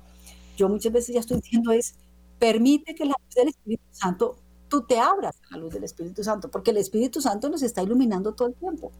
Yo 0.55 0.69
muchas 0.69 0.93
veces 0.93 1.15
ya 1.15 1.21
estoy 1.21 1.37
diciendo 1.41 1.71
es, 1.71 1.95
permite 2.37 2.93
que 2.93 3.05
la 3.05 3.15
luz 3.19 3.35
del 3.35 3.47
Espíritu 3.47 3.83
Santo 3.89 4.35
tú 4.67 4.83
te 4.83 4.99
abras 4.99 5.35
a 5.49 5.55
la 5.55 5.63
luz 5.63 5.73
del 5.73 5.83
Espíritu 5.83 6.23
Santo, 6.23 6.49
porque 6.49 6.71
el 6.71 6.77
Espíritu 6.77 7.21
Santo 7.21 7.49
nos 7.49 7.61
está 7.61 7.83
iluminando 7.83 8.33
todo 8.33 8.47
el 8.47 8.55
tiempo. 8.55 8.91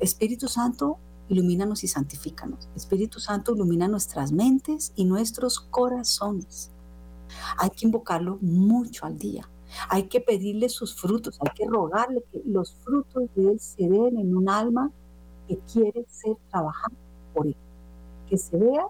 Espíritu 0.00 0.48
Santo, 0.48 0.98
ilumínanos 1.28 1.84
y 1.84 1.88
santifícanos. 1.88 2.68
Espíritu 2.74 3.20
Santo, 3.20 3.54
ilumina 3.54 3.86
nuestras 3.86 4.32
mentes 4.32 4.92
y 4.96 5.04
nuestros 5.04 5.60
corazones. 5.60 6.72
Hay 7.58 7.70
que 7.70 7.86
invocarlo 7.86 8.38
mucho 8.40 9.06
al 9.06 9.18
día. 9.18 9.48
Hay 9.88 10.04
que 10.04 10.20
pedirle 10.20 10.68
sus 10.68 10.94
frutos, 10.94 11.38
hay 11.40 11.50
que 11.54 11.66
rogarle 11.66 12.22
que 12.30 12.40
los 12.46 12.74
frutos 12.84 13.24
de 13.34 13.52
Él 13.52 13.60
se 13.60 13.82
den 13.82 14.18
en 14.18 14.36
un 14.36 14.48
alma 14.48 14.90
que 15.48 15.58
quiere 15.72 16.04
ser 16.08 16.36
trabajado 16.50 16.94
por 17.34 17.46
Él. 17.46 17.56
Que 18.28 18.38
se 18.38 18.56
vea 18.56 18.86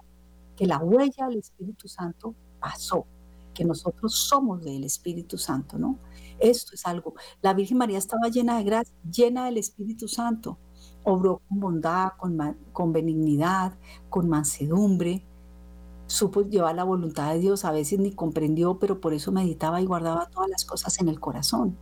que 0.57 0.67
la 0.67 0.79
huella 0.79 1.29
del 1.29 1.39
Espíritu 1.39 1.89
Santo 1.89 2.35
pasó, 2.61 3.07
que 3.55 3.65
nosotros 3.65 4.15
somos 4.15 4.63
del 4.65 4.85
Espíritu 4.85 5.39
Santo, 5.39 5.79
¿no? 5.79 5.99
Esto 6.39 6.75
es 6.75 6.87
algo. 6.87 7.15
La 7.43 7.55
Virgen 7.55 7.79
María 7.79 7.99
estaba 7.99 8.29
llena 8.29 8.59
de 8.59 8.65
gracia, 8.65 8.95
llena 9.11 9.47
del 9.47 9.59
Espíritu 9.59 10.09
Santo. 10.09 10.59
Obró 11.05 11.41
con 11.49 11.61
bondad, 11.61 12.13
con 12.73 12.93
benignidad, 12.93 13.79
con 14.11 14.29
mansedumbre. 14.29 15.25
Supo 16.07 16.43
llevar 16.43 16.75
la 16.75 16.85
voluntad 16.85 17.33
de 17.33 17.41
Dios. 17.41 17.65
A 17.65 17.73
veces 17.73 17.99
ni 17.99 18.13
comprendió, 18.13 18.79
pero 18.79 19.01
por 19.01 19.15
eso 19.15 19.33
meditaba 19.33 19.81
y 19.81 19.87
guardaba 19.87 20.29
todas 20.31 20.49
las 20.49 20.65
cosas 20.65 21.01
en 21.01 21.09
el 21.09 21.21
corazón. 21.21 21.77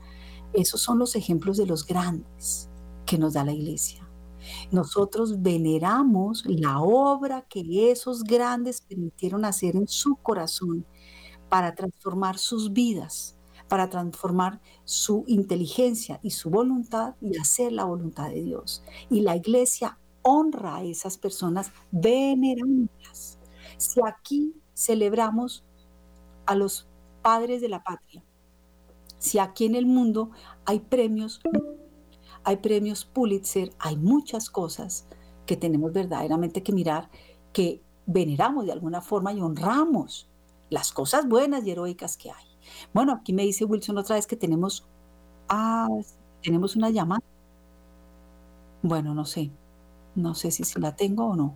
Esos 0.53 0.81
son 0.81 0.99
los 0.99 1.16
ejemplos 1.16 1.57
de 1.57 1.66
los 1.66 1.87
grandes 1.87 2.70
que 3.07 3.18
nos 3.18 3.35
da 3.35 3.45
la 3.45 3.53
iglesia. 3.53 4.09
Nosotros 4.70 5.43
veneramos 5.43 6.45
la 6.47 6.81
obra 6.81 7.43
que 7.49 7.91
esos 7.91 8.25
grandes 8.25 8.81
permitieron 8.81 9.45
hacer 9.45 9.77
en 9.77 9.89
su 9.89 10.16
corazón 10.16 10.87
para 11.49 11.75
transformar 11.75 12.39
sus 12.39 12.72
vidas, 12.72 13.37
para 13.68 13.89
transformar 13.89 14.61
su 14.85 15.25
inteligencia 15.27 16.20
y 16.22 16.31
su 16.31 16.51
voluntad 16.51 17.14
y 17.20 17.39
hacer 17.39 17.72
la 17.72 17.85
voluntad 17.85 18.29
de 18.29 18.43
Dios. 18.43 18.83
Y 19.11 19.20
la 19.20 19.37
iglesia 19.37 19.99
honra 20.22 20.77
a 20.77 20.85
esas 20.85 21.18
personas 21.18 21.70
venerándolas. 21.91 23.39
Si 23.77 24.01
aquí 24.05 24.55
celebramos 24.75 25.64
a 26.47 26.55
los 26.55 26.89
padres 27.22 27.61
de 27.61 27.68
la 27.68 27.83
patria, 27.83 28.22
si 29.18 29.39
aquí 29.39 29.64
en 29.64 29.75
el 29.75 29.87
mundo 29.87 30.31
hay 30.64 30.81
premios, 30.81 31.41
hay 32.45 32.57
premios 32.59 33.05
Pulitzer, 33.05 33.72
hay 33.79 33.97
muchas 33.97 34.51
cosas 34.51 35.07
que 35.47 35.57
tenemos 35.57 35.93
verdaderamente 35.93 36.62
que 36.62 36.72
mirar, 36.72 37.09
que 37.53 37.83
veneramos 38.07 38.66
de 38.66 38.72
alguna 38.72 39.01
forma 39.01 39.33
y 39.33 39.41
honramos 39.41 40.29
las 40.70 40.93
cosas 40.93 41.29
buenas 41.29 41.66
y 41.66 41.70
heroicas 41.70 42.16
que 42.16 42.31
hay. 42.31 42.45
Bueno, 42.93 43.12
aquí 43.12 43.33
me 43.33 43.43
dice 43.43 43.64
Wilson 43.64 43.99
otra 43.99 44.16
vez 44.16 44.27
que 44.27 44.37
tenemos, 44.37 44.87
ah, 45.49 45.89
tenemos 46.43 46.77
una 46.77 46.91
llamada. 46.91 47.22
Bueno, 48.83 49.14
no 49.14 49.25
sé, 49.25 49.51
no 50.14 50.35
sé 50.35 50.51
si, 50.51 50.64
la 50.81 50.95
tengo 50.95 51.27
o 51.27 51.37
no. 51.37 51.55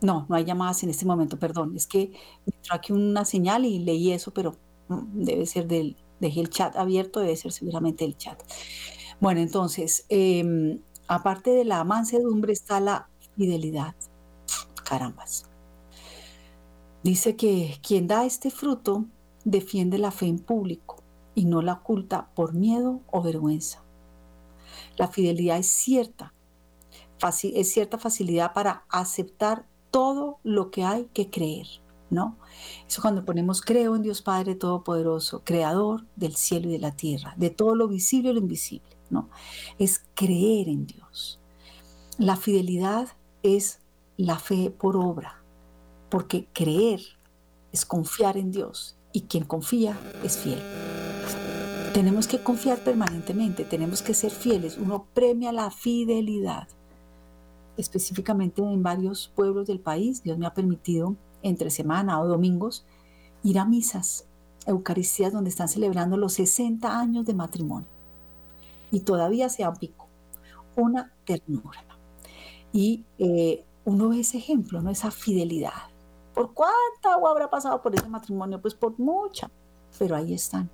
No, 0.00 0.26
no 0.28 0.36
hay 0.36 0.44
llamadas 0.44 0.82
en 0.82 0.90
este 0.90 1.06
momento, 1.06 1.38
perdón. 1.38 1.74
Es 1.76 1.86
que 1.86 2.12
me 2.46 2.54
entró 2.54 2.74
aquí 2.74 2.92
una 2.92 3.24
señal 3.24 3.64
y 3.64 3.80
leí 3.80 4.12
eso, 4.12 4.32
pero 4.32 4.56
mm, 4.88 5.24
debe 5.24 5.46
ser 5.46 5.66
del, 5.66 5.96
dejé 6.20 6.40
el 6.40 6.50
chat 6.50 6.76
abierto, 6.76 7.20
debe 7.20 7.36
ser 7.36 7.52
seguramente 7.52 8.04
el 8.04 8.16
chat. 8.16 8.40
Bueno, 9.20 9.40
entonces, 9.40 10.04
em, 10.08 10.80
aparte 11.08 11.50
de 11.50 11.64
la 11.64 11.82
mansedumbre 11.84 12.52
está 12.52 12.80
la 12.80 13.08
fidelidad. 13.36 13.94
Carambas. 14.84 15.48
Dice 17.02 17.36
que 17.36 17.78
quien 17.82 18.06
da 18.06 18.24
este 18.24 18.50
fruto 18.50 19.06
defiende 19.44 19.98
la 19.98 20.10
fe 20.10 20.26
en 20.26 20.38
público 20.38 21.02
y 21.34 21.44
no 21.44 21.62
la 21.62 21.74
oculta 21.74 22.30
por 22.34 22.54
miedo 22.54 23.00
o 23.10 23.22
vergüenza. 23.22 23.82
La 24.96 25.08
fidelidad 25.08 25.58
es 25.58 25.68
cierta, 25.68 26.34
es 27.42 27.72
cierta 27.72 27.98
facilidad 27.98 28.52
para 28.52 28.84
aceptar 28.88 29.66
todo 29.90 30.38
lo 30.42 30.70
que 30.70 30.84
hay 30.84 31.08
que 31.12 31.30
creer, 31.30 31.66
¿no? 32.10 32.36
Eso 32.86 33.02
cuando 33.02 33.24
ponemos 33.24 33.60
creo 33.60 33.96
en 33.96 34.02
Dios 34.02 34.22
Padre 34.22 34.54
Todopoderoso, 34.54 35.42
Creador 35.44 36.04
del 36.16 36.34
cielo 36.36 36.68
y 36.68 36.72
de 36.72 36.78
la 36.78 36.96
tierra, 36.96 37.34
de 37.36 37.50
todo 37.50 37.74
lo 37.74 37.88
visible 37.88 38.30
y 38.30 38.32
lo 38.34 38.40
invisible, 38.40 38.96
¿no? 39.10 39.28
Es 39.78 40.04
creer 40.14 40.68
en 40.68 40.86
Dios. 40.86 41.40
La 42.18 42.36
fidelidad 42.36 43.08
es 43.42 43.80
la 44.16 44.38
fe 44.38 44.70
por 44.70 44.96
obra, 44.96 45.42
porque 46.08 46.48
creer 46.52 47.00
es 47.72 47.84
confiar 47.84 48.36
en 48.36 48.50
Dios 48.50 48.96
y 49.12 49.22
quien 49.22 49.44
confía 49.44 49.98
es 50.24 50.36
fiel. 50.38 50.62
Tenemos 51.92 52.28
que 52.28 52.38
confiar 52.38 52.78
permanentemente, 52.78 53.64
tenemos 53.64 54.02
que 54.02 54.14
ser 54.14 54.30
fieles. 54.30 54.76
Uno 54.78 55.06
premia 55.14 55.52
la 55.52 55.70
fidelidad. 55.70 56.68
Específicamente 57.78 58.60
en 58.60 58.82
varios 58.82 59.32
pueblos 59.34 59.66
del 59.66 59.80
país, 59.80 60.22
Dios 60.22 60.36
me 60.36 60.46
ha 60.46 60.52
permitido 60.52 61.16
entre 61.42 61.70
semana 61.70 62.20
o 62.20 62.28
domingos 62.28 62.84
ir 63.42 63.58
a 63.58 63.64
misas, 63.64 64.26
Eucaristías 64.66 65.32
donde 65.32 65.48
están 65.48 65.68
celebrando 65.68 66.18
los 66.18 66.34
60 66.34 66.98
años 66.98 67.24
de 67.24 67.32
matrimonio. 67.32 67.88
Y 68.90 69.00
todavía 69.00 69.48
se 69.48 69.66
pico. 69.80 70.06
Una 70.76 71.10
ternura. 71.24 71.82
Y 72.70 73.06
eh, 73.18 73.64
uno 73.86 74.10
ve 74.10 74.20
ese 74.20 74.36
ejemplo, 74.36 74.82
¿no? 74.82 74.90
esa 74.90 75.10
fidelidad 75.10 75.72
¿Por 76.38 76.54
cuánta 76.54 77.14
agua 77.14 77.32
habrá 77.32 77.50
pasado 77.50 77.82
por 77.82 77.92
ese 77.96 78.08
matrimonio? 78.08 78.62
Pues 78.62 78.72
por 78.72 78.96
mucha. 78.96 79.50
Pero 79.98 80.14
ahí 80.14 80.32
están. 80.32 80.70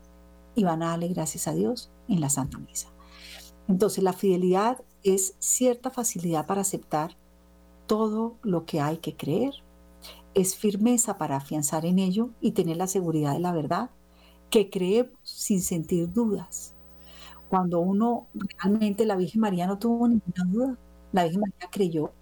Y 0.54 0.62
van 0.62 0.82
a 0.82 0.88
darle 0.90 1.08
gracias 1.08 1.48
a 1.48 1.54
Dios 1.54 1.90
en 2.06 2.20
la 2.20 2.28
Santa 2.28 2.58
Misa. 2.58 2.88
Entonces 3.66 4.04
la 4.04 4.12
fidelidad 4.12 4.82
es 5.04 5.36
cierta 5.40 5.90
facilidad 5.90 6.46
para 6.46 6.62
aceptar 6.62 7.18
todo 7.86 8.38
lo 8.42 8.66
que 8.66 8.80
hay 8.80 8.98
que 8.98 9.16
creer. 9.16 9.54
es 10.34 10.56
firmeza 10.56 11.18
para 11.18 11.36
afianzar 11.36 11.86
en 11.86 11.98
ello 11.98 12.34
y 12.40 12.52
tener 12.52 12.76
la 12.78 12.88
seguridad 12.88 13.34
de 13.34 13.40
la 13.40 13.52
verdad, 13.52 13.92
que 14.50 14.70
creemos 14.70 15.12
sin 15.24 15.62
sentir 15.62 16.12
dudas. 16.12 16.76
Cuando 17.48 17.80
uno 17.80 18.30
realmente, 18.34 19.06
la 19.06 19.16
Virgen 19.16 19.40
María 19.42 19.66
no 19.66 19.78
tuvo 19.78 20.08
ninguna 20.08 20.44
duda, 20.46 20.78
la 21.12 21.24
Virgen 21.24 21.40
María 21.42 21.70
creyó. 21.70 22.14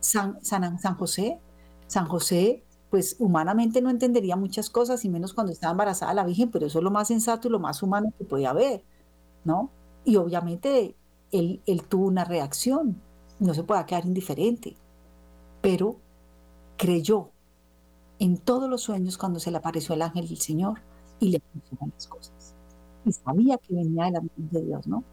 San, 0.00 0.38
San, 0.44 0.78
San 0.80 0.96
José, 0.96 1.42
San 1.86 2.06
José, 2.06 2.66
pues 2.90 3.16
humanamente 3.18 3.82
no 3.82 3.90
entendería 3.90 4.36
muchas 4.36 4.70
cosas, 4.70 5.04
y 5.04 5.10
menos 5.10 5.34
cuando 5.34 5.52
estaba 5.52 5.72
embarazada 5.72 6.14
la 6.14 6.24
Virgen, 6.24 6.50
pero 6.50 6.66
eso 6.66 6.78
es 6.78 6.84
lo 6.84 6.90
más 6.90 7.08
sensato 7.08 7.48
y 7.48 7.50
lo 7.52 7.60
más 7.60 7.82
humano 7.82 8.12
que 8.18 8.24
podía 8.24 8.50
haber, 8.50 8.86
¿no? 9.44 9.74
Y 10.04 10.16
obviamente 10.16 10.98
él, 11.32 11.62
tuvo 11.88 12.06
una 12.06 12.24
reacción, 12.24 13.00
no 13.38 13.54
se 13.54 13.62
puede 13.62 13.84
quedar 13.86 14.06
indiferente, 14.06 14.76
pero 15.60 15.96
creyó 16.76 17.30
en 18.18 18.38
todos 18.38 18.68
los 18.68 18.82
sueños 18.82 19.16
cuando 19.16 19.40
se 19.40 19.50
le 19.50 19.58
apareció 19.58 19.94
el 19.94 20.02
ángel 20.02 20.28
del 20.28 20.38
Señor 20.38 20.80
y 21.18 21.30
le 21.30 21.40
funcionan 21.52 21.92
las 21.94 22.06
cosas. 22.06 22.54
Y 23.04 23.12
sabía 23.12 23.56
que 23.58 23.74
venía 23.74 24.06
de 24.06 24.10
la 24.12 24.20
mano 24.20 24.32
de 24.36 24.62
Dios, 24.62 24.86
¿no? 24.86 25.04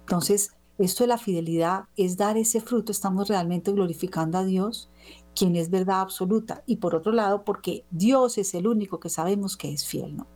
Entonces, 0.00 0.50
esto 0.78 1.04
de 1.04 1.08
la 1.08 1.18
fidelidad 1.18 1.84
es 1.96 2.16
dar 2.16 2.36
ese 2.36 2.60
fruto, 2.60 2.92
estamos 2.92 3.28
realmente 3.28 3.72
glorificando 3.72 4.38
a 4.38 4.44
Dios, 4.44 4.90
quien 5.34 5.56
es 5.56 5.70
verdad 5.70 6.00
absoluta, 6.00 6.62
y 6.66 6.76
por 6.76 6.94
otro 6.94 7.12
lado, 7.12 7.44
porque 7.44 7.84
Dios 7.90 8.38
es 8.38 8.54
el 8.54 8.66
único 8.66 9.00
que 9.00 9.08
sabemos 9.08 9.56
que 9.56 9.72
es 9.72 9.86
fiel, 9.86 10.16
¿no? 10.16 10.26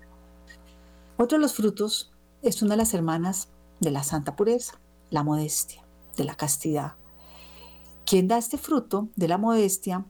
Otro 1.16 1.36
de 1.36 1.43
los 1.43 1.55
frutos 1.55 2.12
es 2.43 2.62
una 2.62 2.72
de 2.72 2.78
las 2.78 2.95
hermanas 2.95 3.49
de 3.80 3.91
la 3.91 4.03
santa 4.03 4.36
pureza, 4.36 4.80
la 5.11 5.22
modestia, 5.22 5.84
de 6.16 6.24
la 6.24 6.34
castidad. 6.34 6.94
Quien 8.06 8.28
da 8.28 8.38
este 8.38 8.58
fruto 8.58 9.08
de 9.16 9.28
la 9.28 9.38
modestia 9.38 10.04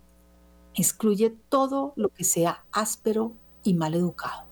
excluye 0.75 1.31
todo 1.49 1.93
lo 1.97 2.09
que 2.11 2.25
sea 2.25 2.65
áspero 2.73 3.33
y 3.63 3.75
mal 3.75 3.95
educado. 3.95 4.51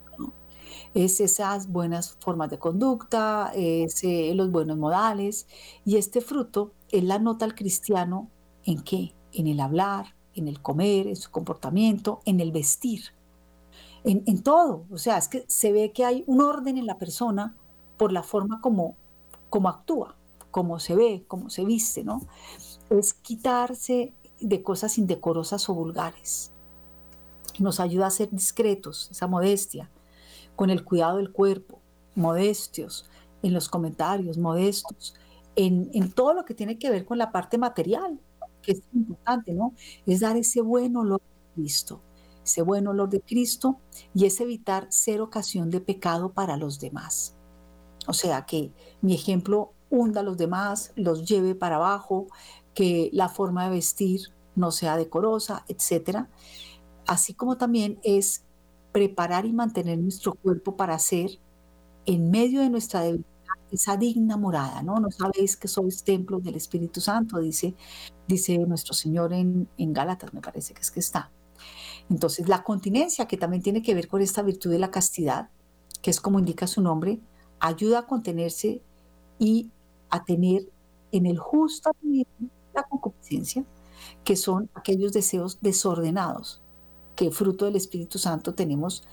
Es 0.95 1.21
esas 1.21 1.69
buenas 1.69 2.17
formas 2.21 2.51
de 2.51 2.59
conducta, 2.59 3.53
es 3.55 4.03
eh, 4.05 4.33
los 4.35 4.51
buenos 4.51 4.77
modales. 4.77 5.47
Y 5.85 5.97
este 5.97 6.21
fruto, 6.21 6.73
él 6.91 7.09
la 7.09 7.19
nota 7.19 7.45
al 7.45 7.55
cristiano 7.55 8.31
en 8.65 8.83
qué? 8.83 9.15
En 9.33 9.47
el 9.47 9.61
hablar, 9.61 10.15
en 10.35 10.49
el 10.49 10.61
comer, 10.61 11.07
en 11.07 11.17
su 11.17 11.31
comportamiento, 11.31 12.21
en 12.25 12.41
el 12.41 12.53
vestir, 12.53 13.03
en, 14.05 14.23
en 14.27 14.43
todo. 14.43 14.87
O 14.91 14.99
sea, 14.99 15.19
es 15.19 15.29
que 15.29 15.45
se 15.47 15.73
ve 15.73 15.93
que 15.93 16.05
hay 16.05 16.25
un 16.27 16.41
orden 16.41 16.79
en 16.79 16.87
la 16.87 16.99
persona 16.99 17.57
por 17.97 18.13
la 18.13 18.23
forma 18.23 18.61
como, 18.61 18.97
como 19.51 19.69
actúa, 19.69 20.18
como 20.51 20.79
se 20.79 20.95
ve, 20.95 21.25
como 21.29 21.51
se 21.51 21.65
viste, 21.65 22.05
¿no? 22.05 22.23
Es 22.91 23.15
quitarse 23.15 24.13
de 24.41 24.63
cosas 24.63 24.99
indecorosas 24.99 25.69
o 25.69 25.75
vulgares. 25.75 26.53
Nos 27.59 27.81
ayuda 27.81 28.07
a 28.07 28.11
ser 28.11 28.31
discretos, 28.31 29.09
esa 29.11 29.27
modestia, 29.27 29.91
con 30.57 30.71
el 30.71 30.85
cuidado 30.85 31.19
del 31.19 31.33
cuerpo, 31.33 31.81
modestios, 32.15 33.09
en 33.43 33.53
los 33.53 33.69
comentarios, 33.69 34.39
modestos, 34.39 35.15
en, 35.57 35.91
en 35.93 36.13
todo 36.13 36.35
lo 36.35 36.45
que 36.45 36.55
tiene 36.55 36.79
que 36.79 36.91
ver 36.91 37.05
con 37.05 37.19
la 37.19 37.31
parte 37.31 37.59
material, 37.59 38.21
que 38.63 38.73
es 38.73 38.83
importante, 38.93 39.55
¿no? 39.55 39.75
Es 40.07 40.21
dar 40.21 40.37
ese 40.37 40.61
buen 40.61 40.97
olor 40.97 41.21
de 41.21 41.63
Cristo, 41.63 42.01
ese 42.45 42.63
buen 42.63 42.87
olor 42.87 43.09
de 43.09 43.21
Cristo 43.21 43.79
y 44.15 44.27
es 44.27 44.41
evitar 44.41 44.87
ser 44.91 45.21
ocasión 45.21 45.71
de 45.71 45.81
pecado 45.81 46.33
para 46.33 46.57
los 46.57 46.81
demás. 46.81 47.35
O 48.07 48.13
sea, 48.13 48.47
que 48.47 48.73
mi 49.03 49.15
ejemplo 49.15 49.73
hunda 49.91 50.21
a 50.21 50.25
los 50.25 50.37
demás, 50.37 50.93
los 50.97 51.25
lleve 51.29 51.55
para 51.55 51.77
abajo, 51.77 52.29
que 52.75 53.11
la 53.13 53.29
forma 53.29 53.65
de 53.65 53.71
vestir 53.71 54.21
no 54.55 54.71
sea 54.71 54.97
decorosa, 54.97 55.65
etcétera. 55.69 56.29
Así 57.07 57.35
como 57.35 57.57
también 57.57 57.99
es 58.03 58.45
preparar 58.93 59.47
y 59.47 59.53
mantener 59.53 59.99
nuestro 59.99 60.35
cuerpo 60.35 60.77
para 60.77 60.99
ser 60.99 61.39
en 62.07 62.31
medio 62.31 62.61
de 62.61 62.71
nuestra 62.71 63.01
debilidad 63.01 63.39
esa 63.71 63.97
digna 63.97 64.37
morada, 64.37 64.83
¿no? 64.83 64.97
No 64.97 65.11
sabéis 65.11 65.57
que 65.57 65.69
sois 65.69 66.03
templo 66.03 66.39
del 66.41 66.55
Espíritu 66.55 67.01
Santo, 67.01 67.39
dice, 67.39 67.75
dice 68.27 68.59
nuestro 68.59 68.95
Señor 68.95 69.33
en, 69.33 69.69
en 69.77 69.93
Gálatas, 69.93 70.33
me 70.33 70.41
parece 70.41 70.75
que 70.75 70.81
es 70.81 70.91
que 70.91 71.01
está. 71.01 71.31
Entonces, 72.09 72.49
la 72.49 72.63
continencia, 72.63 73.27
que 73.27 73.37
también 73.37 73.63
tiene 73.63 73.83
que 73.83 73.95
ver 73.95 74.09
con 74.09 74.23
esta 74.23 74.43
virtud 74.43 74.71
de 74.71 74.79
la 74.79 74.91
castidad, 74.91 75.51
que 76.01 76.11
es 76.11 76.21
como 76.21 76.39
indica 76.39 76.67
su 76.67 76.81
nombre, 76.81 77.21
ayuda 77.61 78.01
a 78.01 78.07
contenerse 78.07 78.83
y 79.39 79.71
a 80.11 80.25
tener 80.25 80.69
en 81.13 81.27
el 81.27 81.39
justo 81.39 81.91
la 82.75 82.83
concupiscencia, 82.85 83.65
que 84.25 84.37
son 84.37 84.71
aquellos 84.75 85.13
deseos 85.13 85.59
desordenados, 85.61 86.61
que 87.17 87.31
fruto 87.31 87.65
del 87.65 87.77
Espíritu 87.77 88.19
Santo 88.19 88.55
tenemos 88.55 89.07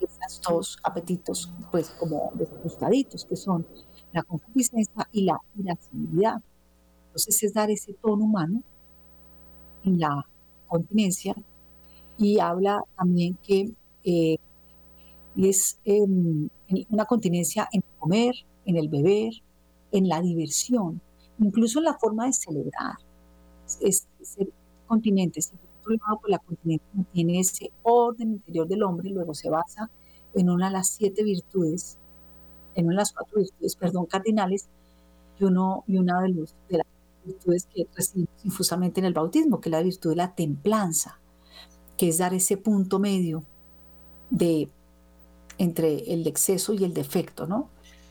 esos 0.00 0.40
dos 0.40 0.78
apetitos, 0.82 1.52
pues 1.70 1.90
como 1.90 2.30
desajustaditos, 2.34 3.24
que 3.24 3.36
son 3.36 3.66
la 4.12 4.22
concupiscencia 4.22 5.08
y 5.12 5.24
la 5.24 5.38
irascibilidad. 5.56 6.40
Entonces 7.06 7.42
es 7.42 7.52
dar 7.52 7.70
ese 7.70 7.92
tono 7.94 8.24
humano 8.24 8.62
en 9.84 10.00
la 10.00 10.26
continencia 10.68 11.34
y 12.16 12.38
habla 12.38 12.82
también 12.96 13.36
que 13.42 13.72
eh, 14.04 14.36
es 15.36 15.78
em, 15.84 16.48
una 16.90 17.04
continencia 17.04 17.68
en 17.72 17.82
comer, 17.98 18.34
en 18.64 18.76
el 18.76 18.88
beber, 18.88 19.32
en 19.92 20.08
la 20.08 20.20
diversión, 20.20 21.00
incluso 21.38 21.78
en 21.78 21.86
la 21.86 21.94
forma 21.94 22.26
de 22.26 22.32
celebrar. 22.32 22.96
Es, 23.80 24.06
ser 24.22 24.48
continente, 24.86 25.40
si 25.40 25.52
por 25.82 25.94
otro 25.94 26.06
lado, 26.06 26.20
pues 26.20 26.30
la 26.30 26.38
continente 26.38 26.84
tiene 27.12 27.40
ese 27.40 27.70
orden 27.82 28.32
interior 28.32 28.66
del 28.68 28.82
hombre, 28.82 29.10
luego 29.10 29.34
se 29.34 29.48
basa 29.48 29.90
en 30.34 30.50
una 30.50 30.66
de 30.66 30.72
las 30.72 30.88
siete 30.88 31.22
virtudes, 31.22 31.98
en 32.74 32.86
una 32.86 32.94
de 32.94 32.98
las 32.98 33.12
cuatro 33.12 33.38
virtudes, 33.38 33.76
perdón, 33.76 34.06
cardinales, 34.06 34.68
y, 35.38 35.44
uno, 35.44 35.84
y 35.86 35.96
una 35.96 36.20
de, 36.20 36.28
los, 36.30 36.54
de 36.68 36.78
las 36.78 36.86
virtudes 37.24 37.66
que 37.74 37.86
recibimos 37.94 38.44
infusamente 38.44 39.00
en 39.00 39.06
el 39.06 39.14
bautismo, 39.14 39.60
que 39.60 39.68
es 39.68 39.72
la 39.72 39.82
virtud 39.82 40.10
de 40.10 40.16
la 40.16 40.34
templanza, 40.34 41.18
que 41.96 42.08
es 42.08 42.18
dar 42.18 42.34
ese 42.34 42.56
punto 42.56 42.98
medio 42.98 43.42
de 44.30 44.68
entre 45.58 46.12
el 46.12 46.26
exceso 46.26 46.72
y 46.72 46.84
el 46.84 46.94
defecto, 46.94 47.46
¿no? 47.46 47.68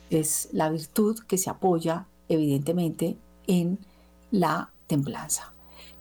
Es 0.10 0.50
la 0.52 0.70
virtud 0.70 1.20
que 1.28 1.38
se 1.38 1.50
apoya 1.50 2.08
evidentemente 2.28 3.18
en 3.48 3.80
la 4.32 4.72
templanza, 4.88 5.52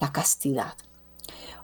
la 0.01 0.13
castidad. 0.13 0.75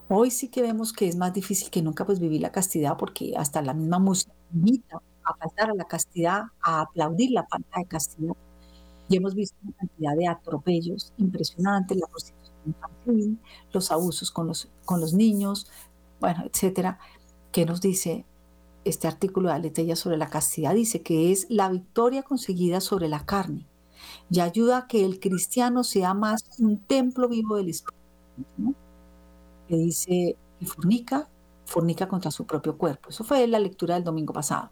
Hoy 0.08 0.30
sí 0.30 0.48
que 0.48 0.62
vemos 0.62 0.92
que 0.92 1.08
es 1.08 1.16
más 1.16 1.32
difícil 1.32 1.70
que 1.70 1.82
nunca 1.82 2.04
pues 2.04 2.20
vivir 2.20 2.42
la 2.42 2.52
castidad 2.52 2.96
porque 2.98 3.34
hasta 3.36 3.62
la 3.62 3.72
misma 3.72 3.98
música 3.98 4.32
invita 4.52 5.00
a 5.24 5.34
faltar 5.34 5.70
a 5.70 5.74
la 5.74 5.84
castidad, 5.84 6.42
a 6.60 6.82
aplaudir 6.82 7.30
la 7.30 7.46
falta 7.46 7.78
de 7.78 7.86
castidad. 7.86 8.34
Y 9.08 9.16
hemos 9.16 9.34
visto 9.34 9.56
una 9.62 9.72
cantidad 9.76 10.16
de 10.16 10.28
atropellos 10.28 11.12
impresionantes, 11.16 11.98
la 11.98 12.06
prostitución 12.06 12.56
infantil, 12.66 13.40
los 13.72 13.90
abusos 13.90 14.30
con 14.30 14.46
los, 14.48 14.70
con 14.84 15.00
los 15.00 15.14
niños, 15.14 15.66
bueno, 16.20 16.44
etcétera, 16.44 16.98
que 17.52 17.64
nos 17.64 17.80
dice 17.80 18.26
este 18.84 19.08
artículo 19.08 19.48
de 19.48 19.54
Aletella 19.54 19.96
sobre 19.96 20.16
la 20.16 20.28
castidad, 20.28 20.74
dice 20.74 21.02
que 21.02 21.32
es 21.32 21.46
la 21.48 21.68
victoria 21.68 22.22
conseguida 22.22 22.80
sobre 22.80 23.08
la 23.08 23.24
carne 23.24 23.66
y 24.30 24.40
ayuda 24.40 24.78
a 24.78 24.86
que 24.86 25.04
el 25.04 25.20
cristiano 25.20 25.84
sea 25.84 26.14
más 26.14 26.44
un 26.58 26.78
templo 26.78 27.28
vivo 27.28 27.56
del 27.56 27.70
Espíritu. 27.70 28.74
Que 29.68 29.76
dice 29.76 30.36
que 30.58 30.66
fornica, 30.66 31.28
fornica 31.66 32.08
contra 32.08 32.30
su 32.30 32.46
propio 32.46 32.76
cuerpo. 32.76 33.10
Eso 33.10 33.24
fue 33.24 33.46
la 33.46 33.58
lectura 33.58 33.94
del 33.94 34.04
domingo 34.04 34.32
pasado. 34.32 34.70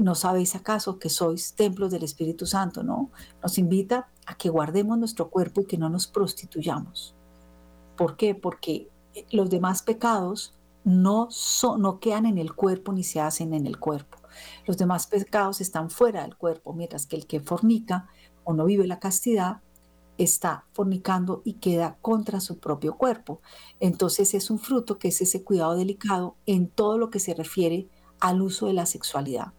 ¿No 0.00 0.14
sabéis 0.14 0.54
acaso 0.54 0.98
que 0.98 1.08
sois 1.08 1.54
templos 1.54 1.90
del 1.90 2.04
Espíritu 2.04 2.46
Santo? 2.46 2.82
¿no? 2.82 3.10
Nos 3.42 3.58
invita 3.58 4.08
a 4.26 4.36
que 4.36 4.50
guardemos 4.50 4.98
nuestro 4.98 5.30
cuerpo 5.30 5.62
y 5.62 5.66
que 5.66 5.78
no 5.78 5.88
nos 5.88 6.06
prostituyamos. 6.06 7.14
¿Por 7.96 8.16
qué? 8.16 8.34
Porque 8.34 8.90
los 9.30 9.48
demás 9.48 9.82
pecados 9.82 10.52
no, 10.86 11.28
no 11.78 11.98
quedan 11.98 12.26
en 12.26 12.38
el 12.38 12.54
cuerpo 12.54 12.92
ni 12.92 13.02
se 13.02 13.20
hacen 13.20 13.54
en 13.54 13.66
el 13.66 13.76
cuerpo. 13.76 14.18
Los 14.66 14.76
demás 14.76 15.08
pecados 15.08 15.60
están 15.60 15.90
fuera 15.90 16.22
del 16.22 16.36
cuerpo, 16.36 16.72
mientras 16.72 17.06
que 17.06 17.16
el 17.16 17.26
que 17.26 17.40
fornica 17.40 18.06
o 18.44 18.54
no 18.54 18.64
vive 18.64 18.86
la 18.86 19.00
castidad, 19.00 19.62
está 20.16 20.64
fornicando 20.72 21.42
y 21.44 21.54
queda 21.54 21.98
contra 22.00 22.38
su 22.38 22.60
propio 22.60 22.96
cuerpo. 22.96 23.40
Entonces 23.80 24.32
es 24.32 24.48
un 24.48 24.60
fruto 24.60 25.00
que 25.00 25.08
es 25.08 25.20
ese 25.20 25.42
cuidado 25.42 25.74
delicado 25.74 26.36
en 26.46 26.68
todo 26.68 26.98
lo 26.98 27.10
que 27.10 27.18
se 27.18 27.34
refiere 27.34 27.88
al 28.20 28.40
uso 28.40 28.68
de 28.68 28.74
la 28.74 28.86
sexualidad. 28.86 29.52